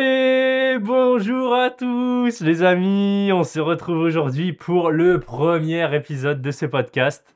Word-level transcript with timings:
Et 0.00 0.78
bonjour 0.78 1.56
à 1.56 1.70
tous 1.70 2.40
les 2.40 2.62
amis, 2.62 3.32
on 3.32 3.42
se 3.42 3.58
retrouve 3.58 3.98
aujourd'hui 3.98 4.52
pour 4.52 4.92
le 4.92 5.18
premier 5.18 5.92
épisode 5.92 6.40
de 6.40 6.52
ce 6.52 6.66
podcast. 6.66 7.34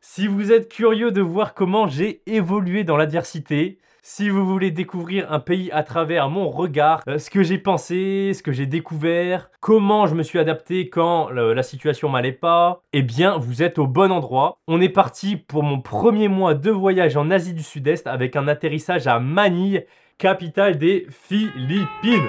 Si 0.00 0.26
vous 0.26 0.50
êtes 0.50 0.68
curieux 0.68 1.12
de 1.12 1.20
voir 1.20 1.54
comment 1.54 1.86
j'ai 1.86 2.22
évolué 2.26 2.82
dans 2.82 2.96
l'adversité, 2.96 3.78
si 4.02 4.28
vous 4.28 4.44
voulez 4.44 4.72
découvrir 4.72 5.30
un 5.30 5.38
pays 5.38 5.70
à 5.70 5.84
travers 5.84 6.28
mon 6.28 6.50
regard, 6.50 7.02
euh, 7.06 7.18
ce 7.18 7.30
que 7.30 7.44
j'ai 7.44 7.58
pensé, 7.58 8.32
ce 8.34 8.42
que 8.42 8.50
j'ai 8.50 8.66
découvert, 8.66 9.48
comment 9.60 10.08
je 10.08 10.16
me 10.16 10.24
suis 10.24 10.40
adapté 10.40 10.88
quand 10.88 11.30
la 11.30 11.62
situation 11.62 12.08
m'allait 12.08 12.32
pas, 12.32 12.82
eh 12.92 13.02
bien 13.02 13.38
vous 13.38 13.62
êtes 13.62 13.78
au 13.78 13.86
bon 13.86 14.10
endroit. 14.10 14.58
On 14.66 14.80
est 14.80 14.88
parti 14.88 15.36
pour 15.36 15.62
mon 15.62 15.80
premier 15.80 16.26
mois 16.26 16.54
de 16.54 16.70
voyage 16.72 17.16
en 17.16 17.30
Asie 17.30 17.54
du 17.54 17.62
Sud-Est 17.62 18.08
avec 18.08 18.34
un 18.34 18.48
atterrissage 18.48 19.06
à 19.06 19.20
Manille, 19.20 19.86
capitale 20.18 20.78
des 20.78 21.06
Philippines. 21.10 22.28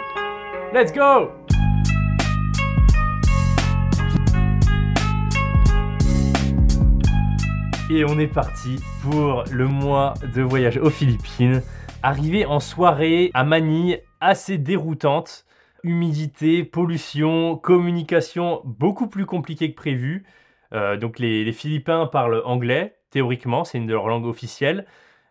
Let's 0.73 0.91
go 0.93 1.29
Et 7.89 8.05
on 8.05 8.17
est 8.17 8.27
parti 8.27 8.79
pour 9.01 9.43
le 9.51 9.67
mois 9.67 10.15
de 10.35 10.41
voyage 10.41 10.77
aux 10.77 10.89
Philippines. 10.89 11.61
Arrivé 12.01 12.45
en 12.45 12.59
soirée 12.59 13.29
à 13.33 13.43
Manille, 13.43 14.01
assez 14.19 14.57
déroutante. 14.57 15.45
Humidité, 15.83 16.63
pollution, 16.63 17.57
communication 17.57 18.61
beaucoup 18.63 19.07
plus 19.07 19.25
compliquée 19.25 19.69
que 19.71 19.75
prévu. 19.75 20.25
Euh, 20.73 20.97
donc 20.97 21.19
les, 21.19 21.51
Philippins 21.51 22.07
parlent 22.07 22.41
anglais, 22.45 22.95
théoriquement, 23.11 23.63
c'est 23.63 23.77
une 23.77 23.85
de 23.85 23.93
leurs 23.93 24.07
langues 24.07 24.25
officielles. 24.25 24.85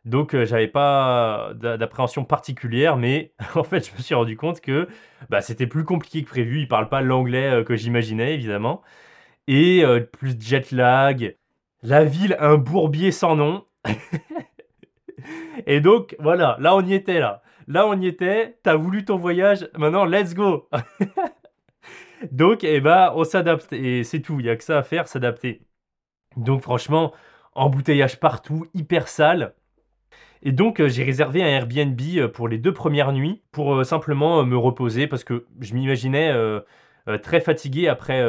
Donc 0.04 0.34
euh, 0.34 0.44
j'avais 0.44 0.68
pas 0.68 1.52
d'appréhension 1.54 2.24
particulière, 2.24 2.96
mais 2.96 3.34
en 3.54 3.64
fait 3.64 3.88
je 3.88 3.92
me 3.96 4.02
suis 4.02 4.14
rendu 4.14 4.36
compte 4.36 4.60
que 4.60 4.88
bah, 5.30 5.40
c'était 5.40 5.66
plus 5.66 5.84
compliqué 5.84 6.22
que 6.24 6.28
prévu. 6.28 6.60
Ils 6.60 6.68
parlent 6.68 6.88
pas 6.88 7.02
l'anglais 7.02 7.50
euh, 7.50 7.64
que 7.64 7.76
j'imaginais 7.76 8.34
évidemment. 8.34 8.82
Et 9.48 9.84
plus 10.12 10.36
de 10.38 10.42
jet 10.42 10.70
lag, 10.70 11.36
la 11.82 12.04
ville, 12.04 12.36
un 12.38 12.56
bourbier 12.56 13.10
sans 13.10 13.34
nom. 13.36 13.66
Et 15.66 15.80
donc, 15.80 16.16
voilà, 16.18 16.56
là 16.60 16.74
on 16.76 16.82
y 16.82 16.94
était, 16.94 17.20
là. 17.20 17.42
Là 17.66 17.86
on 17.86 18.00
y 18.00 18.06
était, 18.06 18.58
t'as 18.62 18.76
voulu 18.76 19.04
ton 19.04 19.16
voyage, 19.16 19.68
maintenant 19.76 20.04
let's 20.04 20.34
go 20.34 20.68
Donc, 22.32 22.62
eh 22.64 22.80
ben, 22.80 23.12
on 23.16 23.24
s'adapte, 23.24 23.72
et 23.72 24.04
c'est 24.04 24.20
tout, 24.20 24.38
il 24.40 24.44
n'y 24.44 24.50
a 24.50 24.56
que 24.56 24.64
ça 24.64 24.78
à 24.78 24.82
faire, 24.82 25.08
s'adapter. 25.08 25.66
Donc 26.36 26.62
franchement, 26.62 27.12
embouteillage 27.54 28.20
partout, 28.20 28.66
hyper 28.74 29.08
sale. 29.08 29.54
Et 30.42 30.52
donc 30.52 30.80
euh, 30.80 30.88
j'ai 30.88 31.04
réservé 31.04 31.42
un 31.42 31.46
Airbnb 31.46 32.00
euh, 32.16 32.28
pour 32.28 32.48
les 32.48 32.58
deux 32.58 32.72
premières 32.72 33.12
nuits, 33.12 33.42
pour 33.52 33.74
euh, 33.74 33.84
simplement 33.84 34.44
me 34.44 34.56
reposer, 34.56 35.06
parce 35.06 35.24
que 35.24 35.46
je 35.60 35.74
m'imaginais 35.74 36.32
très 37.22 37.40
fatigué 37.40 37.88
après, 37.88 38.22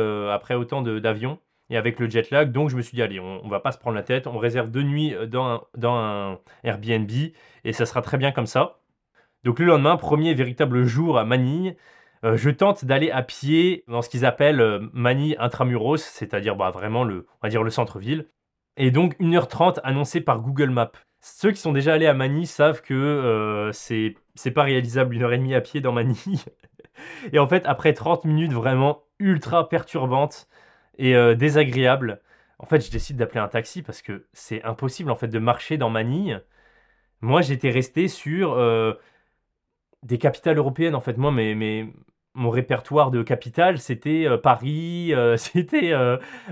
autant 0.55 0.81
d'avions 0.81 1.39
et 1.69 1.77
avec 1.77 1.99
le 1.99 2.09
jet 2.09 2.29
lag. 2.31 2.51
Donc 2.51 2.69
je 2.69 2.75
me 2.75 2.81
suis 2.81 2.95
dit, 2.95 3.01
allez, 3.01 3.19
on, 3.19 3.47
va 3.47 3.59
pas 3.59 3.71
se 3.71 3.77
prendre 3.77 3.95
la 3.95 4.03
tête, 4.03 4.27
on 4.27 4.37
réserve 4.37 4.69
deux 4.69 4.83
nuits 4.83 5.15
dans 5.27 5.67
un, 5.83 6.39
Airbnb 6.63 7.11
et 7.63 7.73
ça 7.73 7.85
sera 7.85 8.01
très 8.01 8.17
bien 8.17 8.31
comme 8.31 8.47
ça. 8.47 8.79
Donc 9.43 9.59
le 9.59 9.65
lendemain, 9.65 9.97
premier 9.97 10.33
véritable 10.33 10.83
jour 10.85 11.17
à 11.17 11.25
Manille, 11.25 11.75
je 12.23 12.49
tente 12.49 12.85
d'aller 12.85 13.11
à 13.11 13.21
pied 13.21 13.83
dans 13.87 14.01
ce 14.01 14.09
qu'ils 14.09 14.25
appellent 14.25 14.89
Manille 14.93 15.35
intramuros, 15.39 15.97
c'est-à-dire 15.97 16.55
bah, 16.55 16.71
vraiment 16.71 17.03
le, 17.03 17.27
on 17.43 17.63
le 17.63 17.69
centre-ville. 17.69 18.27
Et 18.77 18.91
donc 18.91 19.19
1h30 19.19 19.79
annoncé 19.83 20.21
par 20.21 20.41
Google 20.41 20.69
Maps. 20.71 20.91
Ceux 21.23 21.51
qui 21.51 21.59
sont 21.59 21.71
déjà 21.71 21.93
allés 21.93 22.07
à 22.07 22.13
Manille 22.13 22.47
savent 22.47 22.81
que 22.81 22.93
euh, 22.93 23.71
c'est 23.71 24.51
pas 24.51 24.63
réalisable 24.63 25.15
une 25.15 25.23
heure 25.23 25.33
et 25.33 25.37
demie 25.37 25.55
à 25.55 25.61
pied 25.61 25.81
dans 25.81 25.93
Manille. 25.93 26.39
et 27.33 27.39
en 27.39 27.47
fait, 27.47 27.65
après 27.65 27.93
30 27.93 28.25
minutes 28.25 28.53
vraiment 28.53 29.03
ultra 29.19 29.69
perturbantes, 29.69 30.47
et 30.97 31.15
euh, 31.15 31.35
désagréable. 31.35 32.21
En 32.59 32.65
fait, 32.65 32.85
je 32.85 32.91
décide 32.91 33.17
d'appeler 33.17 33.39
un 33.39 33.47
taxi 33.47 33.81
parce 33.81 34.01
que 34.01 34.27
c'est 34.33 34.63
impossible 34.63 35.11
en 35.11 35.15
fait 35.15 35.27
de 35.27 35.39
marcher 35.39 35.77
dans 35.77 35.89
Manille. 35.89 36.41
Moi, 37.21 37.41
j'étais 37.41 37.71
resté 37.71 38.07
sur 38.07 38.53
euh, 38.53 38.93
des 40.03 40.17
capitales 40.17 40.57
européennes. 40.57 40.95
En 40.95 41.01
fait, 41.01 41.17
moi, 41.17 41.31
mes, 41.31 41.93
mon 42.33 42.49
répertoire 42.49 43.11
de 43.11 43.23
capitales, 43.23 43.79
c'était 43.79 44.25
euh, 44.27 44.37
Paris, 44.37 45.13
c'était 45.37 45.93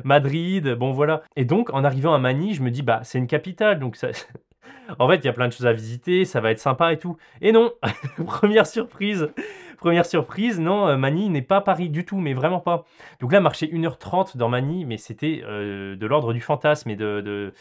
Madrid, 0.04 0.70
bon 0.76 0.92
voilà. 0.92 1.24
Et 1.36 1.46
donc, 1.46 1.74
en 1.74 1.84
arrivant 1.84 2.14
à 2.14 2.20
Manille, 2.20 2.56
je 2.56 2.64
me 2.64 2.72
dis, 2.72 2.84
bah, 2.84 3.02
c'est 3.04 3.18
une 3.20 3.28
capitale, 3.28 3.80
donc 3.80 3.96
ça... 3.96 4.10
en 5.00 5.08
fait, 5.08 5.18
il 5.18 5.26
y 5.26 5.30
a 5.30 5.34
plein 5.34 5.48
de 5.48 5.54
choses 5.54 5.68
à 5.68 5.74
visiter, 5.74 6.26
ça 6.26 6.42
va 6.42 6.52
être 6.52 6.60
sympa 6.60 6.94
et 6.94 6.98
tout. 6.98 7.18
Et 7.42 7.52
non, 7.52 7.72
première 8.26 8.68
surprise, 8.68 9.30
Première 9.82 10.06
surprise, 10.06 10.60
non, 10.60 10.88
euh, 10.88 10.96
Manille 10.96 11.30
n'est 11.32 11.42
pas 11.42 11.60
Paris 11.60 11.90
du 11.90 12.06
tout, 12.06 12.20
mais 12.20 12.36
vraiment 12.36 12.60
pas. 12.60 12.86
Donc 13.20 13.34
là, 13.34 13.40
marcher 13.40 13.66
1h30 13.66 14.38
dans 14.38 14.48
Manille, 14.48 14.86
mais 14.86 14.98
c'était 14.98 15.42
euh, 15.44 15.96
de 15.96 16.06
l'ordre 16.06 16.34
du 16.34 16.40
fantasme 16.40 16.92
et 16.92 16.96
de, 16.96 17.52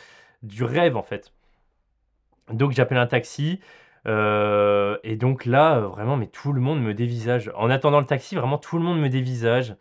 du 0.42 0.62
rêve 0.62 0.98
en 0.98 1.02
fait. 1.02 1.32
Donc 2.52 2.72
j'appelle 2.72 2.98
un 2.98 3.06
taxi. 3.06 3.60
Euh, 4.06 4.98
et 5.02 5.16
donc 5.16 5.46
là, 5.46 5.80
vraiment, 5.80 6.18
mais 6.18 6.26
tout 6.26 6.52
le 6.52 6.60
monde 6.60 6.82
me 6.82 6.92
dévisage. 6.92 7.50
En 7.56 7.70
attendant 7.70 8.00
le 8.00 8.06
taxi, 8.06 8.36
vraiment 8.36 8.58
tout 8.58 8.76
le 8.76 8.84
monde 8.84 9.00
me 9.00 9.08
dévisage. 9.08 9.74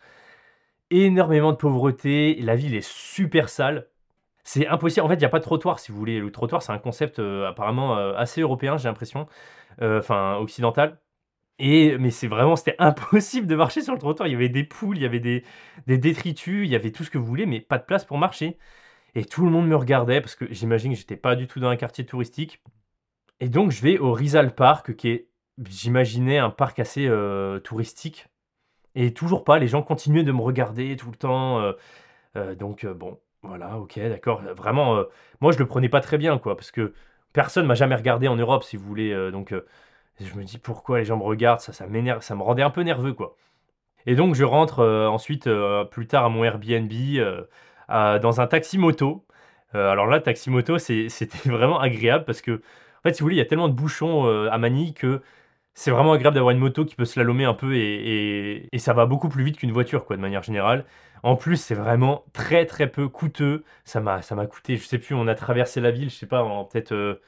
Énormément 0.91 1.51
de 1.51 1.57
pauvreté. 1.57 2.37
La 2.41 2.55
ville 2.55 2.73
est 2.73 2.87
super 2.87 3.49
sale. 3.49 3.87
C'est 4.43 4.67
impossible. 4.67 5.05
En 5.05 5.09
fait, 5.09 5.15
il 5.15 5.19
n'y 5.19 5.25
a 5.25 5.29
pas 5.29 5.39
de 5.39 5.43
trottoir, 5.43 5.79
si 5.79 5.91
vous 5.91 5.97
voulez. 5.97 6.19
Le 6.19 6.31
trottoir, 6.31 6.61
c'est 6.61 6.71
un 6.71 6.79
concept 6.79 7.19
apparemment 7.19 7.95
assez 8.15 8.41
européen, 8.41 8.77
j'ai 8.77 8.87
l'impression. 8.87 9.27
Enfin, 9.81 10.37
occidental. 10.37 10.99
Et, 11.59 11.97
mais 11.97 12.09
c'est 12.09 12.27
vraiment, 12.27 12.55
c'était 12.55 12.75
impossible 12.79 13.45
de 13.45 13.55
marcher 13.55 13.81
sur 13.81 13.93
le 13.93 13.99
trottoir. 13.99 14.27
Il 14.27 14.31
y 14.31 14.35
avait 14.35 14.49
des 14.49 14.63
poules, 14.63 14.97
il 14.97 15.03
y 15.03 15.05
avait 15.05 15.19
des, 15.19 15.43
détritus, 15.85 16.65
il 16.65 16.71
y 16.71 16.75
avait 16.75 16.91
tout 16.91 17.03
ce 17.03 17.09
que 17.11 17.17
vous 17.17 17.25
voulez, 17.25 17.45
mais 17.45 17.59
pas 17.59 17.77
de 17.77 17.83
place 17.83 18.05
pour 18.05 18.17
marcher. 18.17 18.57
Et 19.15 19.25
tout 19.25 19.43
le 19.45 19.51
monde 19.51 19.67
me 19.67 19.75
regardait 19.75 20.21
parce 20.21 20.35
que 20.35 20.51
j'imagine 20.51 20.93
que 20.93 20.97
j'étais 20.99 21.17
pas 21.17 21.35
du 21.35 21.47
tout 21.47 21.59
dans 21.59 21.69
un 21.69 21.75
quartier 21.75 22.05
touristique. 22.05 22.61
Et 23.39 23.49
donc 23.49 23.71
je 23.71 23.81
vais 23.81 23.97
au 23.99 24.13
Rizal 24.13 24.55
Park, 24.55 24.95
qui 24.95 25.09
est, 25.09 25.29
j'imaginais, 25.67 26.37
un 26.37 26.49
parc 26.49 26.79
assez 26.79 27.07
euh, 27.07 27.59
touristique. 27.59 28.27
Et 28.95 29.13
toujours 29.13 29.43
pas, 29.43 29.59
les 29.59 29.67
gens 29.67 29.83
continuaient 29.83 30.23
de 30.23 30.31
me 30.31 30.41
regarder 30.41 30.95
tout 30.95 31.11
le 31.11 31.17
temps. 31.17 31.59
Euh, 31.59 31.73
euh, 32.37 32.55
donc 32.55 32.85
bon, 32.85 33.19
voilà, 33.43 33.77
ok, 33.77 33.99
d'accord. 33.99 34.41
Vraiment, 34.55 35.03
moi 35.39 35.51
je 35.51 35.59
le 35.59 35.65
prenais 35.65 35.89
pas 35.89 36.01
très 36.01 36.17
bien, 36.17 36.37
quoi, 36.37 36.55
parce 36.55 36.71
que 36.71 36.93
personne 37.33 37.65
m'a 37.65 37.75
jamais 37.75 37.95
regardé 37.95 38.27
en 38.27 38.35
Europe, 38.35 38.63
si 38.63 38.77
vous 38.77 38.85
voulez. 38.85 39.31
donc 39.31 39.53
je 40.19 40.35
me 40.35 40.43
dis 40.43 40.57
pourquoi 40.57 40.99
les 40.99 41.05
gens 41.05 41.17
me 41.17 41.23
regardent, 41.23 41.61
ça, 41.61 41.73
ça 41.73 41.87
m'énerve, 41.87 42.21
ça 42.21 42.35
me 42.35 42.41
rendait 42.43 42.63
un 42.63 42.69
peu 42.69 42.81
nerveux 42.81 43.13
quoi. 43.13 43.35
Et 44.05 44.15
donc 44.15 44.35
je 44.35 44.43
rentre 44.43 44.79
euh, 44.79 45.07
ensuite 45.07 45.47
euh, 45.47 45.83
plus 45.85 46.07
tard 46.07 46.25
à 46.25 46.29
mon 46.29 46.43
Airbnb 46.43 46.91
euh, 47.17 48.19
dans 48.19 48.41
un 48.41 48.47
taxi 48.47 48.77
moto. 48.77 49.25
alors 49.73 50.07
là, 50.07 50.19
taxi 50.19 50.49
moto, 50.49 50.77
c'était 50.77 51.27
vraiment 51.49 51.79
agréable 51.79 52.25
parce 52.25 52.41
que, 52.41 52.51
en 52.53 53.01
fait, 53.03 53.13
si 53.13 53.21
vous 53.21 53.25
voulez, 53.25 53.35
il 53.35 53.39
y 53.39 53.41
a 53.41 53.45
tellement 53.45 53.69
de 53.69 53.73
bouchons 53.73 54.27
à 54.49 54.57
Manille 54.57 54.93
que 54.93 55.21
c'est 55.73 55.91
vraiment 55.91 56.13
agréable 56.13 56.35
d'avoir 56.35 56.51
une 56.51 56.59
moto 56.59 56.85
qui 56.85 56.95
peut 56.95 57.05
slalomer 57.05 57.45
un 57.45 57.53
peu 57.53 57.75
et, 57.75 58.67
ça 58.77 58.93
va 58.93 59.05
beaucoup 59.05 59.29
plus 59.29 59.43
vite 59.43 59.57
qu'une 59.57 59.71
voiture, 59.71 60.05
quoi, 60.05 60.17
de 60.17 60.21
manière 60.21 60.43
générale. 60.43 60.85
En 61.23 61.35
plus, 61.35 61.57
c'est 61.57 61.75
vraiment 61.75 62.25
très 62.33 62.65
très 62.65 62.87
peu 62.87 63.07
coûteux. 63.09 63.63
Ça 63.85 63.99
m'a 64.01 64.21
ça 64.21 64.35
m'a 64.35 64.47
coûté, 64.47 64.77
je 64.77 64.85
sais 64.85 64.99
plus, 64.99 65.15
on 65.15 65.27
a 65.27 65.35
traversé 65.35 65.81
la 65.81 65.91
ville, 65.91 66.09
je 66.09 66.15
sais 66.15 66.27
pas, 66.27 66.43
en 66.43 66.65
peut-être 66.65 67.19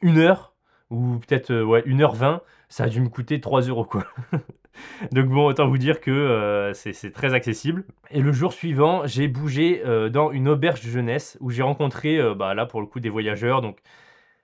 une 0.00 0.18
heure 0.18 0.54
ou 0.90 1.18
peut-être 1.18 1.50
euh, 1.52 1.64
ouais, 1.64 1.82
1h20, 1.86 2.40
ça 2.68 2.84
a 2.84 2.88
dû 2.88 3.00
me 3.00 3.08
coûter 3.08 3.40
3 3.40 3.62
euros 3.62 3.84
quoi. 3.84 4.04
Donc 5.12 5.26
bon, 5.28 5.46
autant 5.46 5.68
vous 5.68 5.78
dire 5.78 6.00
que 6.00 6.10
euh, 6.10 6.72
c'est 6.74 7.12
très 7.12 7.34
accessible. 7.34 7.84
Et 8.10 8.20
le 8.20 8.32
jour 8.32 8.52
suivant, 8.52 9.06
j'ai 9.06 9.28
bougé 9.28 9.82
euh, 9.86 10.08
dans 10.10 10.30
une 10.32 10.48
auberge 10.48 10.82
de 10.82 10.90
jeunesse 10.90 11.36
où 11.40 11.50
j'ai 11.50 11.62
rencontré, 11.62 12.20
bah, 12.34 12.54
là 12.54 12.66
pour 12.66 12.80
le 12.80 12.86
coup, 12.86 13.00
des 13.00 13.10
voyageurs. 13.10 13.62
Donc 13.62 13.78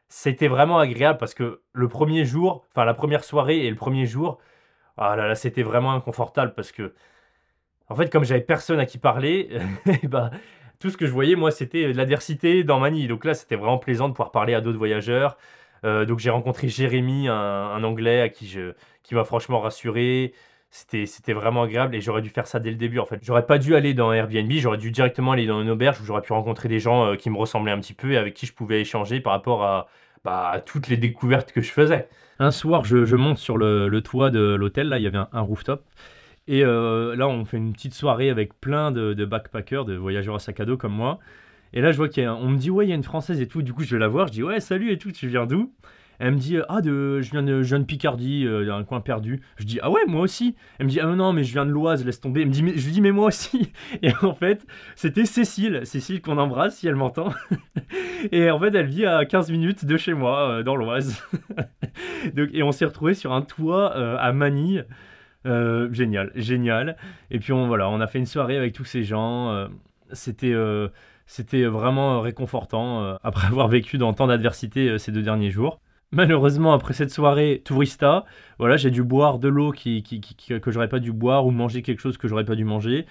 c'était 0.08 0.48
vraiment 0.48 0.78
agréable 0.78 1.18
parce 1.18 1.34
que 1.34 1.62
le 1.72 1.88
premier 1.88 2.24
jour, 2.24 2.66
enfin 2.72 2.84
la 2.84 2.94
première 2.94 3.24
soirée 3.24 3.66
et 3.66 3.70
le 3.70 3.76
premier 3.76 4.06
jour, 4.06 4.38
ah 4.96 5.16
là 5.16 5.28
là, 5.28 5.34
c'était 5.34 5.62
vraiment 5.62 5.92
inconfortable 5.92 6.54
parce 6.54 6.72
que, 6.72 6.94
en 7.88 7.94
fait, 7.94 8.10
comme 8.10 8.24
j'avais 8.24 8.40
personne 8.40 8.80
à 8.80 8.86
qui 8.86 8.98
parler, 8.98 9.50
bah, 10.04 10.30
tout 10.80 10.90
ce 10.90 10.96
que 10.96 11.06
je 11.06 11.12
voyais, 11.12 11.36
moi, 11.36 11.50
c'était 11.50 11.92
l'adversité 11.92 12.64
dans 12.64 12.78
Manille. 12.80 13.08
Donc 13.08 13.24
là, 13.24 13.34
c'était 13.34 13.56
vraiment 13.56 13.78
plaisant 13.78 14.08
de 14.08 14.12
pouvoir 14.12 14.30
parler 14.30 14.54
à 14.54 14.60
d'autres 14.60 14.78
voyageurs. 14.78 15.36
Euh, 15.84 16.04
donc 16.04 16.18
j'ai 16.18 16.30
rencontré 16.30 16.68
Jérémy, 16.68 17.28
un, 17.28 17.82
Anglais 17.84 18.20
à 18.20 18.28
qui, 18.28 18.56
qui 19.02 19.14
m'a 19.14 19.24
franchement 19.24 19.60
rassuré. 19.60 20.32
C'était, 20.70 21.06
c'était 21.06 21.32
vraiment 21.32 21.62
agréable 21.62 21.94
et 21.94 22.02
j'aurais 22.02 22.20
dû 22.20 22.28
faire 22.28 22.46
ça 22.46 22.60
dès 22.60 22.68
le 22.68 22.76
début 22.76 22.98
en 22.98 23.06
fait. 23.06 23.20
J'aurais 23.22 23.46
pas 23.46 23.56
dû 23.56 23.74
aller 23.74 23.94
dans 23.94 24.12
Airbnb, 24.12 24.52
j'aurais 24.52 24.76
dû 24.76 24.90
directement 24.90 25.32
aller 25.32 25.46
dans 25.46 25.62
une 25.62 25.70
auberge 25.70 25.98
où 26.02 26.04
j'aurais 26.04 26.20
pu 26.20 26.34
rencontrer 26.34 26.68
des 26.68 26.78
gens 26.78 27.06
euh, 27.06 27.14
qui 27.14 27.30
me 27.30 27.38
ressemblaient 27.38 27.72
un 27.72 27.80
petit 27.80 27.94
peu 27.94 28.12
et 28.12 28.18
avec 28.18 28.34
qui 28.34 28.44
je 28.44 28.52
pouvais 28.52 28.82
échanger 28.82 29.20
par 29.20 29.32
rapport 29.32 29.64
à, 29.64 29.88
bah, 30.24 30.62
toutes 30.66 30.88
les 30.88 30.98
découvertes 30.98 31.52
que 31.52 31.62
je 31.62 31.70
faisais. 31.70 32.06
Un 32.38 32.50
soir, 32.50 32.84
je, 32.84 33.16
monte 33.16 33.38
sur 33.38 33.56
le 33.56 34.00
toit 34.02 34.30
de 34.30 34.40
l'hôtel, 34.40 34.88
là 34.90 34.98
il 34.98 35.04
y 35.04 35.06
avait 35.06 35.18
un, 35.32 35.40
rooftop. 35.40 35.82
Et 36.48 36.64
euh, 36.64 37.14
là, 37.14 37.28
on 37.28 37.44
fait 37.44 37.58
une 37.58 37.72
petite 37.72 37.94
soirée 37.94 38.30
avec 38.30 38.58
plein 38.58 38.90
de, 38.90 39.24
backpackers, 39.24 39.84
de 39.84 39.94
voyageurs 39.94 40.34
à 40.34 40.38
sac 40.40 40.58
à 40.58 40.64
dos 40.64 40.76
comme 40.76 40.94
moi. 40.94 41.20
Et 41.72 41.80
là, 41.80 41.92
je 41.92 41.98
vois 41.98 42.08
qu'on 42.08 42.48
me 42.48 42.56
dit, 42.56 42.70
ouais, 42.70 42.86
il 42.86 42.88
y 42.88 42.92
a 42.92 42.96
une 42.96 43.04
française 43.04 43.40
et 43.40 43.46
tout. 43.46 43.62
Du 43.62 43.72
coup, 43.74 43.84
je 43.84 43.94
vais 43.94 44.00
la 44.00 44.08
voir. 44.08 44.26
Je 44.26 44.32
dis, 44.32 44.42
ouais, 44.42 44.58
salut 44.58 44.90
et 44.90 44.98
tout, 44.98 45.12
tu 45.12 45.28
viens 45.28 45.46
d'où? 45.46 45.72
Elle 46.18 46.32
me 46.32 46.38
dit 46.38 46.56
Ah, 46.68 46.80
de, 46.80 47.20
je, 47.20 47.30
viens 47.30 47.42
de, 47.42 47.62
je 47.62 47.76
Picardie, 47.76 48.44
euh, 48.44 48.74
un 48.74 48.84
coin 48.84 49.00
perdu. 49.00 49.40
Je 49.56 49.64
dis 49.64 49.78
Ah 49.82 49.90
ouais, 49.90 50.00
moi 50.06 50.22
aussi. 50.22 50.56
Elle 50.78 50.86
me 50.86 50.90
dit 50.90 51.00
Ah 51.00 51.06
non, 51.06 51.32
mais 51.32 51.44
je 51.44 51.52
viens 51.52 51.64
de 51.64 51.70
l'Oise, 51.70 52.04
laisse 52.04 52.20
tomber. 52.20 52.42
Elle 52.42 52.48
me 52.48 52.52
dit, 52.52 52.62
mais, 52.62 52.76
je 52.76 52.84
lui 52.84 52.92
dis 52.92 53.00
Mais 53.00 53.12
moi 53.12 53.26
aussi. 53.26 53.72
Et 54.02 54.10
en 54.22 54.34
fait, 54.34 54.66
c'était 54.96 55.24
Cécile, 55.24 55.82
Cécile 55.84 56.20
qu'on 56.20 56.38
embrasse 56.38 56.76
si 56.76 56.88
elle 56.88 56.96
m'entend. 56.96 57.28
et 58.32 58.50
en 58.50 58.58
fait, 58.58 58.74
elle 58.74 58.86
vit 58.86 59.06
à 59.06 59.24
15 59.24 59.50
minutes 59.50 59.84
de 59.84 59.96
chez 59.96 60.12
moi, 60.12 60.50
euh, 60.50 60.62
dans 60.62 60.76
l'Oise. 60.76 61.22
Et 62.52 62.62
on 62.62 62.72
s'est 62.72 62.84
retrouvé 62.84 63.14
sur 63.14 63.32
un 63.32 63.42
toit 63.42 63.96
euh, 63.96 64.16
à 64.18 64.32
Manille. 64.32 64.84
Euh, 65.48 65.92
génial, 65.92 66.30
génial. 66.34 66.96
Et 67.30 67.38
puis 67.38 67.52
on, 67.52 67.66
voilà, 67.66 67.88
on 67.88 68.00
a 68.00 68.06
fait 68.06 68.18
une 68.18 68.26
soirée 68.26 68.56
avec 68.56 68.72
tous 68.74 68.84
ces 68.84 69.02
gens. 69.02 69.50
euh, 69.50 69.68
c'était, 70.12 70.52
euh, 70.52 70.88
c'était 71.26 71.64
vraiment 71.64 72.20
réconfortant 72.20 73.16
après 73.22 73.46
avoir 73.48 73.68
vécu 73.68 73.98
dans 73.98 74.12
tant 74.14 74.26
d'adversité 74.26 74.98
ces 74.98 75.12
deux 75.12 75.22
derniers 75.22 75.50
jours. 75.50 75.80
Malheureusement, 76.10 76.72
après 76.72 76.94
cette 76.94 77.10
soirée 77.10 77.60
tourista, 77.64 78.24
voilà, 78.58 78.78
j'ai 78.78 78.90
dû 78.90 79.02
boire 79.02 79.38
de 79.38 79.48
l'eau 79.48 79.72
qui- 79.72 80.02
que 80.02 80.70
j'aurais 80.70 80.88
pas 80.88 81.00
dû 81.00 81.12
boire 81.12 81.46
ou 81.46 81.50
manger 81.50 81.82
quelque 81.82 82.00
chose 82.00 82.16
que 82.16 82.28
j'aurais 82.28 82.46
pas 82.46 82.54
dû 82.54 82.64
manger. 82.64 83.04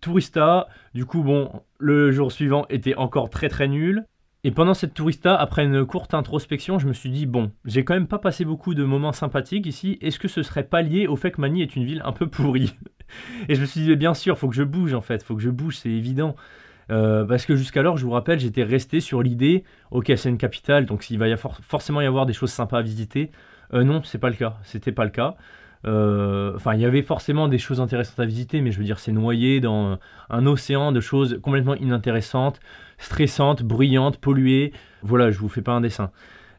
Tourista, 0.00 0.68
du 0.94 1.04
coup, 1.04 1.22
bon, 1.22 1.50
le 1.78 2.10
jour 2.10 2.32
suivant 2.32 2.64
était 2.70 2.94
encore 2.94 3.28
très 3.30 3.48
très 3.48 3.68
nul. 3.68 4.04
Et 4.48 4.50
pendant 4.50 4.72
cette 4.72 4.94
tourista, 4.94 5.36
après 5.36 5.66
une 5.66 5.84
courte 5.84 6.14
introspection, 6.14 6.78
je 6.78 6.88
me 6.88 6.94
suis 6.94 7.10
dit, 7.10 7.26
bon, 7.26 7.52
j'ai 7.66 7.84
quand 7.84 7.92
même 7.92 8.06
pas 8.06 8.18
passé 8.18 8.46
beaucoup 8.46 8.72
de 8.72 8.82
moments 8.82 9.12
sympathiques 9.12 9.66
ici, 9.66 9.98
est-ce 10.00 10.18
que 10.18 10.26
ce 10.26 10.42
serait 10.42 10.62
pas 10.62 10.80
lié 10.80 11.06
au 11.06 11.16
fait 11.16 11.32
que 11.32 11.40
Manille 11.42 11.60
est 11.60 11.76
une 11.76 11.84
ville 11.84 12.00
un 12.06 12.12
peu 12.12 12.26
pourrie 12.28 12.74
Et 13.50 13.56
je 13.56 13.60
me 13.60 13.66
suis 13.66 13.82
dit, 13.82 13.94
bien 13.94 14.14
sûr, 14.14 14.38
faut 14.38 14.48
que 14.48 14.54
je 14.54 14.62
bouge 14.62 14.94
en 14.94 15.02
fait, 15.02 15.22
faut 15.22 15.36
que 15.36 15.42
je 15.42 15.50
bouge, 15.50 15.76
c'est 15.76 15.90
évident. 15.90 16.34
Euh, 16.90 17.26
parce 17.26 17.44
que 17.44 17.56
jusqu'alors, 17.56 17.98
je 17.98 18.06
vous 18.06 18.12
rappelle, 18.12 18.40
j'étais 18.40 18.62
resté 18.62 19.00
sur 19.00 19.20
l'idée, 19.20 19.64
ok, 19.90 20.10
c'est 20.16 20.30
une 20.30 20.38
capitale, 20.38 20.86
donc 20.86 21.10
il 21.10 21.18
va 21.18 21.26
forcément 21.36 22.00
y 22.00 22.06
avoir 22.06 22.24
des 22.24 22.32
choses 22.32 22.50
sympas 22.50 22.78
à 22.78 22.82
visiter. 22.82 23.30
Euh, 23.74 23.84
non, 23.84 24.02
c'est 24.02 24.16
pas 24.16 24.30
le 24.30 24.36
cas, 24.36 24.56
c'était 24.62 24.92
pas 24.92 25.04
le 25.04 25.10
cas. 25.10 25.36
Euh, 25.86 26.52
Enfin, 26.56 26.74
il 26.74 26.80
y 26.80 26.84
avait 26.84 27.02
forcément 27.02 27.48
des 27.48 27.58
choses 27.58 27.80
intéressantes 27.80 28.18
à 28.18 28.24
visiter, 28.24 28.60
mais 28.60 28.72
je 28.72 28.78
veux 28.78 28.84
dire, 28.84 28.98
c'est 28.98 29.12
noyé 29.12 29.60
dans 29.60 29.98
un 30.30 30.46
océan 30.46 30.92
de 30.92 31.00
choses 31.00 31.38
complètement 31.42 31.74
inintéressantes, 31.76 32.60
stressantes, 32.98 33.62
bruyantes, 33.62 34.18
polluées. 34.18 34.72
Voilà, 35.02 35.30
je 35.30 35.38
vous 35.38 35.48
fais 35.48 35.62
pas 35.62 35.72
un 35.72 35.80
dessin. 35.80 36.10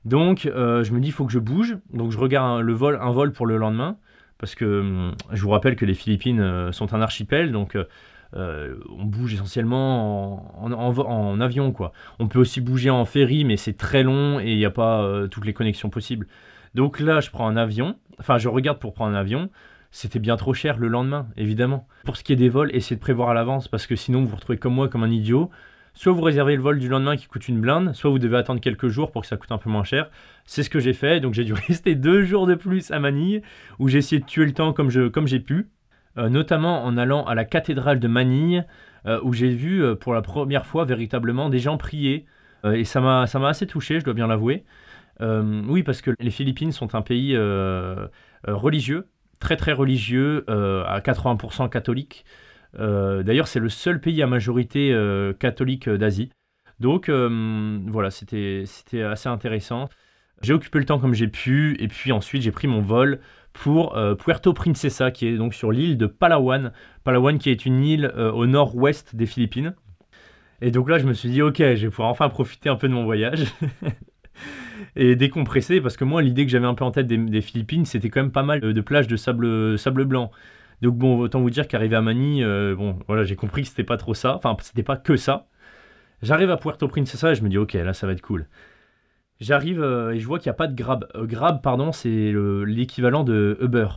Donc, 0.06 0.45
euh, 0.45 0.83
je 0.83 0.94
me 0.94 1.00
dis, 1.00 1.10
il 1.10 1.12
faut 1.12 1.25
que 1.25 1.33
je 1.33 1.39
bouge. 1.39 1.77
Donc, 1.94 2.12
je 2.12 2.18
regarde 2.18 2.62
le 2.62 2.74
vol, 2.74 2.98
un 3.01 3.12
vol 3.12 3.33
pour 3.33 3.45
le 3.45 3.57
lendemain, 3.57 3.98
parce 4.38 4.56
que 4.56 4.80
hum, 4.80 5.16
je 5.31 5.42
vous 5.42 5.50
rappelle 5.50 5.75
que 5.75 5.86
les 5.86 5.94
Philippines 5.94 6.39
euh, 6.39 6.71
sont 6.71 6.94
un 6.94 7.01
archipel, 7.01 7.51
donc 7.51 7.77
on 8.36 9.06
bouge 9.06 9.33
essentiellement 9.33 10.63
en, 10.63 11.42
avion, 11.42 11.71
quoi. 11.71 11.94
On 12.19 12.27
peut 12.27 12.38
aussi 12.38 12.62
bouger 12.62 12.92
en 12.92 13.04
ferry, 13.06 13.44
mais 13.44 13.57
c'est 13.57 13.75
très 13.75 14.04
long 14.04 14.39
et 14.39 14.51
il 14.51 14.57
n'y 14.57 14.66
a 14.66 14.69
pas 14.69 15.04
toutes 15.31 15.45
les 15.45 15.54
connexions 15.54 15.89
possibles. 15.89 16.27
Donc 16.75 17.00
là, 17.00 17.19
je 17.19 17.30
prends 17.30 17.48
un 17.48 17.57
avion. 17.57 17.95
Enfin, 18.19 18.38
je 18.38 18.48
regarde 18.50 18.80
pour 18.80 18.94
prendre 18.94 19.16
un 19.16 19.19
avion. 19.19 19.50
C'était 19.92 20.19
bien 20.19 20.38
trop 20.38 20.54
cher 20.54 20.77
le 20.77 20.88
lendemain, 20.88 21.27
évidemment. 21.36 21.88
Pour 22.06 22.16
ce 22.18 22.24
qui 22.24 22.33
est 22.33 22.36
des 22.36 22.50
vols, 22.50 22.69
essayez 22.75 22.95
de 22.95 23.01
prévoir 23.01 23.30
à 23.30 23.33
l'avance 23.33 23.68
parce 23.68 23.88
que 23.88 23.95
sinon 23.95 24.21
vous 24.21 24.27
vous 24.27 24.36
retrouvez 24.36 24.57
comme 24.60 24.74
moi, 24.75 24.88
comme 24.88 25.04
un 25.04 25.10
idiot. 25.10 25.50
Soit 25.95 26.13
vous 26.13 26.21
réservez 26.21 26.56
le 26.56 26.62
vol 26.62 26.77
du 26.80 26.88
lendemain 26.88 27.18
qui 27.18 27.25
coûte 27.25 27.48
une 27.48 27.60
blinde, 27.60 27.94
soit 27.95 28.12
vous 28.12 28.19
devez 28.19 28.38
attendre 28.38 28.62
quelques 28.62 28.88
jours 28.88 29.12
pour 29.12 29.24
que 29.24 29.27
ça 29.27 29.36
coûte 29.38 29.51
un 29.51 29.57
peu 29.57 29.69
moins 29.69 29.83
cher. 29.83 30.10
C'est 30.45 30.62
ce 30.62 30.69
que 30.69 30.80
j'ai 30.80 30.94
fait, 30.94 31.19
donc 31.19 31.33
j'ai 31.33 31.44
dû 31.44 31.54
rester 31.68 31.95
deux 31.95 32.24
jours 32.24 32.45
de 32.45 32.54
plus 32.56 32.92
à 32.92 33.00
Manille, 33.00 33.42
où 33.80 33.88
j'ai 33.88 33.98
essayé 33.98 34.21
de 34.21 34.25
tuer 34.25 34.45
le 34.45 34.54
temps 34.54 34.71
comme 34.71 34.89
je- 34.92 35.07
comme 35.07 35.27
j'ai 35.27 35.39
pu, 35.39 35.68
Euh, 36.18 36.27
notamment 36.27 36.83
en 36.86 36.98
allant 36.98 37.24
à 37.25 37.36
la 37.36 37.45
cathédrale 37.45 38.00
de 38.00 38.07
Manille, 38.07 38.66
euh, 39.06 39.19
où 39.24 39.31
j'ai 39.33 39.50
vu 39.50 39.83
euh, 39.83 39.95
pour 39.95 40.13
la 40.13 40.21
première 40.24 40.66
fois 40.66 40.83
véritablement 40.86 41.50
des 41.50 41.60
gens 41.60 41.77
prier. 41.77 42.25
Et 42.66 42.83
ça 42.83 43.00
m'a 43.00 43.25
ça 43.25 43.39
m'a 43.39 43.50
assez 43.50 43.66
touché, 43.68 44.00
je 44.00 44.06
dois 44.06 44.13
bien 44.13 44.27
l'avouer. 44.27 44.66
Euh, 45.21 45.62
oui, 45.68 45.83
parce 45.83 46.01
que 46.01 46.12
les 46.19 46.31
Philippines 46.31 46.71
sont 46.71 46.95
un 46.95 47.01
pays 47.01 47.36
euh, 47.36 48.07
euh, 48.48 48.56
religieux, 48.56 49.07
très 49.39 49.57
très 49.57 49.74
religieux, 49.74 50.45
à 50.48 51.00
80% 51.01 51.69
catholique. 51.69 52.25
D'ailleurs, 52.77 53.48
c'est 53.48 53.60
le 53.60 53.69
seul 53.69 54.00
pays 54.00 54.21
à 54.21 54.27
majorité 54.27 54.95
catholique 55.39 55.89
d'Asie. 55.89 56.30
Donc 56.80 57.10
voilà, 57.10 58.12
c'était 58.12 58.63
assez 59.04 59.30
intéressant. 59.30 59.89
J'ai 60.42 60.54
occupé 60.54 60.80
le 60.80 60.86
temps 60.86 61.00
comme 61.00 61.13
j'ai 61.13 61.27
pu, 61.27 61.75
et 61.80 61.88
puis 61.88 62.12
ensuite 62.12 62.42
j'ai 62.42 62.51
pris 62.51 62.68
mon 62.68 62.81
vol 62.81 63.19
pour 63.54 63.98
Puerto 64.19 64.54
Princesa, 64.54 65.12
qui 65.12 65.27
est 65.27 65.38
donc 65.38 65.54
sur 65.54 65.71
l'île 65.71 65.98
de 65.98 66.06
Palawan. 66.06 66.74
Palawan 67.04 67.39
qui 67.39 67.50
est 67.50 67.66
une 67.66 67.83
île 67.83 68.13
au 68.18 68.45
nord-ouest 68.45 69.16
des 69.16 69.25
Philippines. 69.25 69.74
Et 70.62 70.71
donc 70.71 70.89
là, 70.89 70.98
je 70.98 71.06
me 71.06 71.13
suis 71.13 71.30
dit, 71.30 71.42
ok, 71.42 71.57
je 71.57 71.86
vais 71.86 71.89
pouvoir 71.89 72.10
enfin 72.10 72.27
profiter 72.27 72.68
un 72.68 72.75
peu 72.75 72.89
de 72.89 72.94
mon 72.94 73.06
voyage. 73.06 73.45
et 74.95 75.15
décompresser, 75.15 75.81
parce 75.81 75.97
que 75.97 76.03
moi, 76.05 76.21
l'idée 76.21 76.45
que 76.45 76.51
j'avais 76.51 76.67
un 76.67 76.73
peu 76.75 76.85
en 76.85 76.91
tête 76.91 77.07
des, 77.07 77.41
Philippines, 77.41 77.85
c'était 77.85 78.09
quand 78.09 78.21
même 78.21 78.31
pas 78.31 78.43
mal 78.43 78.61
de, 78.61 78.71
de 78.71 78.81
plages 78.81 79.07
de 79.07 79.15
sable, 79.17 79.77
sable 79.77 80.05
blanc. 80.05 80.31
Donc 80.81 80.95
bon, 80.97 81.19
autant 81.19 81.41
vous 81.41 81.49
dire 81.49 81.67
qu'arrivé 81.67 81.95
à 81.95 82.01
Manille, 82.01 82.43
euh, 82.43 82.75
bon, 82.75 82.99
voilà, 83.07 83.23
j'ai 83.23 83.35
compris 83.35 83.63
que 83.63 83.67
c'était 83.69 83.83
pas 83.83 83.97
trop 83.97 84.13
ça. 84.13 84.35
Enfin, 84.35 84.55
c'était 84.61 84.83
pas 84.83 84.97
que 84.97 85.17
ça. 85.17 85.47
J'arrive 86.21 86.51
à 86.51 86.57
Puerto 86.57 86.87
Princesa 86.87 87.31
et 87.31 87.35
je 87.35 87.43
me 87.43 87.49
dis, 87.49 87.57
ok, 87.57 87.73
là, 87.73 87.93
ça 87.93 88.07
va 88.07 88.13
être 88.13 88.21
cool. 88.21 88.47
J'arrive 89.39 89.81
euh, 89.81 90.11
et 90.11 90.19
je 90.19 90.27
vois 90.27 90.39
qu'il 90.39 90.49
n'y 90.49 90.55
a 90.55 90.55
pas 90.55 90.67
de 90.67 90.75
Grab. 90.75 91.07
Euh, 91.15 91.25
Grab, 91.25 91.61
pardon, 91.61 91.91
c'est 91.91 92.31
le- 92.31 92.65
l'équivalent 92.65 93.23
de 93.23 93.57
Uber. 93.61 93.87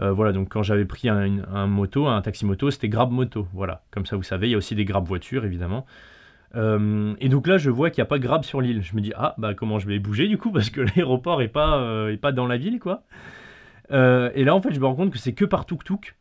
Euh, 0.00 0.12
voilà, 0.12 0.32
donc 0.32 0.48
quand 0.50 0.62
j'avais 0.62 0.84
pris 0.86 1.08
un, 1.08 1.42
un 1.52 1.66
moto, 1.66 2.06
un 2.06 2.22
taxi 2.22 2.46
moto, 2.46 2.70
c'était 2.70 2.88
Grab 2.88 3.10
moto. 3.10 3.46
Voilà, 3.52 3.84
comme 3.90 4.06
ça 4.06 4.16
vous 4.16 4.22
savez, 4.22 4.48
il 4.48 4.52
y 4.52 4.54
a 4.54 4.58
aussi 4.58 4.74
des 4.74 4.84
Grab 4.84 5.06
voitures 5.06 5.44
évidemment. 5.44 5.86
Euh, 6.56 7.14
et 7.20 7.28
donc 7.28 7.46
là, 7.46 7.58
je 7.58 7.70
vois 7.70 7.90
qu'il 7.90 8.00
n'y 8.00 8.06
a 8.06 8.08
pas 8.08 8.18
de 8.18 8.22
Grab 8.22 8.44
sur 8.44 8.60
l'île. 8.60 8.82
Je 8.82 8.94
me 8.96 9.00
dis, 9.00 9.12
ah, 9.16 9.34
bah 9.38 9.54
comment 9.54 9.78
je 9.78 9.86
vais 9.86 9.98
bouger 9.98 10.28
du 10.28 10.38
coup, 10.38 10.50
parce 10.52 10.70
que 10.70 10.80
l'aéroport 10.80 11.42
est 11.42 11.48
pas, 11.48 11.78
euh, 11.78 12.12
est 12.12 12.16
pas 12.16 12.32
dans 12.32 12.46
la 12.46 12.56
ville, 12.56 12.78
quoi. 12.78 13.02
Euh, 13.90 14.30
et 14.34 14.44
là, 14.44 14.54
en 14.54 14.60
fait, 14.60 14.72
je 14.72 14.80
me 14.80 14.86
rends 14.86 14.94
compte 14.94 15.12
que 15.12 15.18
c'est 15.18 15.32
que 15.32 15.44
par 15.44 15.66
tuk-tuk. 15.66 16.14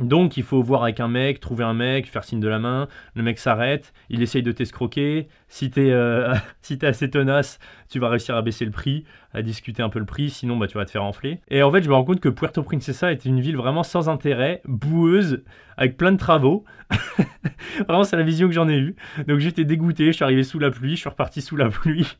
Donc, 0.00 0.38
il 0.38 0.42
faut 0.42 0.62
voir 0.62 0.84
avec 0.84 1.00
un 1.00 1.08
mec, 1.08 1.38
trouver 1.38 1.64
un 1.64 1.74
mec, 1.74 2.08
faire 2.08 2.24
signe 2.24 2.40
de 2.40 2.48
la 2.48 2.58
main. 2.58 2.88
Le 3.14 3.22
mec 3.22 3.38
s'arrête, 3.38 3.92
il 4.08 4.22
essaye 4.22 4.42
de 4.42 4.50
t'escroquer. 4.50 5.28
Si 5.48 5.70
t'es 5.70 5.90
euh, 5.90 6.34
si 6.62 6.78
assez 6.82 7.10
tenace, 7.10 7.58
tu 7.90 7.98
vas 7.98 8.08
réussir 8.08 8.34
à 8.34 8.40
baisser 8.40 8.64
le 8.64 8.70
prix, 8.70 9.04
à 9.34 9.42
discuter 9.42 9.82
un 9.82 9.90
peu 9.90 9.98
le 9.98 10.06
prix, 10.06 10.30
sinon 10.30 10.56
bah, 10.56 10.66
tu 10.66 10.78
vas 10.78 10.86
te 10.86 10.90
faire 10.90 11.04
enfler. 11.04 11.42
Et 11.48 11.62
en 11.62 11.70
fait, 11.70 11.82
je 11.82 11.90
me 11.90 11.94
rends 11.94 12.04
compte 12.04 12.20
que 12.20 12.30
Puerto 12.30 12.62
Princesa 12.62 13.12
était 13.12 13.28
une 13.28 13.40
ville 13.40 13.56
vraiment 13.56 13.82
sans 13.82 14.08
intérêt, 14.08 14.62
boueuse, 14.64 15.44
avec 15.76 15.98
plein 15.98 16.12
de 16.12 16.16
travaux. 16.16 16.64
vraiment, 17.86 18.04
c'est 18.04 18.16
la 18.16 18.22
vision 18.22 18.48
que 18.48 18.54
j'en 18.54 18.70
ai 18.70 18.78
eue. 18.78 18.96
Donc, 19.28 19.40
j'étais 19.40 19.66
dégoûté, 19.66 20.06
je 20.06 20.12
suis 20.12 20.24
arrivé 20.24 20.42
sous 20.42 20.58
la 20.58 20.70
pluie, 20.70 20.92
je 20.92 21.00
suis 21.00 21.10
reparti 21.10 21.42
sous 21.42 21.56
la 21.56 21.68
pluie. 21.68 22.16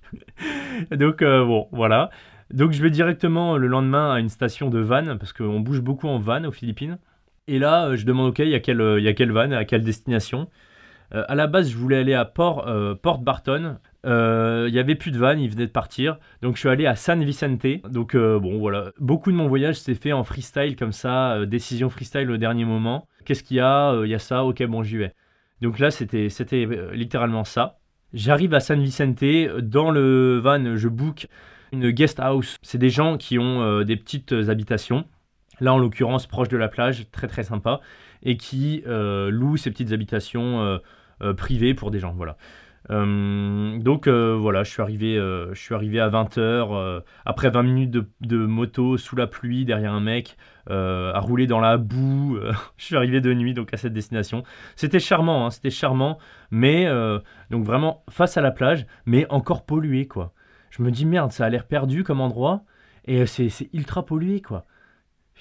Donc, 0.91 1.23
euh, 1.23 1.43
bon, 1.47 1.69
voilà. 1.73 2.11
Donc, 2.53 2.73
je 2.73 2.83
vais 2.83 2.91
directement 2.91 3.57
le 3.57 3.67
lendemain 3.67 4.13
à 4.13 4.21
une 4.21 4.29
station 4.29 4.69
de 4.69 4.79
van, 4.79 5.17
parce 5.17 5.33
qu'on 5.33 5.61
bouge 5.61 5.81
beaucoup 5.81 6.07
en 6.07 6.19
van 6.19 6.45
aux 6.45 6.53
Philippines. 6.53 6.99
Et 7.49 7.59
là, 7.59 7.87
euh, 7.89 7.97
je 7.97 8.07
demande, 8.07 8.31
ok, 8.31 8.39
il 8.41 8.49
y, 8.49 8.55
a 8.55 8.61
quelle, 8.61 8.81
euh, 8.81 9.01
il 9.01 9.05
y 9.05 9.09
a 9.09 9.33
van, 9.33 9.51
à 9.53 9.65
quelle 9.65 9.83
destination 9.83 10.49
Euh, 11.15 11.25
À 11.29 11.35
la 11.35 11.47
base, 11.47 11.71
je 11.71 11.77
voulais 11.77 11.99
aller 11.99 12.15
à 12.15 12.25
Port, 12.25 12.67
euh, 12.69 12.95
Port 12.95 13.19
Barton. 13.19 13.79
Euh, 14.07 14.67
Il 14.69 14.75
y 14.75 14.79
avait 14.79 14.95
plus 14.95 15.11
de 15.11 15.19
van, 15.19 15.33
il 15.37 15.51
venait 15.51 15.67
de 15.67 15.71
partir. 15.73 16.19
Donc, 16.41 16.55
je 16.55 16.61
suis 16.61 16.69
allé 16.69 16.87
à 16.87 16.95
San 16.95 17.23
Vicente. 17.23 17.67
Donc, 17.91 18.15
euh, 18.15 18.39
bon, 18.39 18.59
voilà. 18.59 18.93
Beaucoup 18.99 19.31
de 19.33 19.37
mon 19.37 19.49
voyage 19.49 19.77
s'est 19.79 19.95
fait 19.95 20.13
en 20.13 20.25
freestyle, 20.25 20.77
comme 20.77 20.93
ça, 20.93 21.35
euh, 21.35 21.47
décision 21.47 21.91
freestyle 21.91 22.31
au 22.31 22.37
dernier 22.37 22.65
moment. 22.65 23.07
Qu'est-ce 23.25 23.43
qu'il 23.43 23.59
y 23.59 23.61
a 23.61 23.93
Euh, 23.93 24.07
Il 24.07 24.11
y 24.11 24.15
a 24.15 24.19
ça, 24.19 24.45
ok, 24.45 24.63
bon, 24.67 24.83
j'y 24.83 24.97
vais. 24.97 25.13
Donc 25.61 25.79
là, 25.79 25.91
c'était 25.91 26.29
euh, 26.55 26.93
littéralement 26.95 27.45
ça. 27.45 27.79
J'arrive 28.15 28.55
à 28.55 28.61
San 28.61 28.81
Vicente. 28.81 29.25
Dans 29.61 29.91
le 29.91 30.39
van, 30.39 30.77
je 30.77 30.89
book 30.89 31.27
une 31.73 31.91
guest 31.91 32.21
house. 32.21 32.57
C'est 32.63 32.79
des 32.79 32.91
gens 32.91 33.17
qui 33.17 33.39
ont 33.39 33.63
euh, 33.63 33.85
des 33.85 33.97
petites 33.97 34.33
habitations. 34.33 35.05
Là, 35.63 35.73
en 35.73 35.79
l'occurrence, 35.79 36.27
proche 36.27 36.49
de 36.49 36.57
la 36.57 36.67
plage, 36.67 37.09
très 37.13 37.29
très 37.29 37.45
sympa, 37.45 37.81
et 38.25 38.37
qui 38.37 38.83
euh, 38.89 39.31
louent 39.31 39.57
ces 39.57 39.71
petites 39.71 39.93
habitations 39.93 40.61
euh, 40.61 40.79
euh, 41.23 41.35
privées 41.35 41.73
pour 41.73 41.93
des 41.93 42.01
gens. 42.01 42.13
Voilà. 42.13 42.37
Donc 42.89 44.09
voilà, 44.09 44.65
je 44.65 44.71
suis 44.71 44.83
arrivé, 44.83 45.15
je 45.15 45.59
suis 45.59 45.73
arrivé 45.73 46.01
à 46.01 46.11
20h, 46.11 47.01
après 47.25 47.49
20 47.49 47.63
minutes 47.63 47.91
de, 48.21 48.37
moto 48.45 48.97
sous 48.99 49.15
la 49.15 49.29
pluie, 49.29 49.65
derrière 49.65 49.93
un 49.93 50.01
mec, 50.01 50.37
à 50.69 51.19
rouler 51.21 51.47
dans 51.47 51.61
la 51.61 51.77
boue. 51.79 52.39
je 52.77 52.85
suis 52.85 52.97
arrivé 52.97 53.21
de 53.21 53.33
nuit 53.33 53.55
donc 53.55 53.73
à 53.73 53.77
cette 53.77 53.93
destination. 53.93 54.43
C'était 54.75 54.99
charmant, 54.99 55.47
hein, 55.47 55.51
c'était 55.51 55.71
charmant, 55.71 56.19
mais 56.51 56.89
donc 57.51 57.65
vraiment 57.65 58.03
face 58.11 58.37
à 58.37 58.41
la 58.41 58.51
plage, 58.51 58.85
mais 59.07 59.27
encore 59.31 59.65
pollué 59.65 60.09
quoi. 60.09 60.33
Je 60.71 60.83
me 60.83 60.91
dis 60.91 61.07
merde, 61.07 61.31
ça 61.31 61.45
a 61.47 61.49
l'air 61.49 61.69
perdu 61.69 62.03
comme 62.03 62.21
endroit, 62.21 62.65
et 63.05 63.27
c'est 63.27 63.71
ultra 63.73 64.05
pollué 64.05 64.41
quoi. 64.41 64.67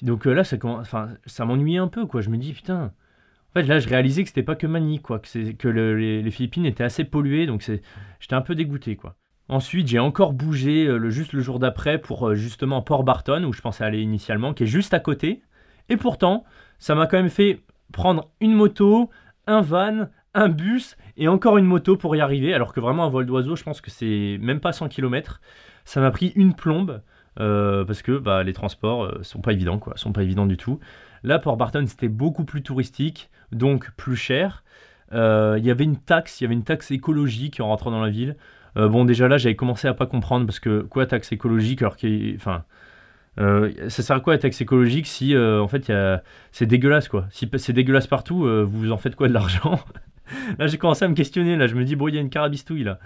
Donc 0.02 0.26
euh, 0.26 0.34
là, 0.34 0.44
ça, 0.44 1.46
m'ennuyait 1.46 1.78
un 1.78 1.88
peu, 1.88 2.06
quoi. 2.06 2.22
Je 2.22 2.30
me 2.30 2.38
dis, 2.38 2.54
putain. 2.54 2.92
En 3.50 3.54
fait, 3.54 3.64
là, 3.64 3.80
je 3.80 3.90
réalisais 3.90 4.24
que 4.24 4.30
c'était 4.30 4.44
pas 4.44 4.56
que 4.56 4.68
Manille, 4.68 5.02
quoi. 5.02 5.20
Que, 5.20 5.68
les, 5.68 6.32
Philippines 6.32 6.66
étaient 6.66 6.84
assez 6.84 7.04
polluées, 7.04 7.46
donc 7.46 7.62
j'étais 7.62 8.36
un 8.36 8.42
peu 8.42 8.56
dégoûté, 8.56 8.96
quoi. 8.96 9.16
Ensuite, 9.50 9.88
j'ai 9.88 10.00
encore 10.00 10.32
bougé 10.32 10.86
euh, 10.88 10.98
le, 10.98 11.10
juste 11.10 11.34
le 11.34 11.42
jour 11.42 11.60
d'après 11.60 11.98
pour 11.98 12.30
euh, 12.30 12.36
justement 12.36 12.82
Port 12.82 13.04
Barton, 13.04 13.44
où 13.44 13.52
je 13.52 13.62
pensais 13.62 13.84
aller 13.84 14.02
initialement, 14.02 14.54
qui 14.54 14.64
est 14.64 14.68
juste 14.68 14.94
à 14.94 15.00
côté. 15.00 15.44
Et 15.90 15.98
pourtant, 15.98 16.46
ça 16.80 16.96
m'a 16.96 17.06
quand 17.06 17.18
même 17.18 17.30
fait 17.30 17.62
prendre 17.92 18.32
une 18.40 18.54
moto, 18.54 19.10
un 19.48 19.60
van, 19.60 20.08
un 20.34 20.48
bus 20.48 20.96
et 21.18 21.28
encore 21.28 21.58
une 21.58 21.66
moto 21.66 21.98
pour 21.98 22.16
y 22.16 22.22
arriver. 22.22 22.54
Alors 22.54 22.72
que 22.74 22.80
vraiment, 22.80 23.06
un 23.06 23.10
vol 23.10 23.26
d'oiseau, 23.26 23.58
je 23.58 23.64
pense 23.64 23.82
que 23.82 23.92
c'est 23.92 24.38
même 24.40 24.62
pas 24.62 24.72
100 24.72 24.88
km. 24.88 25.42
ça 25.84 26.00
m'a 26.00 26.12
pris 26.12 26.32
une 26.36 26.54
plombe 26.54 27.02
parce 27.36 28.02
que 28.02 28.18
bah, 28.18 28.44
les 28.44 28.54
transports 28.54 29.12
sont 29.24 29.42
pas 29.42 29.54
évidents, 29.54 29.80
quoi, 29.80 29.94
sont 29.98 30.14
pas 30.14 30.24
évidents 30.24 30.46
du 30.46 30.58
tout. 30.58 30.80
Là, 31.24 31.40
Port 31.40 31.58
Barton, 31.58 31.86
c'était 31.88 32.08
beaucoup 32.08 32.46
plus 32.46 32.64
touristique, 32.64 33.30
donc 33.52 33.92
plus 33.92 34.16
cher. 34.16 34.64
Il 35.12 35.62
y 35.64 35.72
avait 35.72 35.84
une 35.84 35.98
taxe, 35.98 36.42
il 36.42 36.44
y 36.44 36.46
avait 36.46 36.56
une 36.56 36.64
taxe 36.64 36.92
écologique 36.92 37.60
en 37.60 37.68
rentrant 37.68 37.92
dans 37.92 38.02
la 38.02 38.10
ville. 38.10 38.36
bon, 38.76 39.06
déjà 39.06 39.28
là, 39.28 39.38
j'avais 39.38 39.56
commencé 39.56 39.88
à 39.88 39.94
pas 39.94 40.06
comprendre 40.06 40.46
parce 40.46 40.60
que 40.60 40.82
quoi 40.82 41.06
taxe 41.06 41.32
écologique 41.32 41.82
alors 41.82 41.96
qu'il, 41.96 42.36
enfin, 42.36 42.64
euh, 43.40 43.72
ça 43.90 44.04
sert 44.04 44.16
à 44.18 44.20
quoi 44.20 44.34
la 44.34 44.40
taxe 44.40 44.60
écologique 44.60 45.08
si 45.08 45.34
euh, 45.36 45.62
en 45.62 45.68
fait 45.70 45.92
c'est 46.52 46.66
dégueulasse 46.66 47.08
quoi 47.08 47.28
Si 47.32 47.50
c'est 47.58 47.74
dégueulasse 47.74 48.08
partout, 48.08 48.46
euh, 48.46 48.64
vous 48.70 48.92
en 48.92 48.98
faites 48.98 49.16
quoi 49.16 49.28
de 49.30 49.34
l'argent? 49.34 49.80
Là 50.60 50.68
j'ai 50.68 50.78
commencé 50.78 51.06
à 51.06 51.08
me 51.08 51.14
questionner, 51.14 51.56
là 51.56 51.68
je 51.68 51.76
me 51.76 51.84
dis 51.84 51.96
bon 51.96 52.08
il 52.08 52.16
y 52.16 52.18
a 52.18 52.22
une 52.22 52.30
carabistouille 52.30 52.84
là. 52.84 53.00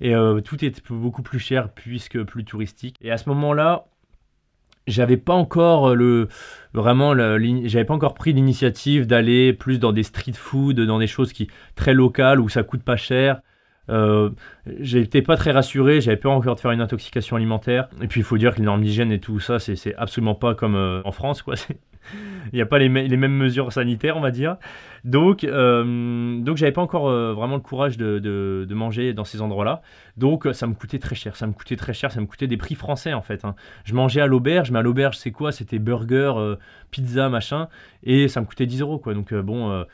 Et 0.00 0.14
tout 0.44 0.64
est 0.64 0.82
beaucoup 0.90 1.22
plus 1.22 1.38
cher 1.38 1.70
puisque 1.70 2.22
plus 2.22 2.44
touristique. 2.44 2.96
Et 3.00 3.10
à 3.10 3.18
ce 3.18 3.28
moment-là, 3.28 3.86
j'avais 4.86 5.16
pas 5.16 5.34
encore 5.34 5.94
le 5.94 6.28
vraiment 6.72 7.14
j'avais 7.14 7.84
pas 7.84 7.94
encore 7.94 8.14
pris 8.14 8.32
l'initiative 8.32 9.06
d'aller 9.06 9.52
plus 9.52 9.78
dans 9.78 9.92
des 9.92 10.02
street 10.02 10.32
food, 10.32 10.80
dans 10.80 10.98
des 10.98 11.06
choses 11.06 11.32
qui 11.32 11.48
très 11.76 11.94
locales 11.94 12.40
où 12.40 12.48
ça 12.48 12.62
coûte 12.62 12.82
pas 12.82 12.96
cher. 12.96 13.40
Euh, 13.90 14.30
J'étais 14.78 15.22
pas 15.22 15.36
très 15.36 15.50
rassuré, 15.50 16.00
j'avais 16.00 16.16
peur 16.16 16.32
encore 16.32 16.54
de 16.54 16.60
faire 16.60 16.70
une 16.70 16.80
intoxication 16.80 17.36
alimentaire. 17.36 17.88
Et 18.00 18.06
puis 18.06 18.20
il 18.20 18.24
faut 18.24 18.38
dire 18.38 18.54
que 18.54 18.58
les 18.58 18.64
normes 18.64 18.82
d'hygiène 18.82 19.10
et 19.12 19.18
tout 19.18 19.40
ça, 19.40 19.58
c'est 19.58 19.94
absolument 19.96 20.34
pas 20.34 20.54
comme 20.54 20.76
euh, 20.76 21.02
en 21.04 21.12
France, 21.12 21.42
quoi. 21.42 21.54
Il 22.52 22.56
n'y 22.56 22.60
a 22.60 22.66
pas 22.66 22.80
les, 22.80 22.88
mêmes 22.88 23.36
mesures 23.36 23.72
sanitaires, 23.72 24.16
on 24.16 24.20
va 24.20 24.32
dire. 24.32 24.56
Donc, 25.04 25.44
euh, 25.44 26.40
donc 26.40 26.56
j'avais 26.56 26.72
pas 26.72 26.82
encore 26.82 27.04
vraiment 27.04 27.54
le 27.54 27.62
courage 27.62 27.96
de, 27.96 28.18
de, 28.18 28.74
manger 28.74 29.14
dans 29.14 29.22
ces 29.22 29.40
endroits-là. 29.40 29.82
Donc, 30.16 30.48
ça 30.52 30.66
me 30.66 30.74
coûtait 30.74 30.98
très 30.98 31.14
cher. 31.14 31.36
Ça 31.36 31.46
me 31.46 31.52
coûtait 31.52 31.76
très 31.76 31.94
cher. 31.94 32.10
Ça 32.10 32.20
me 32.20 32.26
coûtait 32.26 32.48
des 32.48 32.56
prix 32.56 32.74
français, 32.74 33.12
en 33.12 33.22
fait. 33.22 33.44
Hein. 33.44 33.54
Je 33.84 33.94
mangeais 33.94 34.20
à 34.20 34.26
l'auberge, 34.26 34.72
mais 34.72 34.80
à 34.80 34.82
l'auberge, 34.82 35.16
c'est 35.16 35.30
quoi? 35.30 35.52
C'était 35.52 35.78
burger, 35.78 36.56
pizza, 36.90 37.28
machin. 37.28 37.68
Et 38.02 38.26
ça 38.26 38.40
me 38.40 38.46
coûtait 38.46 38.66
10 38.66 38.80
euros, 38.80 38.98
quoi. 38.98 39.14
Donc, 39.14 39.32
bon 39.32 39.84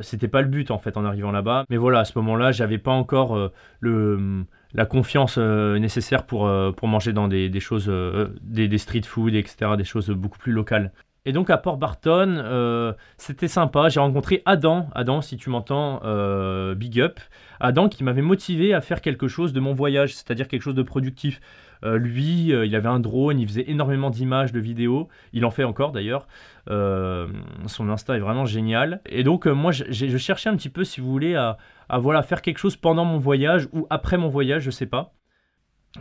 c'était 0.00 0.28
pas 0.28 0.42
le 0.42 0.48
but 0.48 0.70
en 0.70 0.78
fait 0.78 0.96
en 0.96 1.04
arrivant 1.04 1.32
là-bas. 1.32 1.64
Mais 1.70 1.76
voilà, 1.76 2.00
à 2.00 2.04
ce 2.04 2.18
moment-là, 2.18 2.52
j'avais 2.52 2.78
pas 2.78 2.90
encore 2.90 3.36
euh, 3.36 3.52
le, 3.80 4.44
la 4.74 4.86
confiance 4.86 5.36
euh, 5.38 5.78
nécessaire 5.78 6.24
pour, 6.24 6.50
pour 6.76 6.88
manger 6.88 7.12
dans 7.12 7.28
des, 7.28 7.48
des 7.48 7.60
choses, 7.60 7.92
des, 8.42 8.68
des, 8.68 8.78
street 8.78 9.02
food, 9.04 9.34
etc., 9.34 9.72
des 9.76 9.84
choses 9.84 10.10
beaucoup 10.10 10.38
plus 10.38 10.52
locales. 10.52 10.92
Et 11.24 11.32
donc 11.32 11.50
à 11.50 11.56
Port 11.56 11.76
Barton, 11.76 12.94
c'était 13.16 13.46
sympa. 13.46 13.88
J'ai 13.88 14.00
rencontré 14.00 14.42
Adam. 14.44 14.88
Adam, 14.92 15.22
si 15.22 15.36
tu 15.36 15.50
m'entends, 15.50 16.00
big 16.74 17.00
up. 17.00 17.20
Adam 17.60 17.88
qui 17.88 18.02
m'avait 18.02 18.22
motivé 18.22 18.74
à 18.74 18.80
faire 18.80 19.00
quelque 19.00 19.28
chose 19.28 19.52
de 19.52 19.60
mon 19.60 19.72
voyage, 19.72 20.14
c'est-à-dire 20.14 20.48
quelque 20.48 20.62
chose 20.62 20.74
de 20.74 20.82
productif. 20.82 21.40
Euh, 21.84 21.98
lui, 21.98 22.52
euh, 22.52 22.64
il 22.64 22.74
avait 22.76 22.88
un 22.88 23.00
drone, 23.00 23.40
il 23.40 23.46
faisait 23.46 23.68
énormément 23.68 24.10
d'images, 24.10 24.52
de 24.52 24.60
vidéos. 24.60 25.08
Il 25.32 25.44
en 25.44 25.50
fait 25.50 25.64
encore 25.64 25.92
d'ailleurs. 25.92 26.26
Euh, 26.70 27.26
son 27.66 27.88
Insta 27.88 28.16
est 28.16 28.20
vraiment 28.20 28.46
génial. 28.46 29.00
Et 29.06 29.24
donc, 29.24 29.46
moi, 29.46 29.72
je, 29.72 30.16
cherchais 30.16 30.48
un 30.48 30.56
petit 30.56 30.68
peu, 30.68 30.84
si 30.84 31.00
vous 31.00 31.10
voulez, 31.10 31.34
à, 31.34 31.58
faire 32.22 32.42
quelque 32.42 32.58
chose 32.58 32.76
pendant 32.76 33.04
mon 33.04 33.18
voyage 33.18 33.68
ou 33.72 33.86
après 33.90 34.16
mon 34.16 34.28
voyage, 34.28 34.62
je 34.62 34.70
sais 34.70 34.86
pas. 34.86 35.14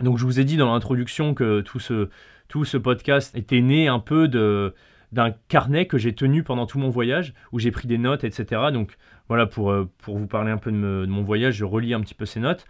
Donc, 0.01 0.17
je 0.17 0.25
vous 0.25 0.39
ai 0.39 0.45
dit 0.45 0.57
dans 0.57 0.71
l'introduction 0.71 1.33
que 1.33 1.61
tout 1.61 1.79
ce, 1.79 2.09
tout 2.47 2.63
ce 2.63 2.77
podcast 2.77 3.35
était 3.35 3.61
né 3.61 3.87
un 3.87 3.99
peu 3.99 4.27
de 4.27 4.73
d'un 5.11 5.31
carnet 5.49 5.87
que 5.87 5.97
j'ai 5.97 6.15
tenu 6.15 6.41
pendant 6.41 6.65
tout 6.65 6.79
mon 6.79 6.89
voyage, 6.89 7.33
où 7.51 7.59
j'ai 7.59 7.71
pris 7.71 7.85
des 7.85 7.97
notes, 7.97 8.23
etc. 8.23 8.61
Donc 8.71 8.95
voilà, 9.27 9.45
pour, 9.45 9.75
pour 9.97 10.17
vous 10.17 10.25
parler 10.25 10.51
un 10.51 10.57
peu 10.57 10.71
de, 10.71 11.05
mon 11.05 11.21
voyage, 11.21 11.55
je 11.55 11.65
relis 11.65 11.93
un 11.93 11.99
petit 11.99 12.13
peu 12.13 12.25
ces 12.25 12.39
notes. 12.39 12.65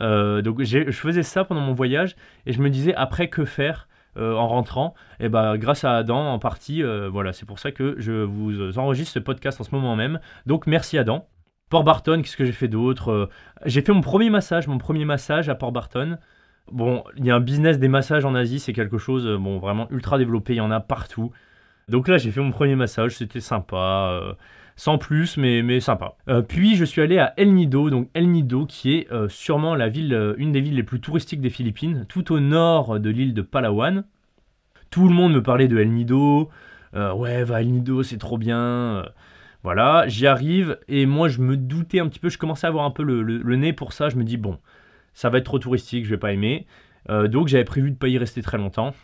Euh, 0.00 0.42
donc 0.42 0.62
je 0.62 0.90
faisais 0.90 1.22
ça 1.22 1.44
pendant 1.44 1.60
mon 1.60 1.74
voyage 1.74 2.16
et 2.46 2.52
je 2.52 2.62
me 2.62 2.70
disais 2.70 2.94
après 2.94 3.28
que 3.28 3.44
faire 3.44 3.88
euh, 4.16 4.34
en 4.34 4.48
rentrant? 4.48 4.94
Et 5.20 5.28
bah 5.28 5.56
grâce 5.58 5.84
à 5.84 5.96
Adam 5.96 6.32
en 6.32 6.38
partie, 6.38 6.82
euh, 6.82 7.08
voilà, 7.08 7.32
c'est 7.32 7.46
pour 7.46 7.58
ça 7.58 7.70
que 7.72 7.94
je 7.98 8.12
vous 8.12 8.78
enregistre 8.78 9.12
ce 9.14 9.18
podcast 9.18 9.60
en 9.60 9.64
ce 9.64 9.74
moment 9.74 9.96
même. 9.96 10.20
Donc 10.46 10.66
merci 10.66 10.98
Adam. 10.98 11.28
Port 11.68 11.84
Barton, 11.84 12.20
qu'est-ce 12.22 12.36
que 12.36 12.44
j'ai 12.44 12.52
fait 12.52 12.68
d'autre 12.68 13.30
J'ai 13.64 13.80
fait 13.82 13.92
mon 13.92 14.00
premier 14.00 14.28
massage, 14.28 14.66
mon 14.66 14.78
premier 14.78 15.04
massage 15.04 15.48
à 15.48 15.54
Port 15.54 15.70
Barton. 15.70 16.18
Bon, 16.72 17.04
il 17.16 17.24
y 17.24 17.30
a 17.30 17.36
un 17.36 17.40
business 17.40 17.78
des 17.78 17.88
massages 17.88 18.24
en 18.24 18.34
Asie, 18.34 18.58
c'est 18.58 18.72
quelque 18.72 18.98
chose 18.98 19.26
bon 19.40 19.58
vraiment 19.58 19.88
ultra 19.90 20.18
développé, 20.18 20.54
il 20.54 20.56
y 20.56 20.60
en 20.60 20.72
a 20.72 20.80
partout. 20.80 21.30
Donc 21.88 22.08
là, 22.08 22.18
j'ai 22.18 22.32
fait 22.32 22.40
mon 22.40 22.50
premier 22.50 22.74
massage, 22.74 23.16
c'était 23.16 23.40
sympa 23.40 24.36
sans 24.80 24.96
plus, 24.96 25.36
mais, 25.36 25.62
mais 25.62 25.78
sympa. 25.78 26.14
Euh, 26.28 26.40
puis 26.40 26.74
je 26.74 26.86
suis 26.86 27.02
allé 27.02 27.18
à 27.18 27.34
El 27.36 27.52
Nido, 27.52 27.90
donc 27.90 28.08
El 28.14 28.30
Nido 28.30 28.64
qui 28.64 28.94
est 28.94 29.12
euh, 29.12 29.28
sûrement 29.28 29.74
la 29.74 29.90
ville, 29.90 30.14
euh, 30.14 30.32
une 30.38 30.52
des 30.52 30.62
villes 30.62 30.76
les 30.76 30.82
plus 30.82 31.00
touristiques 31.00 31.42
des 31.42 31.50
Philippines, 31.50 32.06
tout 32.08 32.32
au 32.32 32.40
nord 32.40 32.98
de 32.98 33.10
l'île 33.10 33.34
de 33.34 33.42
Palawan. 33.42 34.04
Tout 34.88 35.06
le 35.06 35.14
monde 35.14 35.34
me 35.34 35.42
parlait 35.42 35.68
de 35.68 35.76
El 35.76 35.90
Nido, 35.90 36.48
ouais, 36.94 37.44
va 37.44 37.60
El 37.60 37.72
Nido, 37.72 38.02
c'est 38.02 38.16
trop 38.16 38.38
bien. 38.38 39.04
voilà, 39.62 40.08
j'y 40.08 40.26
arrive 40.26 40.78
et 40.88 41.04
moi 41.04 41.28
je 41.28 41.42
me 41.42 41.58
doutais 41.58 42.00
un 42.00 42.08
petit 42.08 42.18
peu, 42.18 42.30
je 42.30 42.38
commençais 42.38 42.66
à 42.66 42.70
avoir 42.70 42.86
un 42.86 42.90
peu 42.90 43.02
le, 43.02 43.56
nez 43.56 43.74
pour 43.74 43.92
ça, 43.92 44.08
je 44.08 44.16
me 44.16 44.24
dis 44.24 44.38
bon, 44.38 44.56
ça 45.12 45.28
va 45.28 45.36
être 45.36 45.44
trop 45.44 45.58
touristique, 45.58 46.06
je 46.06 46.10
vais 46.10 46.16
pas 46.16 46.32
aimer. 46.32 46.66
donc 47.28 47.48
j'avais 47.48 47.64
prévu 47.64 47.90
de 47.90 47.96
pas 47.96 48.08
y 48.08 48.16
rester 48.16 48.40
très 48.40 48.56
longtemps. 48.56 48.94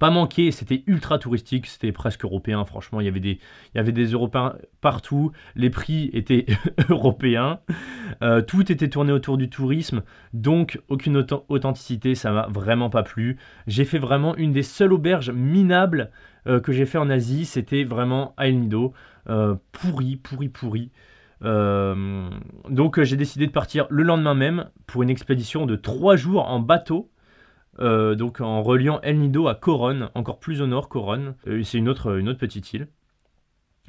Pas 0.00 0.10
manqué, 0.10 0.50
c'était 0.50 0.82
ultra 0.88 1.20
touristique, 1.20 1.66
c'était 1.66 1.92
presque 1.92 2.24
européen, 2.24 2.64
franchement, 2.64 3.00
il 3.00 3.06
y 3.06 3.08
avait 3.08 3.92
des, 3.92 4.04
Européens 4.06 4.56
partout, 4.80 5.30
les 5.54 5.70
prix 5.70 6.10
étaient 6.12 6.46
européens, 6.88 7.60
euh, 8.20 8.42
tout 8.42 8.72
était 8.72 8.88
tourné 8.88 9.12
autour 9.12 9.36
du 9.36 9.48
tourisme, 9.48 10.02
donc 10.32 10.80
aucune 10.88 11.24
authenticité, 11.48 12.16
ça 12.16 12.32
m'a 12.32 12.48
vraiment 12.48 12.90
pas 12.90 13.04
plu. 13.04 13.36
J'ai 13.68 13.84
fait 13.84 14.00
vraiment 14.00 14.34
une 14.34 14.52
des 14.52 14.64
seules 14.64 14.92
auberges 14.92 15.30
minables 15.30 16.10
euh, 16.48 16.58
que 16.58 16.72
j'ai 16.72 16.86
fait 16.86 16.98
en 16.98 17.08
Asie, 17.08 17.44
c'était 17.44 17.84
vraiment 17.84 18.34
à 18.36 18.48
El 18.48 18.58
Nido, 18.58 18.94
euh, 19.28 19.54
pourri, 19.70 20.16
pourri, 20.16 20.48
pourri. 20.48 20.90
donc 21.40 23.00
j'ai 23.00 23.16
décidé 23.16 23.46
de 23.46 23.52
partir 23.52 23.86
le 23.90 24.02
lendemain 24.02 24.34
même 24.34 24.70
pour 24.88 25.04
une 25.04 25.10
expédition 25.10 25.66
de 25.66 25.76
3 25.76 26.16
jours 26.16 26.48
en 26.48 26.58
bateau 26.58 27.10
euh, 27.80 28.14
donc 28.14 28.40
en 28.40 28.62
reliant 28.62 29.00
El 29.02 29.18
Nido 29.18 29.48
à 29.48 29.54
Coron, 29.54 30.10
encore 30.14 30.38
plus 30.38 30.62
au 30.62 30.66
nord, 30.66 30.88
Coron. 30.88 31.34
Euh, 31.46 31.62
c'est 31.62 31.78
une 31.78 31.88
autre, 31.88 32.18
une 32.18 32.28
autre 32.28 32.38
petite 32.38 32.72
île. 32.72 32.88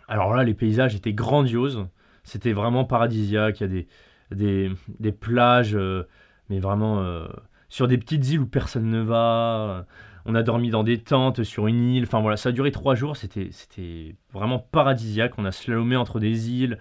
Alors 0.08 0.34
là, 0.34 0.44
les 0.44 0.54
paysages 0.54 0.96
étaient 0.96 1.14
grandioses. 1.14 1.86
C'était 2.24 2.54
vraiment 2.54 2.86
paradisiaque. 2.86 3.60
Il 3.60 3.64
y 3.64 3.66
a 3.66 3.70
des, 3.70 3.88
des, 4.32 4.72
des 5.00 5.12
plages, 5.12 5.76
euh, 5.76 6.08
mais 6.50 6.60
vraiment 6.60 7.04
sur 7.70 7.88
des 7.88 7.98
petites 7.98 8.28
îles 8.30 8.42
où 8.42 8.48
personne 8.48 8.90
ne 8.90 9.02
va. 9.02 9.86
On 10.26 10.34
a 10.34 10.42
dormi 10.42 10.72
dans 10.72 10.84
des 10.84 11.00
tentes 11.00 11.44
sur 11.44 11.68
une 11.68 11.84
île. 11.84 12.04
Enfin 12.04 12.22
voilà, 12.22 12.38
ça 12.38 12.50
a 12.50 12.52
duré 12.52 12.72
trois 12.72 12.96
jours. 12.96 13.18
C'était, 13.18 13.50
c'était 13.52 14.16
vraiment 14.34 14.60
paradisiaque. 14.60 15.34
On 15.38 15.46
a 15.46 15.52
slalomé 15.52 15.96
entre 15.96 16.20
des 16.20 16.52
îles. 16.52 16.80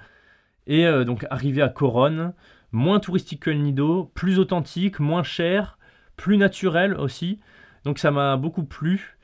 Et 0.67 0.87
donc 1.05 1.27
arrivé 1.31 1.61
à 1.61 1.69
Coron, 1.69 2.33
moins 2.73 3.01
touristique 3.01 3.41
que 3.41 3.51
El 3.51 3.63
Nido, 3.63 4.11
plus 4.15 4.39
authentique, 4.39 4.99
moins 5.01 5.23
cher 5.23 5.79
plus 6.17 6.37
naturel 6.37 6.95
aussi. 6.95 7.41
Donc 7.85 7.99
ça 7.99 8.11
m'a 8.11 8.37
beaucoup 8.37 8.65
plu. 8.65 9.17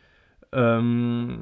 Euh, 0.55 1.37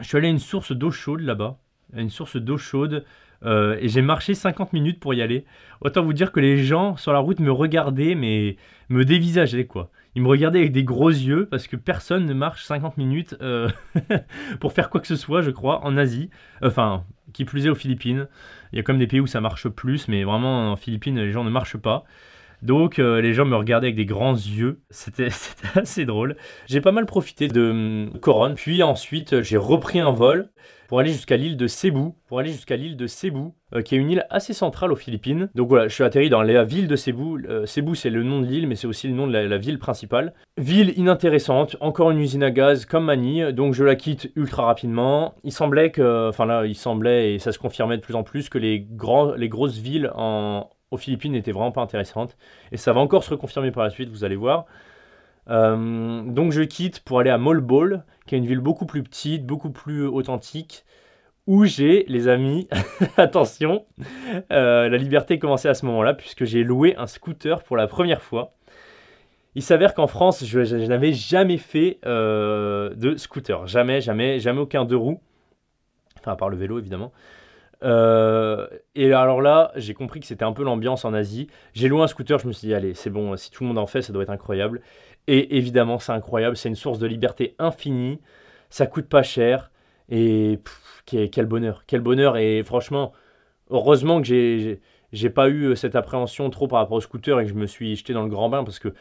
je 0.00 0.04
suis 0.04 0.16
allé 0.16 0.28
à 0.28 0.30
une 0.30 0.38
source 0.38 0.72
d'eau 0.72 0.90
chaude 0.90 1.20
là-bas. 1.20 1.58
Une 1.94 2.10
source 2.10 2.36
d'eau 2.36 2.58
chaude. 2.58 3.04
Euh, 3.44 3.76
et 3.80 3.88
j'ai 3.88 4.02
marché 4.02 4.34
50 4.34 4.72
minutes 4.72 5.00
pour 5.00 5.14
y 5.14 5.22
aller. 5.22 5.44
Autant 5.80 6.02
vous 6.02 6.12
dire 6.12 6.32
que 6.32 6.40
les 6.40 6.64
gens 6.64 6.96
sur 6.96 7.12
la 7.12 7.18
route 7.18 7.40
me 7.40 7.52
regardaient, 7.52 8.14
mais 8.14 8.56
me 8.88 9.04
dévisageaient 9.04 9.66
quoi. 9.66 9.90
Ils 10.14 10.22
me 10.22 10.28
regardaient 10.28 10.60
avec 10.60 10.72
des 10.72 10.84
gros 10.84 11.10
yeux 11.10 11.46
parce 11.50 11.66
que 11.66 11.76
personne 11.76 12.24
ne 12.24 12.34
marche 12.34 12.64
50 12.64 12.96
minutes 12.96 13.36
euh, 13.42 13.68
pour 14.60 14.72
faire 14.72 14.88
quoi 14.88 15.00
que 15.00 15.06
ce 15.06 15.16
soit, 15.16 15.42
je 15.42 15.50
crois, 15.50 15.84
en 15.84 15.96
Asie. 15.96 16.30
Enfin, 16.62 17.04
qui 17.32 17.44
plus 17.44 17.66
est 17.66 17.70
aux 17.70 17.74
Philippines. 17.74 18.28
Il 18.72 18.76
y 18.76 18.80
a 18.80 18.82
comme 18.82 18.98
des 18.98 19.06
pays 19.06 19.20
où 19.20 19.26
ça 19.26 19.40
marche 19.40 19.68
plus, 19.68 20.08
mais 20.08 20.24
vraiment 20.24 20.72
en 20.72 20.76
Philippines, 20.76 21.18
les 21.18 21.32
gens 21.32 21.44
ne 21.44 21.50
marchent 21.50 21.76
pas. 21.76 22.04
Donc 22.64 22.98
euh, 22.98 23.20
les 23.20 23.34
gens 23.34 23.44
me 23.44 23.56
regardaient 23.56 23.88
avec 23.88 23.96
des 23.96 24.06
grands 24.06 24.32
yeux. 24.32 24.80
C'était 24.88 25.28
assez 25.74 26.06
drôle. 26.06 26.36
J'ai 26.66 26.80
pas 26.80 26.92
mal 26.92 27.04
profité 27.04 27.46
de 27.46 27.70
hum, 27.70 28.18
Coron. 28.20 28.54
Puis 28.54 28.82
ensuite, 28.82 29.42
j'ai 29.42 29.58
repris 29.58 30.00
un 30.00 30.12
vol 30.12 30.48
pour 30.88 30.98
aller 30.98 31.12
jusqu'à 31.12 31.36
l'île 31.36 31.58
de 31.58 31.66
Cebu. 31.66 32.12
Pour 32.26 32.38
aller 32.38 32.52
jusqu'à 32.52 32.76
l'île 32.76 32.96
de 32.96 33.06
Cebu, 33.06 33.50
euh, 33.74 33.82
qui 33.82 33.96
est 33.96 33.98
une 33.98 34.10
île 34.10 34.26
assez 34.30 34.54
centrale 34.54 34.92
aux 34.92 34.96
Philippines. 34.96 35.50
Donc 35.54 35.68
voilà, 35.68 35.88
je 35.88 35.94
suis 35.94 36.04
atterri 36.04 36.30
dans 36.30 36.42
la 36.42 36.64
ville 36.64 36.88
de 36.88 36.96
Cebu. 36.96 37.46
Euh, 37.48 37.66
Cebu, 37.66 37.94
c'est 37.96 38.08
le 38.08 38.22
nom 38.22 38.40
de 38.40 38.46
l'île, 38.46 38.66
mais 38.66 38.76
c'est 38.76 38.86
aussi 38.86 39.08
le 39.08 39.14
nom 39.14 39.26
de 39.26 39.32
la, 39.32 39.58
ville 39.58 39.78
principale. 39.78 40.32
Ville 40.56 40.94
inintéressante, 40.96 41.76
encore 41.80 42.12
une 42.12 42.18
usine 42.18 42.42
à 42.42 42.50
gaz 42.50 42.86
comme 42.86 43.04
Manille. 43.04 43.52
Donc 43.52 43.74
je 43.74 43.84
la 43.84 43.94
quitte 43.94 44.32
ultra 44.36 44.64
rapidement. 44.64 45.34
Il 45.44 45.52
semblait 45.52 45.90
que, 45.90 46.30
enfin 46.30 46.46
là, 46.46 46.64
il 46.64 46.74
semblait, 46.74 47.34
et 47.34 47.38
ça 47.38 47.52
se 47.52 47.58
confirmait 47.58 47.96
de 47.96 48.02
plus 48.02 48.14
en 48.14 48.22
plus, 48.22 48.48
que 48.48 48.58
les, 48.58 48.80
grands, 48.80 49.34
les 49.34 49.50
grosses 49.50 49.78
villes 49.78 50.10
en, 50.14 50.70
aux 50.94 50.98
Philippines 50.98 51.32
n'était 51.32 51.52
vraiment 51.52 51.72
pas 51.72 51.82
intéressante. 51.82 52.36
Et 52.72 52.76
ça 52.76 52.92
va 52.92 53.00
encore 53.00 53.24
se 53.24 53.30
reconfirmer 53.30 53.70
par 53.70 53.84
la 53.84 53.90
suite, 53.90 54.08
vous 54.08 54.24
allez 54.24 54.36
voir. 54.36 54.66
Euh, 55.50 56.22
donc 56.22 56.52
je 56.52 56.62
quitte 56.62 57.00
pour 57.00 57.20
aller 57.20 57.30
à 57.30 57.38
Molbol, 57.38 58.04
qui 58.26 58.34
est 58.34 58.38
une 58.38 58.46
ville 58.46 58.60
beaucoup 58.60 58.86
plus 58.86 59.02
petite, 59.02 59.44
beaucoup 59.44 59.70
plus 59.70 60.06
authentique, 60.06 60.84
où 61.46 61.64
j'ai, 61.64 62.04
les 62.08 62.28
amis, 62.28 62.68
attention, 63.16 63.84
euh, 64.50 64.88
la 64.88 64.96
liberté 64.96 65.38
commençait 65.38 65.68
à 65.68 65.74
ce 65.74 65.84
moment-là, 65.86 66.14
puisque 66.14 66.44
j'ai 66.44 66.64
loué 66.64 66.96
un 66.96 67.06
scooter 67.06 67.62
pour 67.62 67.76
la 67.76 67.86
première 67.86 68.22
fois. 68.22 68.54
Il 69.54 69.62
s'avère 69.62 69.94
qu'en 69.94 70.06
France, 70.06 70.44
je, 70.44 70.86
n'avais 70.86 71.12
jamais 71.12 71.58
fait 71.58 71.98
euh, 72.06 72.92
de 72.94 73.16
scooter. 73.16 73.66
Jamais, 73.66 74.00
jamais, 74.00 74.40
jamais 74.40 74.60
aucun 74.60 74.84
deux 74.84 74.96
roues. 74.96 75.20
Enfin, 76.18 76.32
à 76.32 76.36
part 76.36 76.48
le 76.48 76.56
vélo, 76.56 76.78
évidemment. 76.78 77.12
Euh, 77.84 78.66
et 78.94 79.12
alors 79.12 79.42
là, 79.42 79.70
j'ai 79.76 79.94
compris 79.94 80.20
que 80.20 80.26
c'était 80.26 80.44
un 80.44 80.52
peu 80.52 80.64
l'ambiance 80.64 81.04
en 81.04 81.12
Asie. 81.14 81.48
J'ai 81.74 81.88
loué 81.88 82.02
un 82.02 82.06
scooter, 82.06 82.38
je 82.38 82.46
me 82.46 82.52
suis 82.52 82.68
dit, 82.68 82.74
allez, 82.74 82.94
c'est 82.94 83.10
bon, 83.10 83.36
si 83.36 83.50
tout 83.50 83.62
le 83.62 83.68
monde 83.68 83.78
en 83.78 83.86
fait, 83.86 84.02
ça 84.02 84.12
doit 84.12 84.22
être 84.22 84.30
incroyable. 84.30 84.80
Et 85.26 85.56
évidemment, 85.56 85.98
c'est 85.98 86.12
incroyable, 86.12 86.56
c'est 86.56 86.68
une 86.68 86.76
source 86.76 86.98
de 86.98 87.06
liberté 87.06 87.54
infinie, 87.58 88.20
ça 88.70 88.86
coûte 88.86 89.08
pas 89.08 89.22
cher, 89.22 89.70
et 90.10 90.58
quel, 91.06 91.46
bonheur, 91.46 91.84
quel 91.86 92.00
bonheur. 92.00 92.36
Et 92.36 92.62
franchement, 92.62 93.12
heureusement 93.70 94.20
que 94.20 94.26
j'ai, 95.12 95.30
pas 95.30 95.48
eu 95.48 95.64
euh, 95.66 95.74
cette 95.74 95.96
appréhension 95.96 96.50
trop 96.50 96.68
par 96.68 96.80
rapport 96.80 96.96
au 96.96 97.00
scooter 97.00 97.40
et 97.40 97.44
que 97.44 97.50
je 97.50 97.54
me 97.54 97.66
suis 97.66 97.96
jeté 97.96 98.12
dans 98.12 98.22
le 98.22 98.28
grand 98.28 98.48
bain 98.48 98.64
parce 98.64 98.78
que 98.78 98.94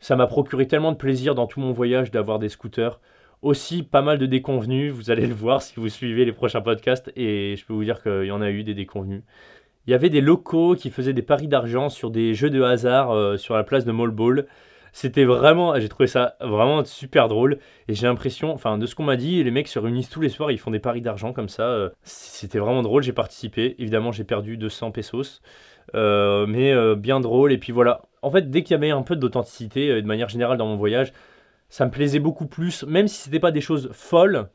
ça 0.00 0.16
m'a 0.16 0.26
procuré 0.26 0.66
tellement 0.66 0.92
de 0.92 0.96
plaisir 0.96 1.34
dans 1.34 1.46
tout 1.46 1.60
mon 1.60 1.72
voyage 1.72 2.10
d'avoir 2.10 2.38
des 2.38 2.48
scooters. 2.48 3.00
Aussi, 3.44 3.82
pas 3.82 4.00
mal 4.00 4.16
de 4.16 4.24
déconvenus, 4.24 4.90
vous 4.90 5.10
allez 5.10 5.26
le 5.26 5.34
voir 5.34 5.60
si 5.60 5.74
vous 5.76 5.90
suivez 5.90 6.24
les 6.24 6.32
prochains 6.32 6.62
podcasts, 6.62 7.12
et 7.14 7.56
je 7.58 7.66
peux 7.66 7.74
vous 7.74 7.84
dire 7.84 8.02
qu'il 8.02 8.24
y 8.24 8.30
en 8.30 8.40
a 8.40 8.50
eu 8.50 8.64
des 8.64 8.72
déconvenus. 8.72 9.20
Il 9.86 9.90
y 9.90 9.94
avait 9.94 10.08
des 10.08 10.22
locaux 10.22 10.74
qui 10.74 10.88
faisaient 10.88 11.12
des 11.12 11.20
paris 11.20 11.46
d'argent 11.46 11.90
sur 11.90 12.10
des 12.10 12.32
jeux 12.32 12.48
de 12.48 12.62
hasard 12.62 13.10
euh, 13.10 13.36
sur 13.36 13.54
la 13.54 13.62
place 13.62 13.84
de 13.84 13.92
Mall 13.92 14.12
Ball. 14.12 14.46
C'était 14.94 15.26
vraiment, 15.26 15.78
j'ai 15.78 15.90
trouvé 15.90 16.06
ça 16.06 16.36
vraiment 16.40 16.82
super 16.86 17.28
drôle. 17.28 17.58
Et 17.86 17.94
j'ai 17.94 18.06
l'impression, 18.06 18.50
enfin, 18.50 18.78
de 18.78 18.86
ce 18.86 18.94
qu'on 18.94 19.02
m'a 19.02 19.16
dit, 19.16 19.44
les 19.44 19.50
mecs 19.50 19.68
se 19.68 19.78
réunissent 19.78 20.08
tous 20.08 20.22
les 20.22 20.30
soirs, 20.30 20.50
ils 20.50 20.58
font 20.58 20.70
des 20.70 20.78
paris 20.78 21.02
d'argent 21.02 21.34
comme 21.34 21.50
ça. 21.50 21.64
Euh, 21.64 21.90
c'était 22.02 22.58
vraiment 22.58 22.80
drôle, 22.80 23.02
j'ai 23.02 23.12
participé. 23.12 23.74
Évidemment, 23.78 24.10
j'ai 24.10 24.24
perdu 24.24 24.56
200 24.56 24.90
pesos. 24.90 25.42
Euh, 25.94 26.46
mais 26.46 26.74
bien 26.96 27.20
drôle. 27.20 27.52
Et 27.52 27.58
puis 27.58 27.72
voilà. 27.72 28.00
En 28.22 28.30
fait, 28.30 28.48
dès 28.50 28.62
qu'il 28.62 28.72
y 28.72 28.78
avait 28.78 28.90
un 28.90 29.02
peu 29.02 29.16
d'authenticité, 29.16 30.00
de 30.00 30.06
manière 30.06 30.30
générale 30.30 30.56
dans 30.56 30.66
mon 30.66 30.76
voyage, 30.76 31.12
ça 31.74 31.84
me 31.86 31.90
plaisait 31.90 32.20
beaucoup 32.20 32.46
plus, 32.46 32.84
même 32.84 33.08
si 33.08 33.16
c'était 33.16 33.40
pas 33.40 33.50
des 33.50 33.60
choses 33.60 33.90
folles, 33.90 34.48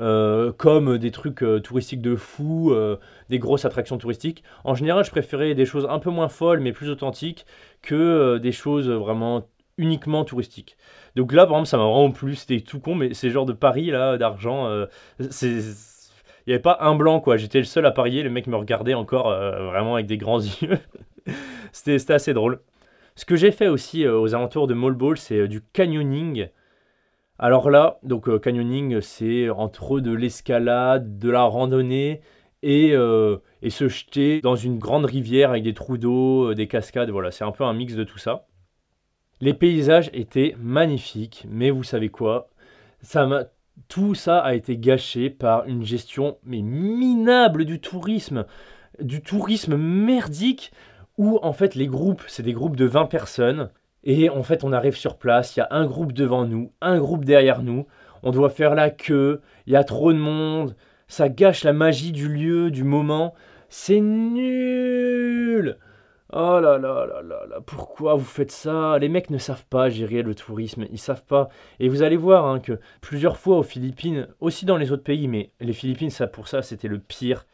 euh, 0.00 0.50
comme 0.50 0.98
des 0.98 1.12
trucs 1.12 1.44
euh, 1.44 1.60
touristiques 1.60 2.02
de 2.02 2.16
fou, 2.16 2.72
euh, 2.72 2.96
des 3.30 3.38
grosses 3.38 3.64
attractions 3.64 3.98
touristiques. 3.98 4.42
En 4.64 4.74
général, 4.74 5.04
je 5.04 5.12
préférais 5.12 5.54
des 5.54 5.64
choses 5.64 5.86
un 5.88 6.00
peu 6.00 6.10
moins 6.10 6.28
folles, 6.28 6.58
mais 6.58 6.72
plus 6.72 6.90
authentiques, 6.90 7.46
que 7.82 8.38
des 8.38 8.50
choses 8.50 8.90
vraiment 8.90 9.46
uniquement 9.78 10.24
touristiques. 10.24 10.76
Donc 11.14 11.32
là, 11.32 11.46
par 11.46 11.54
exemple, 11.54 11.68
ça 11.68 11.76
m'a 11.76 11.84
vraiment 11.84 12.10
plu, 12.10 12.34
c'était 12.34 12.58
tout 12.58 12.80
con, 12.80 12.96
mais 12.96 13.14
ces 13.14 13.30
genres 13.30 13.46
de 13.46 13.52
paris 13.52 13.92
là, 13.92 14.18
d'argent, 14.18 14.68
c'est 15.30 15.52
il 15.52 16.50
n'y 16.50 16.54
avait 16.54 16.62
pas 16.62 16.78
un 16.80 16.96
blanc 16.96 17.20
quoi. 17.20 17.36
J'étais 17.36 17.58
le 17.58 17.64
seul 17.64 17.86
à 17.86 17.92
parier. 17.92 18.24
Le 18.24 18.30
mec 18.30 18.48
me 18.48 18.56
regardait 18.56 18.94
encore 18.94 19.30
vraiment 19.30 19.94
avec 19.94 20.06
des 20.06 20.18
grands 20.18 20.40
yeux. 20.62 20.78
c'était 21.70 22.12
assez 22.12 22.34
drôle. 22.34 22.58
Ce 23.14 23.24
que 23.24 23.36
j'ai 23.36 23.52
fait 23.52 23.68
aussi 23.68 24.06
aux 24.06 24.34
alentours 24.34 24.66
de 24.66 24.74
Mall 24.74 24.94
Ball, 24.94 25.16
c'est 25.16 25.46
du 25.46 25.62
canyoning. 25.72 26.48
Alors 27.38 27.68
là, 27.68 27.98
donc 28.02 28.28
euh, 28.28 28.38
canyoning, 28.38 29.00
c'est 29.02 29.50
entre 29.50 30.00
de 30.00 30.12
l'escalade, 30.12 31.18
de 31.18 31.30
la 31.30 31.42
randonnée 31.42 32.22
et, 32.62 32.92
euh, 32.94 33.36
et, 33.60 33.68
se 33.68 33.88
jeter 33.88 34.40
dans 34.40 34.56
une 34.56 34.78
grande 34.78 35.04
rivière 35.04 35.50
avec 35.50 35.62
des 35.62 35.74
trous 35.74 35.98
d'eau, 35.98 36.50
euh, 36.50 36.54
des 36.54 36.66
cascades. 36.66 37.10
Voilà, 37.10 37.30
c'est 37.30 37.44
un 37.44 37.52
peu 37.52 37.64
un 37.64 37.74
mix 37.74 37.94
de 37.94 38.04
tout 38.04 38.16
ça. 38.16 38.46
Les 39.42 39.52
paysages 39.52 40.10
étaient 40.14 40.56
magnifiques, 40.58 41.46
mais 41.50 41.70
vous 41.70 41.84
savez 41.84 42.08
quoi? 42.08 42.48
Tout 43.88 44.14
ça 44.14 44.38
a 44.38 44.54
été 44.54 44.78
gâché 44.78 45.28
par 45.28 45.66
une 45.66 45.84
gestion 45.84 46.38
mais 46.42 46.62
minable 46.62 47.66
du 47.66 47.80
tourisme, 47.80 48.46
du 48.98 49.20
tourisme 49.20 49.76
merdique 49.76 50.72
où 51.18 51.38
en 51.42 51.52
fait 51.52 51.74
les 51.74 51.86
groupes, 51.86 52.24
c'est 52.26 52.42
des 52.42 52.54
groupes 52.54 52.76
de 52.76 52.86
20 52.86 53.04
personnes 53.06 53.68
et 54.06 54.30
en 54.30 54.44
fait, 54.44 54.62
on 54.62 54.72
arrive 54.72 54.96
sur 54.96 55.18
place, 55.18 55.56
il 55.56 55.58
y 55.58 55.62
a 55.62 55.68
un 55.72 55.84
groupe 55.84 56.12
devant 56.12 56.46
nous, 56.46 56.72
un 56.80 56.98
groupe 56.98 57.24
derrière 57.24 57.62
nous. 57.62 57.86
On 58.22 58.30
doit 58.30 58.50
faire 58.50 58.76
la 58.76 58.88
queue, 58.88 59.40
il 59.66 59.72
y 59.72 59.76
a 59.76 59.82
trop 59.82 60.12
de 60.12 60.18
monde. 60.18 60.76
Ça 61.08 61.28
gâche 61.28 61.64
la 61.64 61.72
magie 61.72 62.12
du 62.12 62.28
lieu, 62.28 62.70
du 62.70 62.84
moment. 62.84 63.34
C'est 63.68 64.00
nul 64.00 65.76
Oh 66.32 66.60
là 66.60 66.78
là 66.78 67.06
là 67.06 67.22
là 67.22 67.46
là, 67.48 67.60
pourquoi 67.64 68.14
vous 68.14 68.24
faites 68.24 68.50
ça? 68.50 68.98
Les 68.98 69.08
mecs 69.08 69.30
ne 69.30 69.38
savent 69.38 69.64
pas 69.66 69.88
gérer 69.88 70.22
le 70.22 70.34
tourisme, 70.34 70.86
ils 70.90 70.98
savent 70.98 71.24
pas. 71.24 71.48
Et 71.80 71.88
vous 71.88 72.02
allez 72.02 72.16
voir 72.16 72.46
hein, 72.46 72.60
que 72.60 72.78
plusieurs 73.00 73.36
fois 73.36 73.58
aux 73.58 73.62
Philippines, 73.62 74.28
aussi 74.40 74.66
dans 74.66 74.76
les 74.76 74.92
autres 74.92 75.04
pays, 75.04 75.26
mais 75.28 75.50
les 75.60 75.72
Philippines, 75.72 76.10
ça 76.10 76.26
pour 76.26 76.46
ça, 76.46 76.62
c'était 76.62 76.88
le 76.88 76.98
pire 76.98 77.44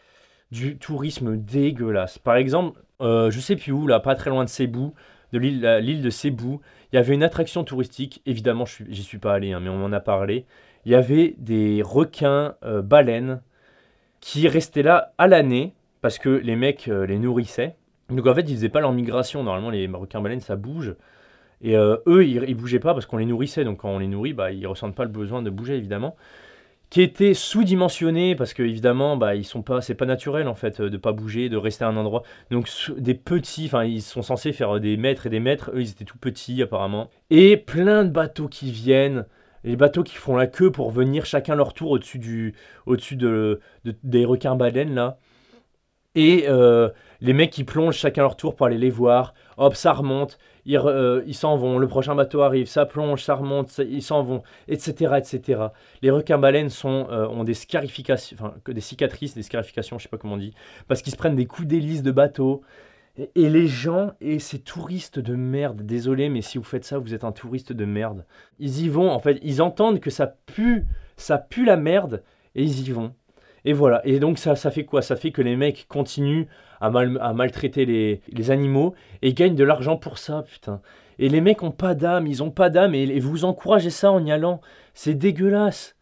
du 0.50 0.78
tourisme 0.78 1.36
dégueulasse. 1.36 2.18
Par 2.18 2.36
exemple, 2.36 2.78
euh, 3.00 3.30
je 3.30 3.40
sais 3.40 3.56
plus 3.56 3.72
où, 3.72 3.86
là, 3.86 4.00
pas 4.00 4.14
très 4.14 4.30
loin 4.30 4.44
de 4.44 4.48
Cebu, 4.48 4.92
de 5.32 5.38
l'île 5.38 6.02
de 6.02 6.10
Cebu. 6.10 6.58
Il 6.92 6.96
y 6.96 6.98
avait 6.98 7.14
une 7.14 7.22
attraction 7.22 7.64
touristique, 7.64 8.22
évidemment, 8.26 8.64
je 8.66 8.84
n'y 8.84 8.96
suis 8.96 9.18
pas 9.18 9.34
allé, 9.34 9.52
hein, 9.52 9.60
mais 9.60 9.70
on 9.70 9.84
en 9.84 9.92
a 9.92 10.00
parlé. 10.00 10.44
Il 10.84 10.92
y 10.92 10.94
avait 10.94 11.34
des 11.38 11.82
requins 11.82 12.54
euh, 12.64 12.82
baleines 12.82 13.40
qui 14.20 14.48
restaient 14.48 14.82
là 14.82 15.12
à 15.18 15.26
l'année 15.28 15.74
parce 16.00 16.18
que 16.18 16.28
les 16.28 16.56
mecs 16.56 16.88
euh, 16.88 17.06
les 17.06 17.18
nourrissaient. 17.18 17.76
Donc 18.08 18.26
en 18.26 18.34
fait, 18.34 18.42
ils 18.42 18.56
faisaient 18.56 18.68
pas 18.68 18.80
leur 18.80 18.92
migration. 18.92 19.42
Normalement, 19.42 19.70
les 19.70 19.86
requins 19.86 20.20
baleines, 20.20 20.40
ça 20.40 20.56
bouge. 20.56 20.94
Et 21.62 21.76
euh, 21.76 21.96
eux, 22.06 22.26
ils, 22.26 22.54
bougeaient 22.54 22.80
pas 22.80 22.94
parce 22.94 23.06
qu'on 23.06 23.18
les 23.18 23.26
nourrissait. 23.26 23.64
Donc 23.64 23.78
quand 23.78 23.90
on 23.90 24.00
les 24.00 24.08
nourrit, 24.08 24.32
bah, 24.32 24.50
ils 24.50 24.66
ressentent 24.66 24.96
pas 24.96 25.04
le 25.04 25.10
besoin 25.10 25.42
de 25.42 25.50
bouger, 25.50 25.76
évidemment 25.76 26.16
qui 26.92 27.00
était 27.00 27.32
sous-dimensionné 27.32 28.36
parce 28.36 28.52
que 28.52 28.62
évidemment 28.62 29.16
bah 29.16 29.34
ils 29.34 29.46
sont 29.46 29.62
pas 29.62 29.80
c'est 29.80 29.94
pas 29.94 30.04
naturel 30.04 30.46
en 30.46 30.54
fait 30.54 30.82
de 30.82 30.96
pas 30.98 31.12
bouger 31.12 31.48
de 31.48 31.56
rester 31.56 31.86
à 31.86 31.88
un 31.88 31.96
endroit. 31.96 32.22
Donc 32.50 32.68
des 32.98 33.14
petits 33.14 33.64
enfin 33.64 33.84
ils 33.84 34.02
sont 34.02 34.20
censés 34.20 34.52
faire 34.52 34.78
des 34.78 34.98
mètres 34.98 35.26
et 35.26 35.30
des 35.30 35.40
mètres. 35.40 35.70
Eux 35.72 35.80
ils 35.80 35.88
étaient 35.88 36.04
tout 36.04 36.18
petits 36.18 36.60
apparemment. 36.60 37.08
Et 37.30 37.56
plein 37.56 38.04
de 38.04 38.10
bateaux 38.10 38.46
qui 38.46 38.70
viennent. 38.70 39.24
Les 39.64 39.74
bateaux 39.74 40.02
qui 40.02 40.16
font 40.16 40.36
la 40.36 40.46
queue 40.46 40.70
pour 40.70 40.90
venir 40.90 41.24
chacun 41.24 41.54
leur 41.54 41.72
tour 41.72 41.92
au-dessus 41.92 42.18
du 42.18 42.54
au-dessus 42.84 43.16
de, 43.16 43.60
des 44.02 44.26
requins 44.26 44.54
baleines 44.54 44.94
là 44.94 45.16
et 46.14 46.44
euh, 46.48 46.88
les 47.20 47.32
mecs 47.32 47.50
qui 47.50 47.64
plongent 47.64 47.96
chacun 47.96 48.22
leur 48.22 48.36
tour 48.36 48.54
pour 48.54 48.66
aller 48.66 48.78
les 48.78 48.90
voir 48.90 49.34
hop 49.56 49.74
ça 49.74 49.92
remonte 49.92 50.38
euh, 50.68 51.22
ils 51.26 51.34
s'en 51.34 51.56
vont, 51.56 51.78
le 51.78 51.88
prochain 51.88 52.14
bateau 52.14 52.42
arrive, 52.42 52.66
ça 52.66 52.86
plonge, 52.86 53.22
ça 53.24 53.34
remonte, 53.34 53.78
ils 53.78 54.02
s'en 54.02 54.22
vont, 54.22 54.42
etc., 54.68 55.14
etc. 55.18 55.62
Les 56.02 56.10
requins-baleines 56.10 56.70
sont, 56.70 57.08
euh, 57.10 57.26
ont 57.26 57.44
des 57.44 57.54
scarifications, 57.54 58.36
enfin, 58.38 58.54
des 58.66 58.80
cicatrices, 58.80 59.34
des 59.34 59.42
scarifications, 59.42 59.98
je 59.98 60.04
sais 60.04 60.08
pas 60.08 60.18
comment 60.18 60.34
on 60.34 60.38
dit, 60.38 60.54
parce 60.88 61.02
qu'ils 61.02 61.12
se 61.12 61.16
prennent 61.16 61.36
des 61.36 61.46
coups 61.46 61.68
d'hélice 61.68 62.02
de 62.02 62.12
bateau. 62.12 62.62
Et, 63.34 63.50
les 63.50 63.66
gens, 63.66 64.12
et 64.22 64.38
ces 64.38 64.58
touristes 64.58 65.18
de 65.18 65.34
merde, 65.34 65.82
désolé, 65.82 66.30
mais 66.30 66.40
si 66.40 66.56
vous 66.56 66.64
faites 66.64 66.86
ça, 66.86 66.96
vous 66.96 67.12
êtes 67.12 67.24
un 67.24 67.32
touriste 67.32 67.74
de 67.74 67.84
merde. 67.84 68.24
Ils 68.58 68.86
y 68.86 68.88
vont, 68.88 69.10
en 69.10 69.18
fait, 69.18 69.38
ils 69.42 69.60
entendent 69.60 70.00
que 70.00 70.08
ça 70.08 70.26
pue, 70.26 70.86
ça 71.18 71.36
pue 71.36 71.66
la 71.66 71.76
merde, 71.76 72.22
et 72.54 72.62
ils 72.62 72.88
y 72.88 72.90
vont. 72.90 73.14
Et 73.64 73.72
voilà. 73.72 74.00
Et 74.04 74.18
donc 74.18 74.38
ça, 74.38 74.56
ça 74.56 74.70
fait 74.70 74.84
quoi? 74.84 75.02
Ça 75.02 75.16
fait 75.16 75.30
que 75.30 75.42
les 75.42 75.56
mecs 75.56 75.86
continuent 75.88 76.46
à, 76.80 76.90
mal, 76.90 77.18
à 77.20 77.32
maltraiter 77.32 77.84
les, 77.84 78.50
animaux 78.50 78.94
et 79.22 79.34
gagnent 79.34 79.54
de 79.54 79.64
l'argent 79.64 79.96
pour 79.96 80.18
ça, 80.18 80.42
putain. 80.42 80.80
Et 81.18 81.28
les 81.28 81.40
mecs 81.40 81.62
ont 81.62 81.70
pas 81.70 81.94
d'âme, 81.94 82.26
ils 82.26 82.42
ont 82.42 82.50
pas 82.50 82.70
d'âme 82.70 82.94
et, 82.94 83.20
vous 83.20 83.44
encouragez 83.44 83.90
ça 83.90 84.10
en 84.10 84.24
y 84.24 84.32
allant. 84.32 84.60
C'est 84.94 85.14
dégueulasse. 85.14 85.96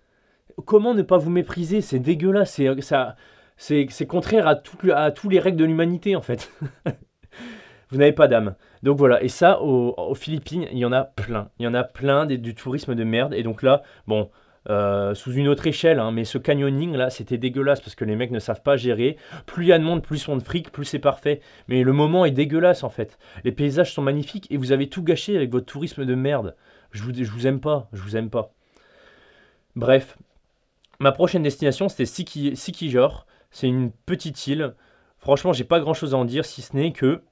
Comment 0.65 0.95
ne 0.95 1.03
pas 1.03 1.19
vous 1.19 1.31
mépriser? 1.31 1.81
C'est 1.81 1.99
dégueulasse. 1.99 2.53
C'est 2.53 2.81
ça. 2.81 3.17
C'est 3.57 4.07
contraire 4.07 4.47
à, 4.47 4.57
tout, 4.57 4.79
à 4.93 5.11
tous 5.11 5.29
les 5.29 5.39
règles 5.39 5.59
de 5.59 5.65
l'humanité 5.67 6.17
en 6.17 6.23
fait. 6.23 6.51
vous 7.91 7.99
n'avez 7.99 8.13
pas 8.13 8.29
d'âme. 8.29 8.55
Donc 8.83 8.97
voilà, 8.97 9.23
et 9.23 9.29
ça, 9.29 9.61
aux, 9.61 10.15
Philippines, 10.15 10.67
il 10.73 10.79
y 10.79 10.85
en 10.87 10.93
a 10.93 11.05
plein. 11.05 11.51
Il 11.59 11.65
y 11.65 11.67
en 11.69 11.75
a 11.75 11.85
plein 11.85 12.25
du 12.25 12.55
tourisme 12.55 12.95
de 12.95 13.05
merde. 13.05 13.35
Et 13.35 13.43
donc 13.43 13.63
là, 13.63 13.83
bon, 14.07 14.31
euh, 14.69 15.15
sous 15.15 15.33
une 15.33 15.49
autre 15.49 15.67
échelle, 15.67 15.99
hein, 15.99 16.11
mais 16.11 16.25
ce 16.25 16.37
canyoning 16.37 16.95
là, 16.95 17.09
c'était 17.09 17.39
dégueulasse 17.39 17.81
parce 17.81 17.95
que 17.95 18.05
les 18.05 18.15
mecs 18.15 18.31
ne 18.31 18.39
savent 18.39 18.63
pas 18.63 18.77
gérer. 18.77 19.17
Plus 19.47 19.65
il 19.65 19.69
y 19.69 19.73
a 19.73 19.79
de 19.79 19.85
monde, 19.85 20.03
plus 20.03 20.29
on 20.29 20.37
de 20.37 20.43
fric, 20.43 20.71
plus 20.71 20.85
c'est 20.85 20.99
parfait. 20.99 21.41
Mais 21.69 21.83
le 21.83 21.93
moment 21.93 22.25
est 22.25 22.31
dégueulasse 22.31 22.85
en 22.85 22.91
fait. 22.91 23.19
Les 23.45 23.53
paysages 23.53 23.95
sont 23.95 24.03
magnifiques 24.03 24.47
et 24.51 24.59
vous 24.59 24.73
avez 24.73 24.89
tout 24.89 25.03
gâché 25.03 25.37
avec 25.37 25.51
votre 25.51 25.67
tourisme 25.67 26.05
de 26.05 26.15
merde. 26.15 26.57
Je 26.91 27.03
vous, 27.03 27.13
je 27.15 27.31
vous 27.31 27.47
aime 27.47 27.61
pas, 27.61 27.89
je 27.93 28.03
vous 28.03 28.17
aime 28.17 28.29
pas. 28.29 28.53
Bref, 29.77 30.19
ma 30.99 31.13
prochaine 31.13 31.43
destination 31.43 31.89
c'était 31.89 32.07
Sikijor. 32.07 33.27
C'est 33.51 33.67
une 33.67 33.91
petite 33.91 34.47
île. 34.47 34.75
Franchement, 35.19 35.53
j'ai 35.53 35.65
pas 35.65 35.81
grand 35.81 35.95
chose 35.95 36.15
à 36.15 36.19
en 36.19 36.25
dire 36.25 36.45
si 36.45 36.63
ce 36.63 36.77
n'est 36.77 36.93
que 36.93 37.23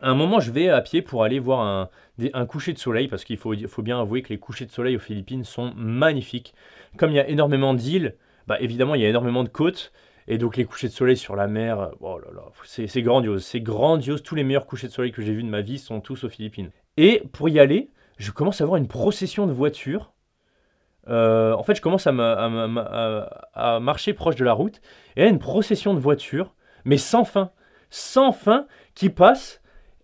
à 0.00 0.10
un 0.10 0.14
moment, 0.14 0.38
je 0.38 0.52
vais 0.52 0.68
à 0.68 0.80
pied 0.80 1.02
pour 1.02 1.24
aller 1.24 1.38
voir 1.38 1.90
un, 2.32 2.46
coucher 2.46 2.72
de 2.72 2.78
soleil, 2.78 3.08
parce 3.08 3.24
qu'il 3.24 3.36
faut, 3.36 3.54
bien 3.82 4.00
avouer 4.00 4.22
que 4.22 4.28
les 4.28 4.38
couchers 4.38 4.66
de 4.66 4.70
soleil 4.70 4.96
aux 4.96 5.00
Philippines 5.00 5.44
sont 5.44 5.72
magnifiques. 5.76 6.54
Comme 6.96 7.10
il 7.10 7.16
y 7.16 7.20
a 7.20 7.28
énormément 7.28 7.74
d'îles, 7.74 8.14
bah 8.46 8.58
évidemment, 8.60 8.94
il 8.94 9.02
y 9.02 9.04
a 9.04 9.08
énormément 9.08 9.42
de 9.42 9.48
côtes, 9.48 9.92
et 10.28 10.38
donc 10.38 10.56
les 10.56 10.64
couchers 10.64 10.88
de 10.88 10.92
soleil 10.92 11.16
sur 11.16 11.34
la 11.34 11.48
mer, 11.48 11.90
oh 12.00 12.18
là 12.18 12.28
là, 12.34 12.42
c'est 12.64 13.02
grandiose, 13.02 13.44
c'est 13.44 13.60
grandiose. 13.60 14.22
Tous 14.22 14.34
les 14.34 14.44
meilleurs 14.44 14.66
couchers 14.66 14.86
de 14.86 14.92
soleil 14.92 15.10
que 15.10 15.22
j'ai 15.22 15.32
vus 15.32 15.42
de 15.42 15.48
ma 15.48 15.62
vie 15.62 15.78
sont 15.78 16.00
tous 16.00 16.24
aux 16.24 16.28
Philippines. 16.28 16.70
Et 16.96 17.22
pour 17.32 17.48
y 17.48 17.58
aller, 17.58 17.90
je 18.18 18.30
commence 18.30 18.60
à 18.60 18.66
voir 18.66 18.76
une 18.76 18.88
procession 18.88 19.46
de 19.46 19.52
voitures. 19.52 20.12
Euh, 21.08 21.54
en 21.54 21.62
fait, 21.62 21.74
je 21.74 21.80
commence 21.80 22.06
à, 22.06 22.12
marcher 23.80 24.12
proche 24.12 24.36
de 24.36 24.44
la 24.44 24.52
route, 24.52 24.80
et 25.16 25.22
a 25.22 25.26
une 25.26 25.38
procession 25.38 25.94
de 25.94 25.98
voitures, 25.98 26.54
mais 26.84 26.98
sans 26.98 27.24
fin, 27.24 27.50
sans 27.90 28.32
fin, 28.32 28.66
qui 28.94 29.10
passe 29.10 29.60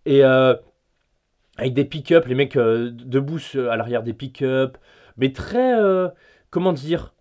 et, 0.07 0.25
euh, 0.25 0.55
avec 1.57 1.75
des 1.75 1.85
pick-up, 1.85 2.27
les 2.27 2.35
mecs 2.35 2.57
euh, 2.57 2.91
debout 2.93 3.39
à 3.71 3.77
l'arrière 3.77 4.03
des 4.03 4.13
pick-up, 4.13 4.79
mais 5.17 5.33
très, 5.33 5.79
euh, 5.79 6.09
comment 6.51 6.73
dire, 6.73 7.15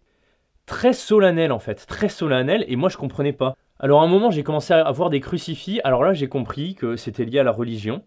très 0.65 0.93
solennel 0.93 1.51
en 1.51 1.59
fait, 1.59 1.85
très 1.85 2.09
solennel, 2.09 2.65
et 2.67 2.75
moi 2.75 2.89
je 2.89 2.97
comprenais 2.97 3.33
pas. 3.33 3.55
Alors 3.79 4.01
à 4.01 4.05
un 4.05 4.07
moment 4.07 4.31
j'ai 4.31 4.43
commencé 4.43 4.73
à 4.73 4.91
voir 4.91 5.09
des 5.09 5.19
crucifix, 5.19 5.81
alors 5.83 6.03
là 6.03 6.13
j'ai 6.13 6.27
compris 6.27 6.75
que 6.75 6.95
c'était 6.95 7.25
lié 7.25 7.39
à 7.39 7.43
la 7.43 7.51
religion. 7.51 8.03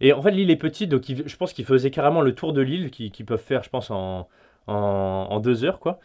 Et 0.00 0.12
en 0.12 0.22
fait 0.22 0.30
l'île 0.30 0.50
est 0.50 0.56
petite, 0.56 0.90
donc 0.90 1.02
je 1.06 1.36
pense 1.36 1.52
qu'ils 1.52 1.64
faisaient 1.64 1.90
carrément 1.90 2.20
le 2.22 2.34
tour 2.34 2.52
de 2.52 2.62
l'île, 2.62 2.90
qu'ils 2.90 3.26
peuvent 3.26 3.42
faire 3.42 3.62
je 3.64 3.70
pense 3.70 3.90
en, 3.90 5.40
deux 5.40 5.64
heures 5.64 5.80
quoi. 5.80 5.98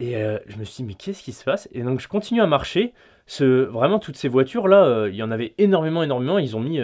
Et 0.00 0.16
euh, 0.16 0.38
je 0.46 0.56
me 0.56 0.64
suis 0.64 0.84
dit 0.84 0.88
mais 0.88 0.94
qu'est-ce 0.94 1.22
qui 1.22 1.32
se 1.32 1.44
passe? 1.44 1.68
Et 1.72 1.82
donc 1.82 2.00
je 2.00 2.08
continue 2.08 2.40
à 2.40 2.46
marcher, 2.46 2.94
vraiment 3.40 3.98
toutes 3.98 4.16
ces 4.16 4.28
voitures 4.28 4.68
là, 4.68 5.08
il 5.08 5.16
y 5.16 5.22
en 5.22 5.30
avait 5.32 5.54
énormément, 5.58 6.02
énormément, 6.02 6.38
ils 6.38 6.56
ont 6.56 6.60
mis... 6.60 6.80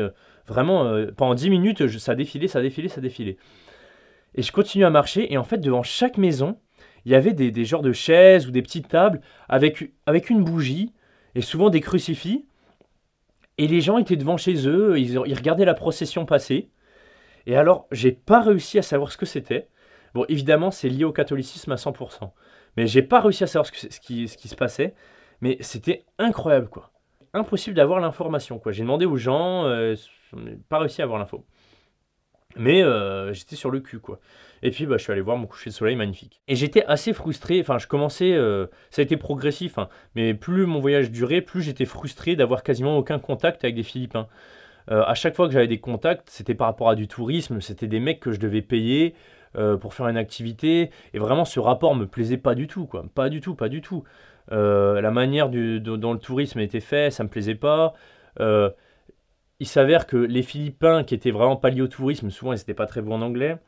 Vraiment, 0.49 0.85
euh, 0.87 1.11
pendant 1.17 1.35
10 1.35 1.51
minutes, 1.51 1.99
ça 1.99 2.15
défilait, 2.15 2.49
ça 2.49 2.61
défilait, 2.61 2.89
ça 2.89 3.01
défilait. 3.01 3.37
Et 4.35 4.43
je 4.43 4.51
continue 4.51 4.85
à 4.85 4.91
marcher, 4.91 5.33
et 5.33 5.39
en 5.39 5.45
fait, 5.45 5.59
devant 5.59 5.83
chaque 5.83 6.17
maison, 6.17 6.59
il 7.05 7.13
y 7.13 7.15
avait 7.15 7.33
des, 7.33 7.51
des 7.51 7.65
genres 7.65 7.83
de 7.83 7.93
chaises 7.93 8.47
ou 8.47 8.51
des 8.51 8.63
petites 8.63 8.89
tables 8.89 9.21
avec, 9.49 9.93
avec 10.07 10.31
une 10.31 10.43
bougie, 10.43 10.93
et 11.35 11.43
souvent 11.43 11.71
des 11.71 11.81
crucifix. 11.81 12.47
Et 13.59 13.67
les 13.67 13.81
gens 13.81 13.99
étaient 13.99 14.17
devant 14.17 14.37
chez 14.37 14.69
eux, 14.69 14.99
ils, 14.99 15.21
ils 15.27 15.35
regardaient 15.35 15.65
la 15.65 15.75
procession 15.75 16.27
passer. 16.27 16.71
Et 17.47 17.57
alors, 17.57 17.87
j'ai 17.93 18.13
pas 18.13 18.41
réussi 18.41 18.79
à 18.79 18.83
savoir 18.83 19.13
ce 19.13 19.17
que 19.17 19.27
c'était. 19.27 19.69
Bon, 20.15 20.25
évidemment, 20.29 20.71
c'est 20.71 20.89
lié 20.89 21.05
au 21.05 21.13
catholicisme 21.13 21.73
à 21.73 21.77
100%. 21.77 22.31
Mais 22.77 22.87
j'ai 22.87 23.03
pas 23.03 23.21
réussi 23.21 23.45
à 23.45 23.47
savoir 23.47 23.67
ce, 23.67 24.01
qui, 24.01 24.29
ce 24.29 24.37
qui 24.37 24.49
se 24.49 24.55
passait. 24.55 24.95
Mais 25.41 25.57
c'était 25.61 26.05
incroyable, 26.19 26.69
quoi. 26.69 26.93
Impossible 27.35 27.77
d'avoir 27.77 28.01
l'information, 28.01 28.59
quoi. 28.59 28.73
J'ai 28.73 28.83
demandé 28.83 29.07
aux 29.07 29.17
gens, 29.17 29.65
euh, 29.65 29.95
je 30.31 30.37
n'ai 30.37 30.59
pas 30.69 30.79
réussi 30.79 31.01
à 31.01 31.05
avoir 31.05 31.19
l'info. 31.19 31.45
Mais 32.57 32.83
euh, 32.83 33.33
j'étais 33.33 33.57
sur 33.57 33.71
le 33.71 33.81
cul, 33.81 33.99
quoi. 33.99 34.19
Et 34.63 34.71
puis, 34.71 34.87
bah, 34.87 34.97
je 34.97 35.03
suis 35.03 35.13
allé 35.13 35.21
voir 35.21 35.37
mon 35.37 35.47
coucher 35.47 35.71
de 35.71 35.75
soleil 35.75 35.97
magnifique. 35.97 36.41
Et 36.49 36.57
j'étais 36.57 36.85
assez 36.87 37.13
frustré. 37.13 37.61
Enfin, 37.61 37.79
je 37.79 37.87
commençais. 37.87 38.33
Euh, 38.33 38.67
ça 38.91 39.03
a 39.03 39.05
été 39.05 39.17
progressif, 39.17 39.79
hein, 39.79 39.89
mais 40.15 40.35
plus 40.35 40.67
mon 40.67 40.81
voyage 40.81 41.11
durait, 41.11 41.41
plus 41.41 41.63
j'étais 41.63 41.85
frustré 41.85 42.37
d'avoir 42.37 42.63
quasiment 42.63 42.97
aucun 42.97 43.19
contact 43.19 43.65
avec 43.65 43.77
des 43.77 43.83
Philippins. 43.83 44.27
Euh, 44.91 45.05
à 45.05 45.15
chaque 45.15 45.37
fois 45.37 45.47
que 45.47 45.53
j'avais 45.53 45.69
des 45.69 45.79
contacts, 45.79 46.31
c'était 46.31 46.55
par 46.55 46.67
rapport 46.67 46.89
à 46.89 46.95
du 46.95 47.07
tourisme. 47.07 47.61
C'était 47.61 47.87
des 47.87 48.01
mecs 48.01 48.21
que 48.21 48.33
je 48.33 48.41
devais 48.41 48.63
payer 48.63 49.15
pour 49.81 49.93
faire 49.93 50.07
une 50.07 50.19
activité. 50.19 50.91
Et 51.15 51.19
vraiment, 51.19 51.45
ce 51.45 51.59
rapport 51.59 51.97
me 51.97 52.07
plaisait 52.07 52.37
pas 52.37 52.55
du 52.55 52.69
tout, 52.69 52.87
quoi. 52.87 53.05
Pas 53.15 53.29
du 53.29 53.41
tout, 53.41 53.57
pas 53.57 53.69
du 53.69 53.81
tout. 53.81 54.05
la 54.51 55.11
manière 55.11 55.49
dont 55.49 56.13
le 56.13 56.19
tourisme 56.19 56.61
était 56.61 56.81
fait, 56.81 57.11
ça 57.11 57.25
me 57.25 57.29
plaisait 57.29 57.57
pas 57.57 57.95
il 59.61 59.67
s'avère 59.67 60.07
que 60.07 60.17
les 60.17 60.43
Philippins, 60.43 61.05
qui 61.05 61.15
étaient 61.15 61.31
vraiment 61.31 61.57
pas 61.57 61.71
liés 61.71 61.83
au 61.83 61.89
tourisme, 61.89 62.31
souvent 62.31 62.53
ils 62.53 62.59
n'étaient 62.59 62.75
pas 62.75 62.87
très 62.87 63.03
bons 63.03 63.15
en 63.15 63.23
anglais. 63.23 63.59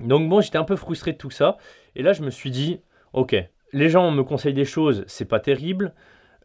Donc 0.00 0.28
bon, 0.28 0.40
j'étais 0.40 0.58
un 0.58 0.64
peu 0.64 0.76
frustré 0.76 1.12
de 1.12 1.18
tout 1.18 1.30
ça. 1.30 1.58
Et 1.94 2.02
là, 2.02 2.12
je 2.12 2.22
me 2.22 2.30
suis 2.30 2.50
dit, 2.50 2.80
ok, 3.12 3.36
les 3.72 3.88
gens 3.88 4.10
me 4.10 4.22
conseillent 4.22 4.54
des 4.54 4.64
choses, 4.64 5.04
c'est 5.06 5.24
pas 5.24 5.40
terrible. 5.40 5.94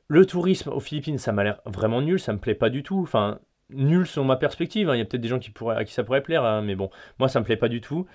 Le 0.08 0.26
tourisme 0.26 0.70
aux 0.70 0.80
Philippines, 0.80 1.18
ça 1.18 1.32
m'a 1.32 1.44
l'air 1.44 1.62
vraiment 1.66 2.02
nul, 2.02 2.20
ça 2.20 2.34
me 2.34 2.40
plaît 2.40 2.56
pas 2.56 2.70
du 2.70 2.84
tout. 2.84 3.00
Enfin, 3.02 3.40
nul 3.70 4.06
selon 4.06 4.26
ma 4.26 4.36
perspective. 4.36 4.90
Hein. 4.90 4.96
Il 4.96 5.00
y 5.00 5.02
a 5.02 5.06
peut-être 5.06 5.22
des 5.22 5.28
gens 5.28 5.40
qui 5.40 5.52
pourraient, 5.52 5.78
à 5.78 5.86
qui 5.86 5.94
ça 5.94 6.04
pourrait 6.04 6.22
plaire, 6.22 6.44
hein, 6.44 6.62
mais 6.62 6.76
bon, 6.76 6.90
moi 7.20 7.30
ça 7.30 7.40
me 7.40 7.46
plaît 7.46 7.58
pas 7.58 7.70
du 7.70 7.82
tout. 7.82 8.06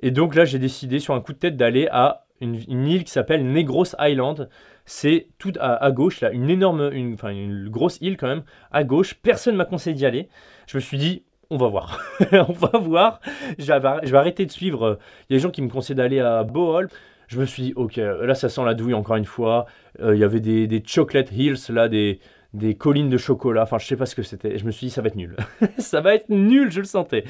Et 0.00 0.10
donc 0.10 0.34
là, 0.34 0.44
j'ai 0.44 0.58
décidé 0.58 0.98
sur 0.98 1.14
un 1.14 1.20
coup 1.20 1.32
de 1.32 1.38
tête 1.38 1.56
d'aller 1.56 1.88
à 1.90 2.26
une, 2.42 2.86
île 2.86 3.04
qui 3.04 3.10
s'appelle 3.10 3.50
Negros 3.50 3.86
Island. 3.98 4.48
C'est 4.84 5.28
tout 5.38 5.52
à, 5.60 5.90
gauche, 5.92 6.20
là, 6.20 6.32
une 6.32 6.50
énorme, 6.50 6.90
une, 6.92 7.14
enfin 7.14 7.28
une 7.28 7.68
grosse 7.68 7.98
île 8.00 8.16
quand 8.16 8.26
même, 8.26 8.42
à 8.72 8.82
gauche. 8.82 9.14
Personne 9.14 9.54
m'a 9.54 9.64
conseillé 9.64 9.94
d'y 9.94 10.04
aller. 10.04 10.28
Je 10.66 10.76
me 10.76 10.80
suis 10.80 10.98
dit, 10.98 11.22
on 11.50 11.56
va 11.56 11.68
voir. 11.68 12.00
on 12.32 12.52
va 12.52 12.78
voir. 12.78 13.20
Je 13.58 13.66
vais, 13.66 14.16
arrêter 14.16 14.44
de 14.44 14.50
suivre. 14.50 14.98
Il 15.28 15.34
y 15.34 15.36
a 15.36 15.38
des 15.38 15.42
gens 15.42 15.50
qui 15.50 15.62
me 15.62 15.68
conseillent 15.68 15.96
d'aller 15.96 16.18
à 16.18 16.42
Bohol. 16.42 16.88
Je 17.28 17.38
me 17.38 17.46
suis 17.46 17.62
dit, 17.62 17.72
ok, 17.76 17.96
là 17.96 18.34
ça 18.34 18.48
sent 18.48 18.64
la 18.64 18.74
douille 18.74 18.94
encore 18.94 19.16
une 19.16 19.24
fois. 19.24 19.66
Euh, 20.00 20.14
il 20.14 20.20
y 20.20 20.24
avait 20.24 20.40
des, 20.40 20.66
des 20.66 20.82
chocolate 20.84 21.30
hills, 21.32 21.56
là, 21.70 21.88
des, 21.88 22.18
des 22.54 22.74
collines 22.74 23.08
de 23.08 23.16
chocolat. 23.16 23.62
Enfin, 23.62 23.78
je 23.78 23.86
sais 23.86 23.96
pas 23.96 24.06
ce 24.06 24.14
que 24.14 24.22
c'était. 24.22 24.58
Je 24.58 24.64
me 24.64 24.70
suis 24.70 24.88
dit, 24.88 24.90
ça 24.90 25.02
va 25.02 25.08
être 25.08 25.16
nul. 25.16 25.36
ça 25.78 26.00
va 26.00 26.14
être 26.14 26.28
nul, 26.28 26.70
je 26.70 26.80
le 26.80 26.86
sentais. 26.86 27.24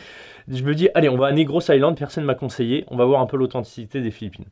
Je 0.48 0.62
me 0.64 0.74
dis, 0.74 0.88
allez, 0.94 1.08
on 1.08 1.16
va 1.16 1.28
à 1.28 1.32
Negros 1.32 1.60
Island. 1.68 1.96
Personne 1.96 2.24
m'a 2.24 2.34
conseillé. 2.34 2.84
On 2.88 2.96
va 2.96 3.04
voir 3.04 3.20
un 3.20 3.26
peu 3.26 3.36
l'authenticité 3.36 4.00
des 4.00 4.10
Philippines. 4.10 4.46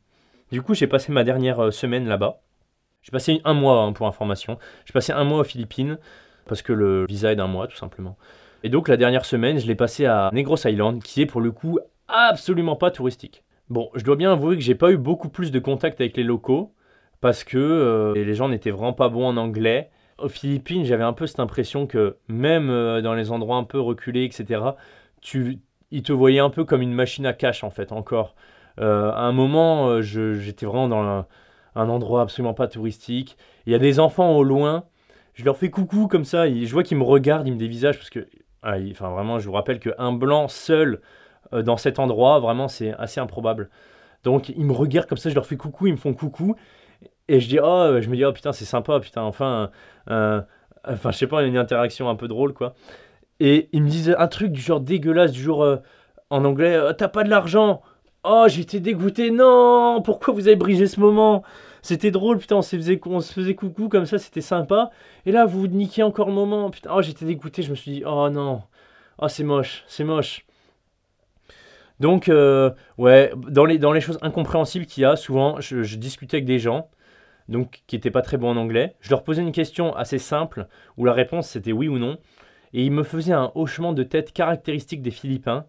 Du 0.51 0.61
coup, 0.61 0.73
j'ai 0.73 0.87
passé 0.87 1.11
ma 1.11 1.23
dernière 1.23 1.59
euh, 1.59 1.71
semaine 1.71 2.07
là-bas. 2.07 2.41
J'ai 3.01 3.11
passé 3.11 3.41
un 3.45 3.53
mois 3.53 3.81
hein, 3.81 3.93
pour 3.93 4.07
information. 4.07 4.57
J'ai 4.85 4.93
passé 4.93 5.11
un 5.11 5.23
mois 5.23 5.39
aux 5.39 5.43
Philippines 5.43 5.97
parce 6.45 6.61
que 6.61 6.73
le 6.73 7.05
visa 7.07 7.31
est 7.31 7.35
d'un 7.35 7.47
mois 7.47 7.67
tout 7.67 7.77
simplement. 7.77 8.17
Et 8.63 8.69
donc 8.69 8.87
la 8.87 8.97
dernière 8.97 9.25
semaine, 9.25 9.59
je 9.59 9.65
l'ai 9.65 9.75
passé 9.75 10.05
à 10.05 10.29
Negros 10.33 10.57
Island, 10.65 11.01
qui 11.01 11.21
est 11.21 11.25
pour 11.25 11.41
le 11.41 11.51
coup 11.51 11.79
absolument 12.07 12.75
pas 12.75 12.91
touristique. 12.91 13.43
Bon, 13.69 13.89
je 13.95 14.03
dois 14.03 14.15
bien 14.15 14.33
avouer 14.33 14.55
que 14.57 14.61
j'ai 14.61 14.75
pas 14.75 14.91
eu 14.91 14.97
beaucoup 14.97 15.29
plus 15.29 15.51
de 15.51 15.59
contact 15.59 16.01
avec 16.01 16.17
les 16.17 16.23
locaux 16.23 16.73
parce 17.21 17.43
que 17.43 17.57
euh, 17.57 18.13
les 18.13 18.33
gens 18.33 18.49
n'étaient 18.49 18.71
vraiment 18.71 18.93
pas 18.93 19.07
bons 19.09 19.25
en 19.25 19.37
anglais. 19.37 19.89
Aux 20.17 20.29
Philippines, 20.29 20.83
j'avais 20.83 21.03
un 21.03 21.13
peu 21.13 21.25
cette 21.25 21.39
impression 21.39 21.87
que 21.87 22.17
même 22.27 22.69
euh, 22.69 23.01
dans 23.01 23.13
les 23.13 23.31
endroits 23.31 23.55
un 23.55 23.63
peu 23.63 23.79
reculés, 23.79 24.25
etc., 24.25 24.61
tu, 25.21 25.59
ils 25.91 26.03
te 26.03 26.11
voyaient 26.11 26.39
un 26.39 26.49
peu 26.49 26.65
comme 26.65 26.81
une 26.81 26.93
machine 26.93 27.25
à 27.25 27.33
cash 27.33 27.63
en 27.63 27.69
fait 27.69 27.91
encore. 27.91 28.35
Euh, 28.79 29.11
à 29.11 29.21
un 29.21 29.31
moment, 29.31 29.87
euh, 29.87 30.01
j'étais 30.01 30.65
vraiment 30.65 30.87
dans 30.87 31.25
un, 31.75 31.89
endroit 31.89 32.21
absolument 32.21 32.53
pas 32.53 32.67
touristique. 32.67 33.37
Il 33.65 33.71
y 33.71 33.75
a 33.75 33.79
des 33.79 33.99
enfants 33.99 34.31
au 34.35 34.43
loin. 34.43 34.85
Je 35.33 35.45
leur 35.45 35.57
fais 35.57 35.69
coucou 35.69 36.07
comme 36.07 36.25
ça. 36.25 36.49
je 36.49 36.71
vois 36.71 36.83
qu'ils 36.83 36.97
me 36.97 37.03
regardent, 37.03 37.47
ils 37.47 37.53
me 37.53 37.59
dévisagent 37.59 37.97
parce 37.97 38.09
que, 38.09 38.27
ah, 38.63 38.75
enfin 38.91 39.09
vraiment, 39.09 39.39
je 39.39 39.45
vous 39.47 39.53
rappelle 39.53 39.79
qu'un 39.79 40.11
blanc 40.13 40.47
seul 40.47 41.01
euh, 41.53 41.63
dans 41.63 41.77
cet 41.77 41.99
endroit, 41.99 42.39
vraiment, 42.39 42.67
c'est 42.67 42.93
assez 42.93 43.19
improbable. 43.19 43.69
Donc 44.23 44.49
ils 44.49 44.65
me 44.65 44.73
regardent 44.73 45.07
comme 45.07 45.17
ça, 45.17 45.29
je 45.29 45.35
leur 45.35 45.45
fais 45.45 45.57
coucou, 45.57 45.87
ils 45.87 45.93
me 45.93 45.97
font 45.97 46.13
coucou. 46.13 46.55
Et 47.27 47.39
je 47.39 47.47
dis, 47.47 47.59
oh, 47.63 47.97
je 48.01 48.09
me 48.09 48.15
dis, 48.15 48.25
oh 48.25 48.33
putain, 48.33 48.51
c'est 48.51 48.65
sympa, 48.65 48.99
putain, 48.99 49.21
enfin, 49.23 49.71
enfin, 50.07 51.11
je 51.11 51.17
sais 51.17 51.27
pas, 51.27 51.43
une 51.43 51.57
interaction 51.57 52.09
un 52.09 52.15
peu 52.15 52.27
drôle, 52.27 52.53
quoi. 52.53 52.73
Et 53.39 53.69
ils 53.73 53.81
me 53.83 53.89
disent 53.89 54.15
un 54.17 54.27
truc 54.27 54.51
du 54.51 54.61
genre 54.61 54.81
dégueulasse, 54.81 55.31
du 55.31 55.41
genre, 55.41 55.79
en 56.29 56.45
anglais, 56.45 56.77
t'as 56.97 57.07
pas 57.07 57.23
de 57.23 57.29
l'argent 57.29 57.81
Oh, 58.23 58.45
j'étais 58.47 58.79
dégoûté. 58.79 59.31
Non, 59.31 60.01
pourquoi 60.03 60.33
vous 60.33 60.47
avez 60.47 60.55
brisé 60.55 60.85
ce 60.87 60.99
moment? 60.99 61.43
C'était 61.81 62.11
drôle, 62.11 62.37
putain, 62.37 62.57
on 62.57 62.61
se, 62.61 62.75
faisait, 62.75 63.55
coucou 63.55 63.89
comme 63.89 64.05
ça, 64.05 64.19
c'était 64.19 64.41
sympa. 64.41 64.91
Et 65.25 65.31
là, 65.31 65.45
vous 65.45 65.67
niquez 65.67 66.03
encore 66.03 66.27
le 66.27 66.33
moment. 66.33 66.69
Putain, 66.69 66.91
oh, 66.93 67.01
j'étais 67.01 67.25
dégoûté. 67.25 67.63
Je 67.63 67.71
me 67.71 67.75
suis 67.75 67.91
dit, 67.91 68.03
oh 68.05 68.29
non. 68.29 68.61
Oh, 69.17 69.27
c'est 69.27 69.43
moche, 69.43 69.83
c'est 69.87 70.03
moche. 70.03 70.45
Donc, 71.99 72.29
euh, 72.29 72.71
ouais, 72.97 73.31
dans 73.35 73.65
les, 73.65 73.79
dans 73.79 73.91
les 73.91 74.01
choses 74.01 74.19
incompréhensibles 74.21 74.85
qu'il 74.85 75.03
y 75.03 75.05
a, 75.05 75.15
souvent, 75.15 75.59
je, 75.59 75.95
discutais 75.95 76.37
avec 76.37 76.45
des 76.45 76.59
gens 76.59 76.89
donc 77.49 77.81
qui 77.85 77.95
n'étaient 77.95 78.11
pas 78.11 78.21
très 78.21 78.37
bons 78.37 78.49
en 78.51 78.57
anglais. 78.57 78.95
Je 79.01 79.09
leur 79.09 79.23
posais 79.23 79.41
une 79.41 79.51
question 79.51 79.95
assez 79.95 80.19
simple, 80.19 80.67
où 80.97 81.05
la 81.05 81.13
réponse 81.13 81.49
c'était 81.49 81.73
oui 81.73 81.87
ou 81.87 81.97
non. 81.99 82.17
Et 82.73 82.85
ils 82.85 82.91
me 82.91 83.03
faisaient 83.03 83.33
un 83.33 83.51
hochement 83.55 83.93
de 83.93 84.03
tête 84.03 84.31
caractéristique 84.31 85.01
des 85.01 85.11
Philippins 85.11 85.65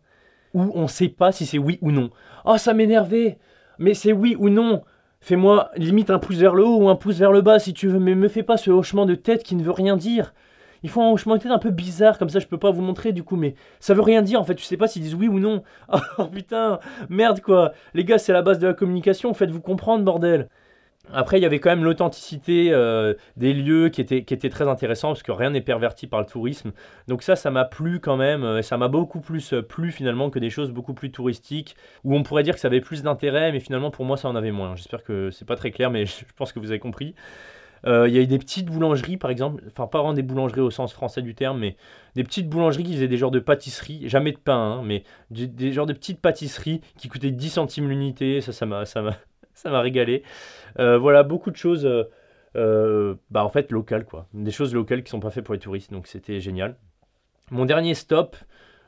où 0.54 0.70
on 0.74 0.88
sait 0.88 1.08
pas 1.08 1.32
si 1.32 1.46
c'est 1.46 1.58
oui 1.58 1.78
ou 1.80 1.90
non. 1.90 2.10
Oh, 2.44 2.56
ça 2.56 2.74
m'énervait. 2.74 3.38
Mais 3.78 3.94
c'est 3.94 4.12
oui 4.12 4.36
ou 4.38 4.48
non. 4.48 4.82
Fais-moi 5.20 5.70
limite 5.76 6.10
un 6.10 6.18
pouce 6.18 6.36
vers 6.36 6.54
le 6.54 6.64
haut 6.64 6.78
ou 6.78 6.88
un 6.88 6.96
pouce 6.96 7.16
vers 7.16 7.32
le 7.32 7.42
bas 7.42 7.58
si 7.58 7.74
tu 7.74 7.88
veux, 7.88 8.00
mais 8.00 8.14
me 8.14 8.28
fais 8.28 8.42
pas 8.42 8.56
ce 8.56 8.70
hochement 8.70 9.06
de 9.06 9.14
tête 9.14 9.44
qui 9.44 9.54
ne 9.54 9.62
veut 9.62 9.70
rien 9.70 9.96
dire. 9.96 10.34
Il 10.82 10.90
faut 10.90 11.00
un 11.00 11.12
hochement 11.12 11.36
de 11.36 11.42
tête 11.42 11.52
un 11.52 11.58
peu 11.58 11.70
bizarre, 11.70 12.18
comme 12.18 12.28
ça 12.28 12.40
je 12.40 12.48
peux 12.48 12.58
pas 12.58 12.72
vous 12.72 12.82
montrer 12.82 13.12
du 13.12 13.22
coup, 13.22 13.36
mais 13.36 13.54
ça 13.78 13.94
veut 13.94 14.02
rien 14.02 14.20
dire 14.22 14.40
en 14.40 14.44
fait, 14.44 14.56
tu 14.56 14.64
sais 14.64 14.76
pas 14.76 14.88
s'ils 14.88 15.02
disent 15.02 15.14
oui 15.14 15.28
ou 15.28 15.38
non. 15.38 15.62
Oh 16.18 16.26
putain, 16.26 16.80
merde 17.08 17.40
quoi. 17.40 17.72
Les 17.94 18.04
gars, 18.04 18.18
c'est 18.18 18.32
la 18.32 18.42
base 18.42 18.58
de 18.58 18.66
la 18.66 18.74
communication, 18.74 19.32
faites-vous 19.32 19.60
comprendre, 19.60 20.04
bordel 20.04 20.48
après, 21.10 21.38
il 21.38 21.42
y 21.42 21.46
avait 21.46 21.58
quand 21.58 21.70
même 21.70 21.84
l'authenticité 21.84 22.68
euh, 22.72 23.14
des 23.36 23.52
lieux 23.52 23.88
qui 23.88 24.00
était, 24.00 24.24
qui 24.24 24.32
était 24.34 24.48
très 24.48 24.68
intéressant 24.68 25.08
parce 25.08 25.22
que 25.22 25.32
rien 25.32 25.50
n'est 25.50 25.60
perverti 25.60 26.06
par 26.06 26.20
le 26.20 26.26
tourisme. 26.26 26.72
Donc 27.08 27.22
ça, 27.22 27.34
ça 27.34 27.50
m'a 27.50 27.64
plu 27.64 27.98
quand 27.98 28.16
même. 28.16 28.44
Euh, 28.44 28.62
ça 28.62 28.76
m'a 28.76 28.88
beaucoup 28.88 29.20
plus 29.20 29.52
euh, 29.52 29.62
plu 29.62 29.90
finalement 29.90 30.30
que 30.30 30.38
des 30.38 30.48
choses 30.48 30.70
beaucoup 30.70 30.94
plus 30.94 31.10
touristiques 31.10 31.76
où 32.04 32.14
on 32.14 32.22
pourrait 32.22 32.44
dire 32.44 32.54
que 32.54 32.60
ça 32.60 32.68
avait 32.68 32.80
plus 32.80 33.02
d'intérêt, 33.02 33.50
mais 33.52 33.60
finalement 33.60 33.90
pour 33.90 34.04
moi 34.04 34.16
ça 34.16 34.28
en 34.28 34.36
avait 34.36 34.52
moins. 34.52 34.76
J'espère 34.76 35.02
que 35.02 35.30
c'est 35.30 35.44
pas 35.44 35.56
très 35.56 35.72
clair, 35.72 35.90
mais 35.90 36.06
je 36.06 36.24
pense 36.36 36.52
que 36.52 36.60
vous 36.60 36.70
avez 36.70 36.80
compris. 36.80 37.14
Il 37.84 38.12
y 38.12 38.18
a 38.18 38.20
eu 38.20 38.28
des 38.28 38.38
petites 38.38 38.66
boulangeries 38.66 39.16
par 39.16 39.32
exemple, 39.32 39.60
enfin 39.66 39.88
pas 39.88 39.98
vraiment 39.98 40.14
des 40.14 40.22
boulangeries 40.22 40.60
au 40.60 40.70
sens 40.70 40.92
français 40.92 41.20
du 41.20 41.34
terme, 41.34 41.58
mais 41.58 41.74
des 42.14 42.22
petites 42.22 42.48
boulangeries 42.48 42.84
qui 42.84 42.92
faisaient 42.94 43.08
des 43.08 43.16
genres 43.16 43.32
de 43.32 43.40
pâtisseries, 43.40 44.08
jamais 44.08 44.30
de 44.30 44.38
pain, 44.38 44.78
hein, 44.78 44.82
mais 44.84 45.02
des, 45.32 45.48
des 45.48 45.72
genres 45.72 45.86
de 45.86 45.92
petites 45.92 46.20
pâtisseries 46.20 46.80
qui 46.96 47.08
coûtaient 47.08 47.32
10 47.32 47.50
centimes 47.50 47.88
l'unité. 47.88 48.40
Ça, 48.40 48.52
ça 48.52 48.66
m'a 48.66 48.84
ça 49.62 49.70
m'a 49.70 49.80
régalé. 49.80 50.22
Euh, 50.78 50.98
voilà, 50.98 51.22
beaucoup 51.22 51.50
de 51.50 51.56
choses, 51.56 51.86
euh, 51.86 52.04
euh, 52.56 53.14
bah 53.30 53.44
en 53.44 53.48
fait, 53.48 53.70
locales, 53.70 54.04
quoi. 54.04 54.26
Des 54.34 54.50
choses 54.50 54.74
locales 54.74 55.04
qui 55.04 55.10
sont 55.10 55.20
pas 55.20 55.30
faites 55.30 55.44
pour 55.44 55.54
les 55.54 55.60
touristes, 55.60 55.92
donc 55.92 56.06
c'était 56.06 56.40
génial. 56.40 56.76
Mon 57.50 57.64
dernier 57.64 57.94
stop 57.94 58.36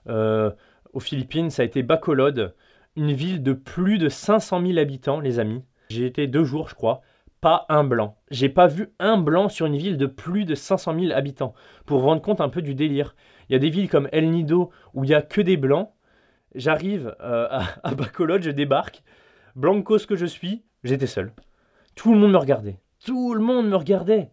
aux 0.06 1.00
Philippines, 1.00 1.50
ça 1.50 1.62
a 1.62 1.64
été 1.64 1.82
Bacolod, 1.82 2.54
une 2.96 3.12
ville 3.12 3.42
de 3.42 3.52
plus 3.52 3.98
de 3.98 4.08
500 4.08 4.64
000 4.66 4.78
habitants, 4.78 5.20
les 5.20 5.38
amis. 5.38 5.62
J'ai 5.90 6.06
été 6.06 6.26
deux 6.26 6.44
jours, 6.44 6.68
je 6.68 6.74
crois. 6.74 7.02
Pas 7.40 7.66
un 7.68 7.84
blanc. 7.84 8.16
J'ai 8.30 8.48
pas 8.48 8.66
vu 8.66 8.90
un 8.98 9.16
blanc 9.18 9.48
sur 9.48 9.66
une 9.66 9.76
ville 9.76 9.96
de 9.96 10.06
plus 10.06 10.44
de 10.44 10.54
500 10.54 10.98
000 10.98 11.12
habitants. 11.12 11.54
Pour 11.84 12.00
vous 12.00 12.06
rendre 12.06 12.22
compte 12.22 12.40
un 12.40 12.48
peu 12.48 12.62
du 12.62 12.74
délire. 12.74 13.14
Il 13.48 13.52
y 13.52 13.56
a 13.56 13.58
des 13.58 13.70
villes 13.70 13.88
comme 13.88 14.08
El 14.12 14.30
Nido 14.30 14.70
où 14.94 15.04
il 15.04 15.10
y 15.10 15.14
a 15.14 15.22
que 15.22 15.40
des 15.40 15.56
blancs. 15.56 15.90
j'arrive 16.54 17.14
à, 17.18 17.64
à 17.82 17.94
Bacolod, 17.94 18.42
je 18.42 18.50
débarque, 18.50 19.02
blancos 19.56 20.06
que 20.06 20.16
je 20.16 20.26
suis, 20.26 20.62
j'étais 20.82 21.06
seul. 21.06 21.32
Tout 21.94 22.12
le 22.12 22.18
monde 22.18 22.32
me 22.32 22.38
regardait. 22.38 22.78
Tout 23.04 23.34
le 23.34 23.40
monde 23.40 23.68
me 23.68 23.76
regardait. 23.76 24.30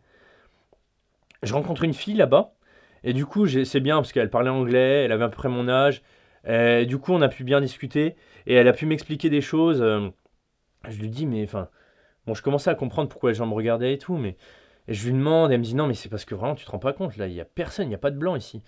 Je 1.43 1.53
rencontre 1.53 1.84
une 1.84 1.93
fille 1.93 2.15
là-bas, 2.15 2.53
et 3.03 3.13
du 3.13 3.25
coup, 3.25 3.47
c'est 3.47 3.79
bien 3.79 3.97
parce 3.97 4.13
qu'elle 4.13 4.29
parlait 4.29 4.49
anglais, 4.49 5.05
elle 5.05 5.12
avait 5.12 5.23
à 5.23 5.29
peu 5.29 5.36
près 5.36 5.49
mon 5.49 5.67
âge. 5.67 6.03
Du 6.88 6.97
coup, 6.99 7.13
on 7.13 7.21
a 7.21 7.29
pu 7.29 7.43
bien 7.43 7.62
discuter, 7.62 8.15
et 8.45 8.53
elle 8.53 8.67
a 8.67 8.73
pu 8.73 8.86
m'expliquer 8.86 9.29
des 9.29 9.41
choses. 9.41 9.81
euh, 9.81 10.10
je 10.88 10.99
lui 10.99 11.10
dis, 11.10 11.25
mais 11.25 11.43
enfin, 11.43 11.67
bon, 12.25 12.34
je 12.34 12.41
commençais 12.41 12.69
à 12.69 12.75
comprendre 12.75 13.10
pourquoi 13.10 13.31
les 13.31 13.36
gens 13.36 13.47
me 13.47 13.53
regardaient 13.53 13.93
et 13.93 13.97
tout, 13.97 14.17
mais 14.17 14.38
et 14.88 14.93
je 14.93 15.05
lui 15.05 15.13
demande, 15.13 15.51
elle 15.51 15.60
me 15.60 15.63
dit, 15.63 15.75
non, 15.75 15.88
mais 15.88 15.93
c'est 15.93 16.10
parce 16.10 16.25
que 16.25 16.36
vraiment, 16.36 16.55
tu 16.55 16.65
te 16.65 16.71
rends 16.71 16.79
pas 16.79 16.93
compte, 16.93 17.17
là, 17.17 17.27
il 17.27 17.34
y 17.34 17.41
a 17.41 17.45
personne, 17.45 17.86
il 17.86 17.89
n'y 17.89 17.95
a 17.95 17.99
pas 17.99 18.12
de 18.12 18.17
blanc 18.17 18.36
ici. 18.36 18.63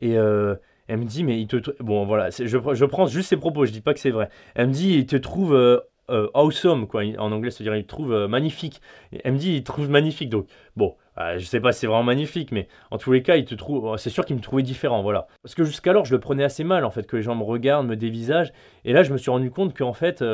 Et 0.00 0.16
euh, 0.18 0.54
elle 0.86 0.98
me 0.98 1.04
dit, 1.04 1.24
mais 1.24 1.40
il 1.40 1.46
te. 1.46 1.56
Bon, 1.82 2.06
voilà, 2.06 2.30
je, 2.30 2.46
je 2.46 2.84
prends 2.84 3.06
juste 3.06 3.28
ses 3.28 3.36
propos, 3.36 3.66
je 3.66 3.72
dis 3.72 3.80
pas 3.82 3.92
que 3.94 4.00
c'est 4.00 4.10
vrai. 4.10 4.30
Elle 4.54 4.68
me 4.68 4.72
dit, 4.72 4.94
il 4.94 5.06
te 5.06 5.16
trouve 5.16 5.54
euh, 5.54 5.80
euh, 6.10 6.28
awesome, 6.34 6.86
quoi. 6.86 7.02
En 7.18 7.32
anglais, 7.32 7.50
ça 7.50 7.58
veut 7.58 7.64
dire, 7.64 7.76
il 7.76 7.86
trouve 7.86 8.12
euh, 8.12 8.28
magnifique. 8.28 8.80
Et 9.12 9.20
elle 9.24 9.34
me 9.34 9.38
dit, 9.38 9.56
il 9.56 9.64
trouve 9.64 9.90
magnifique. 9.90 10.30
Donc, 10.30 10.46
bon, 10.76 10.96
euh, 11.18 11.38
je 11.38 11.44
sais 11.44 11.60
pas 11.60 11.72
si 11.72 11.80
c'est 11.80 11.86
vraiment 11.86 12.02
magnifique, 12.02 12.50
mais 12.50 12.68
en 12.90 12.98
tous 12.98 13.12
les 13.12 13.22
cas, 13.22 13.36
il 13.36 13.44
te 13.44 13.54
trouve. 13.54 13.96
C'est 13.98 14.10
sûr 14.10 14.24
qu'il 14.24 14.36
me 14.36 14.40
trouvait 14.40 14.62
différent, 14.62 15.02
voilà. 15.02 15.26
Parce 15.42 15.54
que 15.54 15.64
jusqu'alors, 15.64 16.04
je 16.04 16.14
le 16.14 16.20
prenais 16.20 16.44
assez 16.44 16.64
mal, 16.64 16.84
en 16.84 16.90
fait, 16.90 17.06
que 17.06 17.16
les 17.16 17.22
gens 17.22 17.34
me 17.34 17.44
regardent, 17.44 17.86
me 17.86 17.96
dévisagent. 17.96 18.52
Et 18.84 18.92
là, 18.92 19.02
je 19.02 19.12
me 19.12 19.18
suis 19.18 19.30
rendu 19.30 19.50
compte 19.50 19.76
qu'en 19.76 19.92
fait. 19.92 20.24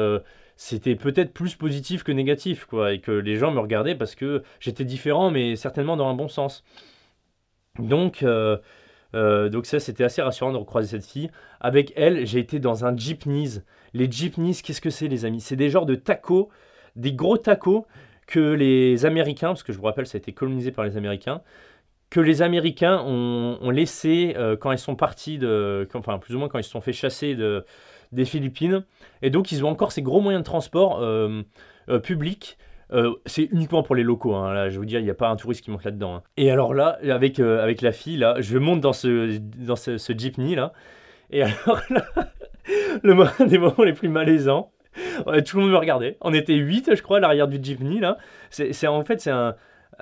c'était 0.56 0.94
peut-être 0.94 1.32
plus 1.34 1.56
positif 1.56 2.04
que 2.04 2.12
négatif, 2.12 2.64
quoi, 2.66 2.92
et 2.92 3.00
que 3.00 3.10
les 3.10 3.36
gens 3.36 3.50
me 3.50 3.58
regardaient 3.58 3.96
parce 3.96 4.14
que 4.14 4.44
j'étais 4.60 4.84
différent, 4.84 5.30
mais 5.32 5.56
certainement 5.56 5.96
dans 5.96 6.08
un 6.08 6.14
bon 6.14 6.28
sens. 6.28 6.64
Donc, 7.80 8.24
donc 9.12 9.66
ça, 9.66 9.80
c'était 9.80 10.04
assez 10.04 10.22
rassurant 10.22 10.52
de 10.52 10.58
recroiser 10.58 10.88
cette 10.98 11.06
fille. 11.10 11.30
Avec 11.60 11.92
elle, 11.96 12.26
j'ai 12.26 12.38
été 12.38 12.60
dans 12.60 12.84
un 12.84 12.96
jeepneys. 12.96 13.62
Les 13.94 14.10
jeepneys, 14.10 14.54
qu'est-ce 14.62 14.80
que 14.80 14.90
c'est, 14.90 15.08
les 15.08 15.24
amis? 15.24 15.40
C'est 15.40 15.56
des 15.56 15.70
genres 15.70 15.86
de 15.86 15.94
tacos, 15.94 16.50
des 16.96 17.12
gros 17.12 17.38
tacos 17.38 17.86
que 18.26 18.52
les 18.52 19.06
Américains, 19.06 19.48
parce 19.48 19.62
que 19.62 19.72
je 19.72 19.78
vous 19.78 19.84
rappelle, 19.84 20.06
ça 20.06 20.16
a 20.16 20.18
été 20.18 20.32
colonisé 20.32 20.72
par 20.72 20.84
les 20.84 20.96
Américains, 20.96 21.42
que 22.10 22.20
les 22.20 22.42
Américains 22.42 23.02
ont, 23.02 23.70
laissé 23.70 24.34
euh, 24.36 24.56
quand 24.56 24.72
ils 24.72 24.78
sont 24.78 24.94
partis 24.96 25.38
de, 25.38 25.88
enfin 25.94 26.18
plus 26.18 26.34
ou 26.34 26.38
moins 26.38 26.48
quand 26.48 26.58
ils 26.58 26.64
se 26.64 26.70
sont 26.70 26.80
fait 26.80 26.92
chasser 26.92 27.34
de, 27.34 27.64
des 28.12 28.24
Philippines. 28.24 28.84
Et 29.22 29.30
donc 29.30 29.52
ils 29.52 29.64
ont 29.64 29.68
encore 29.68 29.92
ces 29.92 30.02
gros 30.02 30.20
moyens 30.20 30.42
de 30.42 30.46
transport 30.46 31.00
euh, 31.00 31.42
euh, 31.88 31.98
publics. 31.98 32.56
Euh, 32.92 33.14
c'est 33.26 33.44
uniquement 33.44 33.82
pour 33.82 33.94
les 33.94 34.02
locaux, 34.02 34.34
hein, 34.34 34.52
là, 34.52 34.68
je 34.68 34.78
vous 34.78 34.84
dire, 34.84 35.00
il 35.00 35.04
n'y 35.04 35.10
a 35.10 35.14
pas 35.14 35.28
un 35.28 35.36
touriste 35.36 35.62
qui 35.62 35.70
monte 35.70 35.84
là-dedans. 35.84 36.16
hein. 36.16 36.22
Et 36.36 36.50
alors 36.50 36.74
là, 36.74 36.98
avec, 37.10 37.40
avec 37.40 37.82
la 37.82 37.92
fille, 37.92 38.18
là, 38.18 38.36
je 38.40 38.58
monte 38.58 38.80
dans 38.80 38.92
ce, 38.92 39.38
dans 39.38 39.76
ce 39.76 40.12
jeepney, 40.16 40.54
là. 40.54 40.72
Et 41.30 41.42
alors 41.42 41.80
là, 41.90 42.04
le 43.02 43.14
un 43.40 43.46
des 43.46 43.58
moments 43.58 43.84
les 43.84 43.92
plus 43.92 44.08
malaisants, 44.08 44.72
tout 45.44 45.56
le 45.56 45.62
monde 45.62 45.72
me 45.72 45.76
regardait. 45.76 46.16
On 46.20 46.32
était 46.32 46.54
8, 46.54 46.94
je 46.94 47.02
crois, 47.02 47.18
à 47.18 47.20
l'arrière 47.20 47.48
du 47.48 47.58
jeepney, 47.62 48.00
là. 48.00 48.16
En 48.88 49.04
fait, 49.04 49.20
c'est 49.20 49.30
un... 49.30 49.54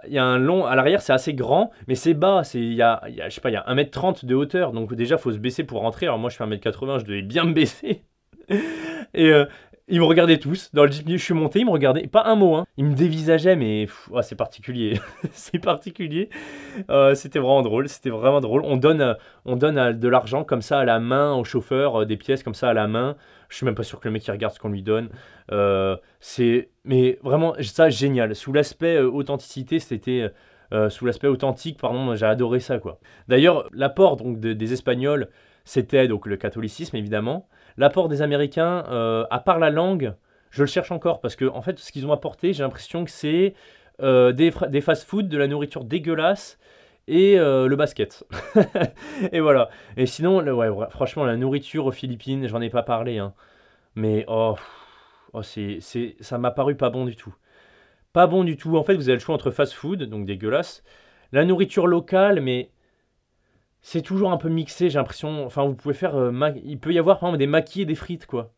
Il 0.06 0.14
y 0.14 0.18
a 0.18 0.24
un 0.24 0.38
long... 0.38 0.64
À 0.64 0.74
l'arrière, 0.74 1.02
c'est 1.02 1.12
assez 1.12 1.34
grand, 1.34 1.70
mais 1.86 1.94
c'est 1.94 2.14
bas. 2.14 2.44
C'est, 2.44 2.60
il 2.60 2.74
y 2.74 2.82
a, 2.82 3.02
il 3.08 3.14
y 3.14 3.20
a, 3.20 3.28
je 3.28 3.34
sais 3.34 3.40
pas, 3.40 3.50
il 3.50 3.54
y 3.54 3.56
a 3.56 3.64
1m30 3.68 4.24
de 4.24 4.34
hauteur. 4.34 4.72
Donc 4.72 4.94
déjà, 4.94 5.18
faut 5.18 5.32
se 5.32 5.38
baisser 5.38 5.64
pour 5.64 5.80
rentrer. 5.80 6.06
Alors 6.06 6.18
moi, 6.18 6.30
je 6.30 6.36
fais 6.36 6.44
1m80, 6.44 7.00
je 7.00 7.04
devais 7.04 7.22
bien 7.22 7.44
me 7.44 7.52
baisser. 7.52 8.02
Et 9.14 9.30
euh, 9.30 9.44
ils 9.92 10.00
me 10.00 10.06
regardaient 10.06 10.38
tous. 10.38 10.70
Dans 10.72 10.86
le 10.86 10.90
jeepney, 10.90 11.18
je 11.18 11.22
suis 11.22 11.34
monté, 11.34 11.60
ils 11.60 11.66
me 11.66 11.70
regardaient. 11.70 12.06
Pas 12.06 12.24
un 12.24 12.34
mot, 12.34 12.54
hein. 12.54 12.64
Ils 12.78 12.86
me 12.86 12.94
dévisageaient, 12.94 13.56
mais 13.56 13.86
ouais, 14.10 14.22
c'est 14.22 14.36
particulier. 14.36 14.98
c'est 15.32 15.58
particulier. 15.58 16.30
Euh, 16.88 17.14
c'était 17.14 17.38
vraiment 17.38 17.60
drôle. 17.60 17.90
C'était 17.90 18.08
vraiment 18.08 18.40
drôle. 18.40 18.62
On 18.64 18.78
donne, 18.78 19.02
euh, 19.02 19.12
on 19.44 19.54
donne 19.54 19.76
euh, 19.76 19.92
de 19.92 20.08
l'argent 20.08 20.44
comme 20.44 20.62
ça 20.62 20.78
à 20.78 20.86
la 20.86 20.98
main 20.98 21.34
au 21.34 21.44
chauffeur, 21.44 22.06
des 22.06 22.16
pièces 22.16 22.42
comme 22.42 22.54
ça 22.54 22.70
à 22.70 22.72
la 22.72 22.88
main. 22.88 23.16
Je 23.50 23.56
suis 23.56 23.66
même 23.66 23.74
pas 23.74 23.82
sûr 23.82 24.00
que 24.00 24.08
le 24.08 24.12
mec 24.12 24.26
il 24.26 24.30
regarde 24.30 24.54
ce 24.54 24.58
qu'on 24.58 24.70
lui 24.70 24.82
donne. 24.82 25.10
C'est, 26.20 26.70
mais 26.86 27.18
vraiment, 27.22 27.54
ça 27.60 27.90
génial. 27.90 28.34
Sous 28.34 28.54
l'aspect 28.54 28.98
authenticité, 28.98 29.78
c'était. 29.78 30.32
sous 30.88 31.04
l'aspect 31.04 31.28
authentique, 31.28 31.78
pardon, 31.78 32.14
j'ai 32.16 32.24
adoré 32.24 32.60
ça 32.60 32.78
quoi. 32.78 32.98
D'ailleurs, 33.28 33.68
l'apport 33.74 34.16
donc 34.16 34.40
de- 34.40 34.54
des 34.54 34.72
Espagnols, 34.72 35.28
c'était 35.66 36.08
donc 36.08 36.24
le 36.26 36.38
catholicisme 36.38 36.96
évidemment. 36.96 37.46
L'apport 37.76 38.08
des 38.08 38.22
Américains, 38.22 38.84
euh, 38.88 39.24
à 39.30 39.40
part 39.40 39.58
la 39.58 39.70
langue, 39.70 40.14
je 40.50 40.62
le 40.62 40.66
cherche 40.66 40.92
encore 40.92 41.20
parce 41.20 41.36
que 41.36 41.46
en 41.46 41.62
fait, 41.62 41.78
ce 41.78 41.92
qu'ils 41.92 42.06
ont 42.06 42.12
apporté, 42.12 42.52
j'ai 42.52 42.62
l'impression 42.62 43.04
que 43.04 43.10
c'est 43.10 43.54
euh, 44.02 44.32
des, 44.32 44.52
des 44.68 44.80
fast-food, 44.80 45.28
de 45.28 45.38
la 45.38 45.46
nourriture 45.46 45.84
dégueulasse 45.84 46.58
et 47.08 47.38
euh, 47.38 47.66
le 47.66 47.76
basket. 47.76 48.24
et 49.32 49.40
voilà. 49.40 49.70
Et 49.96 50.06
sinon, 50.06 50.42
ouais, 50.42 50.86
franchement, 50.90 51.24
la 51.24 51.36
nourriture 51.36 51.86
aux 51.86 51.92
Philippines, 51.92 52.46
j'en 52.46 52.60
ai 52.60 52.70
pas 52.70 52.82
parlé, 52.82 53.18
hein. 53.18 53.34
mais 53.94 54.24
oh, 54.28 54.56
oh, 55.32 55.42
c'est, 55.42 55.78
ça 56.20 56.38
m'a 56.38 56.50
paru 56.50 56.76
pas 56.76 56.90
bon 56.90 57.04
du 57.04 57.16
tout. 57.16 57.34
Pas 58.12 58.26
bon 58.26 58.44
du 58.44 58.56
tout. 58.56 58.76
En 58.76 58.84
fait, 58.84 58.94
vous 58.94 59.08
avez 59.08 59.16
le 59.16 59.20
choix 59.20 59.34
entre 59.34 59.50
fast-food, 59.50 60.04
donc 60.04 60.26
dégueulasse, 60.26 60.84
la 61.32 61.44
nourriture 61.44 61.86
locale, 61.86 62.40
mais 62.40 62.70
c'est 63.82 64.02
toujours 64.02 64.32
un 64.32 64.36
peu 64.38 64.48
mixé, 64.48 64.90
j'ai 64.90 64.98
l'impression. 64.98 65.44
Enfin, 65.46 65.64
vous 65.66 65.74
pouvez 65.74 65.94
faire. 65.94 66.16
euh, 66.16 66.32
Il 66.64 66.78
peut 66.78 66.92
y 66.92 66.98
avoir 66.98 67.18
par 67.18 67.28
exemple 67.30 67.38
des 67.40 67.46
maquis 67.46 67.82
et 67.82 67.84
des 67.86 67.94
frites, 67.94 68.26
quoi. 68.26 68.52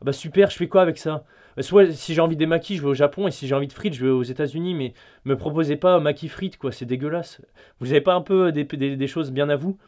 Ah 0.00 0.04
bah 0.04 0.12
super, 0.12 0.50
je 0.50 0.56
fais 0.56 0.68
quoi 0.68 0.82
avec 0.82 0.98
ça? 0.98 1.24
Bah, 1.56 1.62
Soit 1.62 1.92
si 1.92 2.14
j'ai 2.14 2.20
envie 2.20 2.36
des 2.36 2.46
maquis, 2.46 2.76
je 2.76 2.82
vais 2.82 2.88
au 2.88 2.94
Japon, 2.94 3.28
et 3.28 3.32
si 3.32 3.48
j'ai 3.48 3.54
envie 3.54 3.66
de 3.68 3.72
frites, 3.72 3.94
je 3.94 4.04
vais 4.06 4.10
aux 4.12 4.22
États-Unis, 4.22 4.74
mais 4.74 4.94
me 5.24 5.36
proposez 5.36 5.76
pas 5.76 6.00
maquis 6.00 6.28
frites, 6.28 6.58
quoi, 6.58 6.72
c'est 6.72 6.86
dégueulasse. 6.86 7.40
Vous 7.80 7.90
avez 7.92 8.00
pas 8.00 8.14
un 8.14 8.20
peu 8.22 8.52
des, 8.52 8.64
des- 8.64 8.96
des 8.96 9.06
choses 9.08 9.32
bien 9.32 9.48
à 9.48 9.56
vous? 9.56 9.78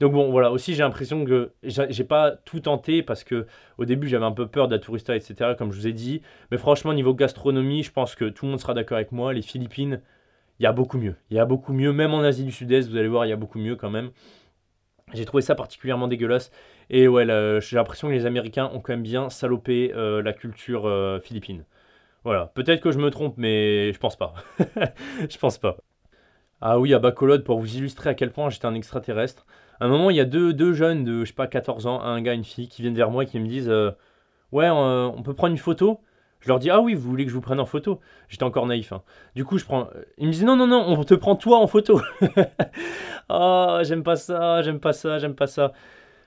Donc 0.00 0.12
bon, 0.12 0.30
voilà, 0.30 0.50
aussi 0.52 0.74
j'ai 0.74 0.82
l'impression 0.82 1.24
que 1.24 1.52
j'ai 1.62 1.86
j'ai 1.90 2.04
pas 2.04 2.32
tout 2.44 2.60
tenté 2.60 3.02
parce 3.02 3.24
que 3.24 3.46
au 3.78 3.84
début 3.84 4.08
j'avais 4.08 4.24
un 4.24 4.32
peu 4.32 4.46
peur 4.46 4.68
de 4.68 4.74
la 4.74 4.78
tourista, 4.80 5.16
etc., 5.16 5.54
comme 5.54 5.72
je 5.72 5.78
vous 5.78 5.86
ai 5.86 5.92
dit. 5.92 6.22
Mais 6.50 6.58
franchement, 6.58 6.92
niveau 6.92 7.14
gastronomie, 7.14 7.82
je 7.82 7.92
pense 7.92 8.14
que 8.14 8.26
tout 8.26 8.44
le 8.46 8.50
monde 8.52 8.60
sera 8.60 8.74
d'accord 8.74 8.96
avec 8.96 9.12
moi. 9.12 9.32
Les 9.32 9.42
Philippines, 9.42 10.00
il 10.60 10.62
y 10.62 10.66
a 10.66 10.72
beaucoup 10.72 10.98
mieux. 10.98 11.16
Il 11.30 11.36
y 11.36 11.40
a 11.40 11.44
beaucoup 11.44 11.72
mieux, 11.72 11.92
même 11.92 12.14
en 12.14 12.20
Asie 12.20 12.44
du 12.44 12.52
Sud-Est, 12.52 12.88
vous 12.88 12.96
allez 12.96 13.08
voir, 13.08 13.26
il 13.26 13.30
y 13.30 13.32
a 13.32 13.36
beaucoup 13.36 13.58
mieux 13.58 13.76
quand 13.76 13.90
même. 13.90 14.10
J'ai 15.12 15.24
trouvé 15.24 15.42
ça 15.42 15.54
particulièrement 15.54 16.08
dégueulasse. 16.08 16.50
Et 16.90 17.08
ouais, 17.08 17.26
j'ai 17.60 17.76
l'impression 17.76 18.08
que 18.08 18.12
les 18.12 18.26
Américains 18.26 18.70
ont 18.72 18.80
quand 18.80 18.92
même 18.92 19.02
bien 19.02 19.30
salopé 19.30 19.92
euh, 19.94 20.22
la 20.22 20.32
culture 20.32 20.86
euh, 20.86 21.20
philippine. 21.20 21.64
Voilà, 22.24 22.46
peut-être 22.54 22.80
que 22.80 22.90
je 22.90 22.98
me 22.98 23.10
trompe, 23.10 23.34
mais 23.36 23.92
je 23.92 23.98
pense 23.98 24.16
pas. 24.16 24.34
je 25.28 25.38
pense 25.38 25.58
pas. 25.58 25.76
Ah 26.60 26.78
oui, 26.78 26.94
à 26.94 26.98
Bacolod, 26.98 27.44
pour 27.44 27.60
vous 27.60 27.76
illustrer 27.76 28.10
à 28.10 28.14
quel 28.14 28.32
point 28.32 28.50
j'étais 28.50 28.66
un 28.66 28.74
extraterrestre. 28.74 29.46
À 29.80 29.86
un 29.86 29.88
moment, 29.88 30.10
il 30.10 30.16
y 30.16 30.20
a 30.20 30.24
deux, 30.24 30.52
deux 30.54 30.72
jeunes 30.72 31.04
de, 31.04 31.20
je 31.20 31.26
sais 31.26 31.34
pas, 31.34 31.46
14 31.46 31.86
ans, 31.86 32.00
un 32.02 32.22
gars, 32.22 32.34
une 32.34 32.44
fille, 32.44 32.68
qui 32.68 32.82
viennent 32.82 32.94
vers 32.94 33.10
moi 33.10 33.24
et 33.24 33.26
qui 33.26 33.38
me 33.38 33.46
disent 33.46 33.68
euh, 33.68 33.90
Ouais, 34.52 34.68
on 34.70 35.22
peut 35.22 35.34
prendre 35.34 35.52
une 35.52 35.58
photo? 35.58 36.00
Je 36.44 36.48
leur 36.48 36.58
dis 36.58 36.68
Ah 36.68 36.80
oui, 36.80 36.94
vous 36.94 37.08
voulez 37.08 37.24
que 37.24 37.30
je 37.30 37.34
vous 37.34 37.40
prenne 37.40 37.58
en 37.58 37.64
photo? 37.64 38.00
J'étais 38.28 38.42
encore 38.44 38.66
naïf. 38.66 38.92
hein. 38.92 39.02
Du 39.34 39.44
coup, 39.46 39.56
je 39.56 39.64
prends. 39.64 39.88
Ils 40.18 40.26
me 40.26 40.32
disent 40.32 40.44
Non, 40.44 40.56
non, 40.56 40.66
non, 40.66 40.84
on 40.86 41.02
te 41.04 41.14
prend 41.14 41.36
toi 41.36 41.58
en 41.58 41.66
photo. 41.66 42.00
Ah, 43.30 43.80
j'aime 43.84 44.02
pas 44.02 44.16
ça, 44.16 44.60
j'aime 44.62 44.78
pas 44.78 44.92
ça, 44.92 45.18
j'aime 45.18 45.34
pas 45.34 45.46
ça. 45.46 45.72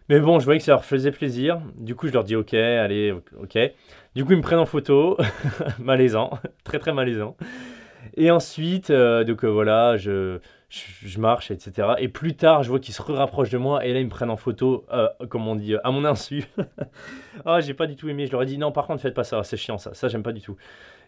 Mais 0.10 0.20
bon, 0.20 0.40
je 0.40 0.46
voyais 0.46 0.60
que 0.60 0.66
ça 0.66 0.72
leur 0.72 0.86
faisait 0.86 1.12
plaisir. 1.12 1.60
Du 1.76 1.94
coup, 1.94 2.08
je 2.08 2.14
leur 2.14 2.24
dis 2.24 2.36
ok, 2.36 2.54
allez, 2.56 3.12
ok. 3.42 3.60
Du 4.16 4.26
coup, 4.26 4.32
ils 4.32 4.38
me 4.38 4.42
prennent 4.42 4.58
en 4.60 4.66
photo. 4.66 5.18
malaisant, 5.80 6.32
très 6.64 6.80
très 6.80 6.94
malaisant. 6.94 7.36
Et 8.16 8.32
ensuite, 8.32 8.90
euh, 8.90 9.24
donc 9.24 9.44
euh, 9.44 9.48
voilà, 9.50 9.98
je, 9.98 10.40
je, 10.70 11.20
marche, 11.20 11.50
etc. 11.52 11.96
Et 12.00 12.10
plus 12.10 12.36
tard, 12.36 12.64
je 12.64 12.70
vois 12.70 12.80
qu'ils 12.80 12.94
se 12.94 13.02
rapprochent 13.02 13.50
de 13.50 13.58
moi 13.58 13.86
et 13.86 13.94
là, 13.94 14.00
ils 14.00 14.06
me 14.06 14.10
prennent 14.10 14.30
en 14.30 14.38
photo, 14.38 14.86
euh, 14.92 15.08
comme 15.30 15.48
on 15.48 15.56
dit, 15.56 15.76
euh, 15.76 15.80
à 15.84 15.92
mon 15.92 16.06
insu. 16.06 16.46
Ah, 17.46 17.62
j'ai 17.62 17.76
pas 17.76 17.86
du 17.86 17.96
tout 17.96 18.10
aimé. 18.10 18.26
Je 18.26 18.32
leur 18.32 18.42
ai 18.42 18.46
dit 18.48 18.58
non, 18.58 18.72
par 18.72 18.88
contre, 18.88 19.02
faites 19.02 19.14
pas 19.14 19.24
ça, 19.24 19.44
c'est 19.44 19.58
chiant 19.58 19.78
ça, 19.78 19.94
ça 19.94 20.08
j'aime 20.08 20.24
pas 20.24 20.32
du 20.32 20.42
tout. 20.42 20.58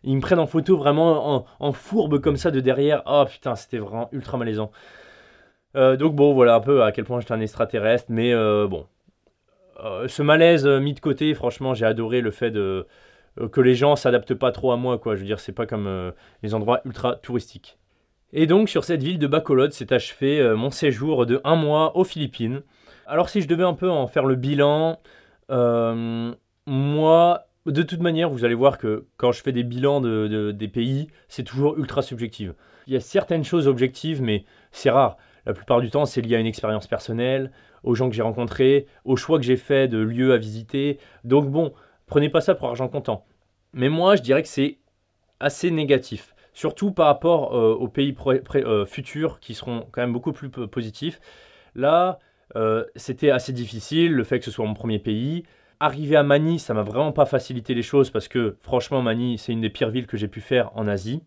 Ils 0.04 0.16
me 0.16 0.22
prennent 0.22 0.40
en 0.40 0.46
photo 0.46 0.78
vraiment 0.78 1.48
en, 1.60 1.74
fourbe 1.74 2.22
comme 2.22 2.38
ça 2.38 2.52
de 2.52 2.60
derrière. 2.60 3.02
Oh 3.08 3.26
putain, 3.28 3.56
c'était 3.56 3.80
vraiment 3.80 4.10
ultra 4.12 4.38
malaisant. 4.38 4.72
Euh, 5.76 5.98
donc 5.98 6.16
bon, 6.16 6.34
voilà 6.34 6.56
un 6.56 6.60
peu 6.62 6.84
à 6.84 6.92
quel 6.92 7.06
point 7.06 7.20
j'étais 7.20 7.34
un 7.34 7.42
extraterrestre, 7.42 8.06
mais 8.10 8.34
bon. 8.68 8.86
Ce 10.08 10.22
malaise 10.22 10.68
mis 10.68 10.94
de 10.94 11.00
côté, 11.00 11.34
franchement, 11.34 11.74
j'ai 11.74 11.86
adoré 11.86 12.22
le 12.22 12.32
fait 12.32 12.52
de, 12.52 12.86
que 13.52 13.62
les 13.62 13.76
gens 13.76 13.96
s'adaptent 13.96 14.36
pas 14.36 14.52
trop 14.52 14.72
à 14.72 14.78
moi, 14.78 15.00
quoi. 15.00 15.16
Je 15.16 15.22
veux 15.22 15.26
dire, 15.26 15.40
c'est 15.40 15.52
pas 15.52 15.66
comme 15.66 16.14
les 16.44 16.54
endroits 16.54 16.82
ultra 16.86 17.16
touristiques. 17.16 17.79
Et 18.32 18.46
donc, 18.46 18.70
sur 18.70 18.84
cette 18.84 19.02
ville 19.02 19.20
de 19.20 19.28
Bacolod, 19.28 19.72
s'est 19.72 19.92
achevé 19.92 20.40
euh, 20.40 20.56
mon 20.56 20.70
séjour 20.72 21.26
de 21.26 21.42
un 21.44 21.56
mois 21.56 21.98
aux 21.98 22.04
Philippines. 22.04 22.62
Alors, 23.08 23.30
si 23.30 23.42
je 23.42 23.48
devais 23.48 23.64
un 23.64 23.74
peu 23.74 23.90
en 23.90 24.06
faire 24.08 24.26
le 24.26 24.36
bilan, 24.36 25.00
euh, 25.50 26.32
moi, 26.68 27.48
de 27.66 27.82
toute 27.82 28.02
manière, 28.02 28.30
vous 28.30 28.46
allez 28.46 28.54
voir 28.54 28.78
que 28.78 29.08
quand 29.18 29.32
je 29.32 29.42
fais 29.42 29.52
des 29.52 29.64
bilans 29.64 30.00
de, 30.00 30.28
de- 30.28 30.52
des 30.52 30.68
pays, 30.68 31.08
c'est 31.28 31.44
toujours 31.44 31.78
ultra 31.80 32.04
subjectif. 32.04 32.52
Il 32.86 32.94
y 32.94 32.98
a 32.98 33.00
certaines 33.00 33.44
choses 33.44 33.68
objectives, 33.68 34.22
mais 34.22 34.46
c'est 34.72 34.92
rare. 34.92 35.18
La 35.46 35.54
plupart 35.54 35.82
du 35.82 35.90
temps, 35.90 36.06
c'est 36.06 36.22
lié 36.22 36.36
à 36.36 36.40
une 36.40 36.46
expérience 36.46 36.86
personnelle, 36.86 37.52
aux 37.84 37.96
gens 37.96 38.10
que 38.10 38.16
j'ai 38.16 38.22
rencontrés, 38.22 38.86
aux 39.06 39.16
choix 39.16 39.40
que 39.40 39.46
j'ai 39.46 39.58
faits 39.58 39.90
de 39.90 39.98
lieux 39.98 40.34
à 40.34 40.38
visiter. 40.38 41.00
Donc 41.24 41.50
bon, 41.50 41.74
prenez 42.06 42.30
pas 42.30 42.42
ça 42.42 42.54
pour 42.54 42.68
argent 42.68 42.88
comptant. 42.88 43.26
Mais 43.74 43.90
moi, 43.90 44.16
je 44.16 44.22
dirais 44.22 44.44
que 44.44 44.48
c'est 44.50 44.78
assez 45.40 45.72
négatif. 45.72 46.36
Surtout 46.54 46.92
par 46.92 47.08
rapport 47.08 47.56
euh, 47.56 47.74
aux 47.74 47.88
pays 47.88 48.16
euh, 48.56 48.86
futurs 48.86 49.40
qui 49.40 49.54
seront 49.54 49.88
quand 49.92 50.02
même 50.02 50.14
beaucoup 50.14 50.32
plus 50.32 50.50
po- 50.50 50.68
positifs. 50.68 51.20
Là, 51.76 52.20
euh, 52.56 52.84
c'était 52.96 53.30
assez 53.30 53.54
difficile, 53.54 54.14
le 54.14 54.24
fait 54.24 54.40
que 54.40 54.46
ce 54.46 54.52
soit 54.52 54.66
mon 54.66 54.74
premier 54.74 55.00
pays. 55.00 55.44
arrivé 55.80 56.16
à 56.16 56.24
Mani, 56.24 56.60
ça 56.60 56.74
m'a 56.74 56.84
vraiment 56.84 57.12
pas 57.12 57.26
facilité 57.26 57.74
les 57.74 57.84
choses 57.84 58.10
parce 58.10 58.28
que 58.28 58.58
franchement, 58.62 59.02
Mani, 59.02 59.38
c'est 59.38 59.52
une 59.54 59.62
des 59.62 59.70
pires 59.70 59.90
villes 59.90 60.08
que 60.08 60.18
j'ai 60.18 60.28
pu 60.28 60.42
faire 60.42 60.72
en 60.76 60.88
Asie. 60.88 61.22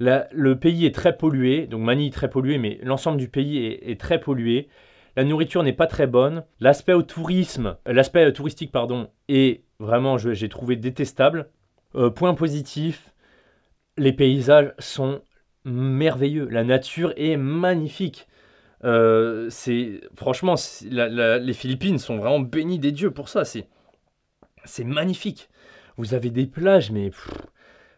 le 0.00 0.54
pays 0.54 0.86
est 0.86 0.94
très 0.94 1.16
pollué, 1.16 1.66
donc 1.66 1.82
Mani 1.82 2.08
est 2.08 2.12
très 2.12 2.28
pollué, 2.28 2.58
mais 2.58 2.78
l'ensemble 2.82 3.18
du 3.18 3.28
pays 3.28 3.64
est, 3.64 4.00
très 4.00 4.20
pollué. 4.20 4.68
La 5.16 5.24
nourriture 5.24 5.62
n'est 5.62 5.72
pas 5.72 5.86
très 5.86 6.08
bonne. 6.08 6.44
L'aspect 6.58 6.92
au 6.92 7.02
tourisme, 7.02 7.76
l'aspect 7.86 8.32
touristique 8.32 8.72
pardon, 8.72 9.08
est 9.28 9.62
vraiment, 9.78 10.18
j'ai 10.18 10.48
trouvé 10.48 10.76
détestable. 10.76 11.48
Euh, 11.94 12.10
point 12.10 12.34
positif, 12.34 13.13
les 13.96 14.12
paysages 14.12 14.72
sont 14.78 15.22
merveilleux. 15.64 16.48
La 16.48 16.64
nature 16.64 17.12
est 17.16 17.36
magnifique. 17.36 18.26
Euh, 18.84 19.48
c'est 19.50 20.00
franchement, 20.14 20.56
les 20.90 21.52
Philippines 21.54 21.98
sont 21.98 22.18
vraiment 22.18 22.40
bénies 22.40 22.78
des 22.78 22.92
dieux 22.92 23.10
pour 23.10 23.28
ça. 23.28 23.44
C'est 23.44 24.84
magnifique. 24.84 25.48
Vous 25.96 26.14
avez 26.14 26.30
des 26.30 26.46
plages, 26.46 26.90
mais 26.90 27.10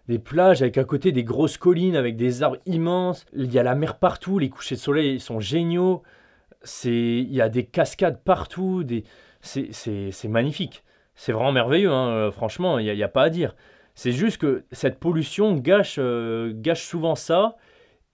des 0.09 0.18
plages 0.18 0.62
avec 0.62 0.78
à 0.78 0.85
côté 0.85 1.12
des 1.12 1.24
grosses 1.24 1.59
collines 1.59 1.96
avec 1.96 2.16
des 2.16 2.42
arbres 2.42 2.59
immenses. 2.66 3.24
Il 3.32 3.52
y 3.52 3.59
a 3.59 3.62
la 3.62 3.74
mer 3.74 3.98
partout. 3.98 4.38
Les 4.38 4.48
couchers 4.48 4.76
de 4.76 4.80
soleil 4.80 5.18
sont 5.18 5.40
géniaux. 5.40 6.02
Il 6.85 7.32
y 7.32 7.40
a 7.40 7.48
des 7.48 7.64
cascades 7.64 8.22
partout. 8.22 8.85
C'est 9.40 10.28
magnifique. 10.28 10.85
C'est 11.14 11.32
vraiment 11.32 11.52
merveilleux. 11.52 11.90
Hein. 11.90 12.09
Euh, 12.11 12.30
franchement, 12.30 12.78
il 12.78 12.92
n'y 12.94 13.02
a, 13.02 13.09
pas 13.09 13.24
à 13.24 13.30
dire. 13.30 13.56
C'est 13.96 14.12
juste 14.12 14.37
que 14.37 14.64
cette 14.72 15.00
pollution 15.00 15.54
gâche, 15.54 15.96
euh, 15.98 16.52
gâche 16.54 16.85
souvent 16.85 17.14
ça. 17.14 17.56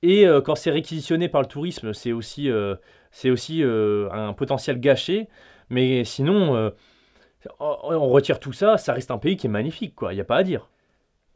Et 0.02 0.26
euh, 0.26 0.40
quand 0.40 0.54
c'est 0.54 0.70
réquisitionné 0.70 1.28
par 1.28 1.42
le 1.42 1.48
tourisme, 1.48 1.92
c'est 1.92 2.12
aussi, 2.12 2.48
euh, 2.50 2.76
c'est 3.10 3.30
aussi 3.30 3.62
un 3.64 4.32
potentiel 4.32 4.78
gâché. 4.80 5.28
Mais 5.70 6.04
sinon, 6.04 6.72
on 7.58 8.08
retire 8.08 8.38
tout 8.38 8.52
ça, 8.52 8.78
ça 8.78 8.92
reste 8.92 9.10
un 9.10 9.18
pays 9.18 9.36
qui 9.36 9.48
est 9.48 9.50
magnifique, 9.50 9.94
quoi. 9.94 10.12
Il 10.12 10.16
n'y 10.16 10.20
a 10.20 10.24
pas 10.24 10.36
à 10.36 10.42
dire. 10.44 10.70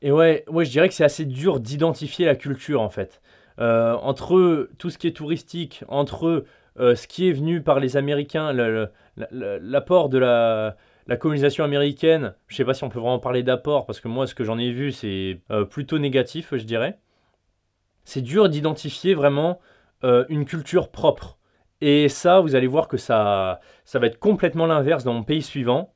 Et 0.03 0.13
ouais, 0.13 0.45
ouais, 0.49 0.65
je 0.65 0.71
dirais 0.71 0.89
que 0.89 0.95
c'est 0.95 1.05
assez 1.05 1.25
dur 1.25 1.59
d'identifier 1.59 2.27
la 2.27 2.37
culture, 2.37 2.81
en 2.81 2.91
fait. 2.91 3.21
entre 3.59 4.69
tout 4.79 4.91
ce 4.91 4.99
qui 4.99 5.09
est 5.09 5.17
touristique, 5.17 5.83
entre 5.89 6.45
ce 6.79 7.07
qui 7.09 7.29
est 7.29 7.33
venu 7.33 7.63
par 7.63 7.81
les 7.81 7.97
Américains, 7.97 8.53
l'apport 9.31 10.09
de 10.09 10.19
la 10.19 10.77
la 11.07 11.17
colonisation 11.17 11.65
américaine, 11.65 12.35
je 12.49 12.55
ne 12.55 12.57
sais 12.57 12.65
pas 12.65 12.75
si 12.75 12.85
on 12.85 12.89
peut 12.89 12.99
vraiment 12.99 13.19
parler 13.19 13.43
d'apport, 13.43 13.87
parce 13.87 14.01
que 14.01 14.09
moi, 14.09 14.27
ce 14.27 14.35
que 14.35 14.45
j'en 14.45 14.59
ai 14.59 14.71
vu, 14.71 14.93
c'est 14.93 15.41
euh, 15.51 15.65
plutôt 15.65 15.99
négatif, 15.99 16.49
je 16.53 16.65
dirais. 16.65 16.99
C'est 18.05 18.23
dur 18.23 18.49
d'identifier 18.49 19.15
vraiment 19.15 19.61
euh, 20.05 20.25
une 20.29 20.45
culture 20.45 20.91
propre. 20.91 21.39
Et 21.81 22.09
ça, 22.09 22.41
vous 22.41 22.55
allez 22.55 22.67
voir 22.67 22.89
que 22.89 22.97
ça, 22.97 23.61
ça 23.85 23.99
va 23.99 24.07
être 24.07 24.19
complètement 24.19 24.67
l'inverse 24.67 25.05
dans 25.05 25.13
mon 25.13 25.23
pays 25.23 25.43
suivant. 25.43 25.93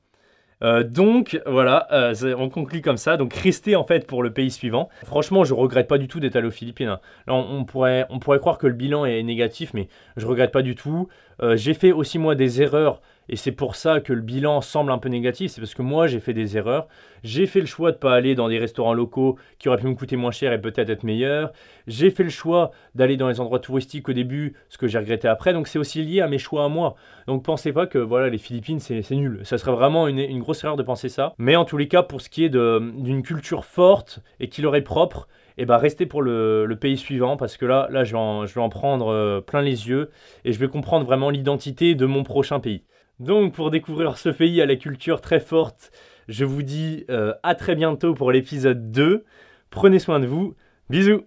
Euh, 0.62 0.85
donc 0.85 1.40
voilà, 1.46 2.12
on 2.37 2.51
conclut 2.51 2.83
comme 2.83 2.99
ça. 2.99 3.16
Donc 3.16 3.33
restez 3.33 3.77
en 3.77 3.85
fait 3.85 4.07
pour 4.07 4.23
le 4.23 4.31
pays 4.31 4.51
suivant. 4.51 4.90
Franchement, 5.07 5.42
je 5.42 5.55
regrette 5.55 5.88
pas 5.88 5.96
du 5.96 6.07
tout 6.07 6.20
d'être 6.20 6.37
allé 6.37 6.49
aux 6.49 6.53
Philippines. 6.53 6.88
Hein. 6.88 7.01
On, 7.29 7.64
pourrait, 7.64 8.07
on 8.11 8.18
pourrait 8.18 8.40
croire 8.40 8.59
que 8.59 8.66
le 8.66 8.75
bilan 8.75 9.07
est 9.07 9.23
négatif, 9.23 9.73
mais 9.73 9.88
je 10.18 10.27
regrette 10.27 10.53
pas 10.53 10.62
du 10.62 10.75
tout. 10.75 11.09
J'ai 11.55 11.73
fait 11.73 11.92
aussi 11.92 12.18
moi 12.18 12.35
des 12.35 12.61
erreurs 12.61 13.01
et 13.32 13.36
c'est 13.36 13.52
pour 13.52 13.76
ça 13.76 14.00
que 14.00 14.12
le 14.12 14.22
bilan 14.22 14.60
semble 14.60 14.90
un 14.90 14.98
peu 14.98 15.08
négatif, 15.08 15.52
c'est 15.52 15.60
parce 15.60 15.74
que 15.74 15.82
moi 15.82 16.08
j'ai 16.08 16.18
fait 16.18 16.34
des 16.34 16.56
erreurs. 16.56 16.88
J'ai 17.22 17.46
fait 17.46 17.60
le 17.60 17.66
choix 17.66 17.92
de 17.92 17.96
ne 17.96 18.00
pas 18.00 18.12
aller 18.12 18.34
dans 18.34 18.48
des 18.48 18.58
restaurants 18.58 18.92
locaux 18.92 19.38
qui 19.60 19.68
auraient 19.68 19.78
pu 19.78 19.86
me 19.86 19.94
coûter 19.94 20.16
moins 20.16 20.32
cher 20.32 20.52
et 20.52 20.60
peut-être 20.60 20.90
être 20.90 21.04
meilleurs. 21.04 21.52
J'ai 21.86 22.10
fait 22.10 22.24
le 22.24 22.30
choix 22.30 22.72
d'aller 22.96 23.16
dans 23.16 23.28
les 23.28 23.38
endroits 23.38 23.60
touristiques 23.60 24.08
au 24.08 24.12
début, 24.12 24.54
ce 24.68 24.78
que 24.78 24.88
j'ai 24.88 24.98
regretté 24.98 25.28
après. 25.28 25.52
Donc 25.52 25.68
c'est 25.68 25.78
aussi 25.78 26.02
lié 26.02 26.22
à 26.22 26.26
mes 26.26 26.38
choix 26.38 26.64
à 26.64 26.68
moi. 26.68 26.96
Donc 27.28 27.44
pensez 27.44 27.72
pas 27.72 27.86
que 27.86 27.98
voilà 27.98 28.30
les 28.30 28.38
Philippines 28.38 28.80
c'est 28.80 29.08
nul. 29.12 29.42
Ça 29.44 29.58
serait 29.58 29.72
vraiment 29.72 30.08
une, 30.08 30.40
grosse 30.40 30.64
erreur 30.64 30.76
de 30.76 30.82
penser 30.82 31.08
ça. 31.08 31.34
Mais 31.38 31.54
en 31.54 31.64
tous 31.64 31.76
les 31.76 31.86
cas, 31.86 32.02
pour 32.02 32.20
ce 32.20 32.28
qui 32.28 32.42
est 32.42 32.48
d'une 32.48 33.22
culture 33.22 33.64
forte 33.64 34.18
et 34.40 34.48
qui 34.48 34.60
leur 34.60 34.74
est 34.74 34.82
propre, 34.82 35.28
et 35.56 35.62
eh 35.62 35.66
ben 35.66 35.76
restez 35.76 36.06
pour 36.06 36.22
le, 36.22 36.76
pays 36.80 36.96
suivant 36.96 37.36
parce 37.36 37.56
que 37.56 37.66
là, 37.66 37.86
là 37.90 38.02
je, 38.02 38.12
vais 38.12 38.60
en, 38.60 38.68
prendre 38.70 39.08
euh, 39.08 39.40
plein 39.40 39.60
les 39.60 39.88
yeux 39.88 40.10
et 40.44 40.52
je 40.52 40.58
vais 40.58 40.68
comprendre 40.68 41.04
vraiment 41.04 41.28
l'identité 41.28 41.94
de 41.94 42.06
mon 42.06 42.22
prochain 42.22 42.60
pays. 42.60 42.82
Donc 43.20 43.52
pour 43.52 43.70
découvrir 43.70 44.16
ce 44.16 44.30
pays 44.30 44.62
à 44.62 44.66
la 44.66 44.76
culture 44.76 45.20
très 45.20 45.40
forte, 45.40 45.92
je 46.28 46.46
vous 46.46 46.62
dis 46.62 47.04
euh, 47.11 47.35
à 47.42 47.54
très 47.54 47.74
bientôt 47.74 48.14
pour 48.14 48.33
l'épisode 48.33 48.90
2. 48.90 49.24
Prenez 49.68 49.98
soin 49.98 50.20
de 50.20 50.26
vous. 50.26 50.54
Bisous 50.88 51.26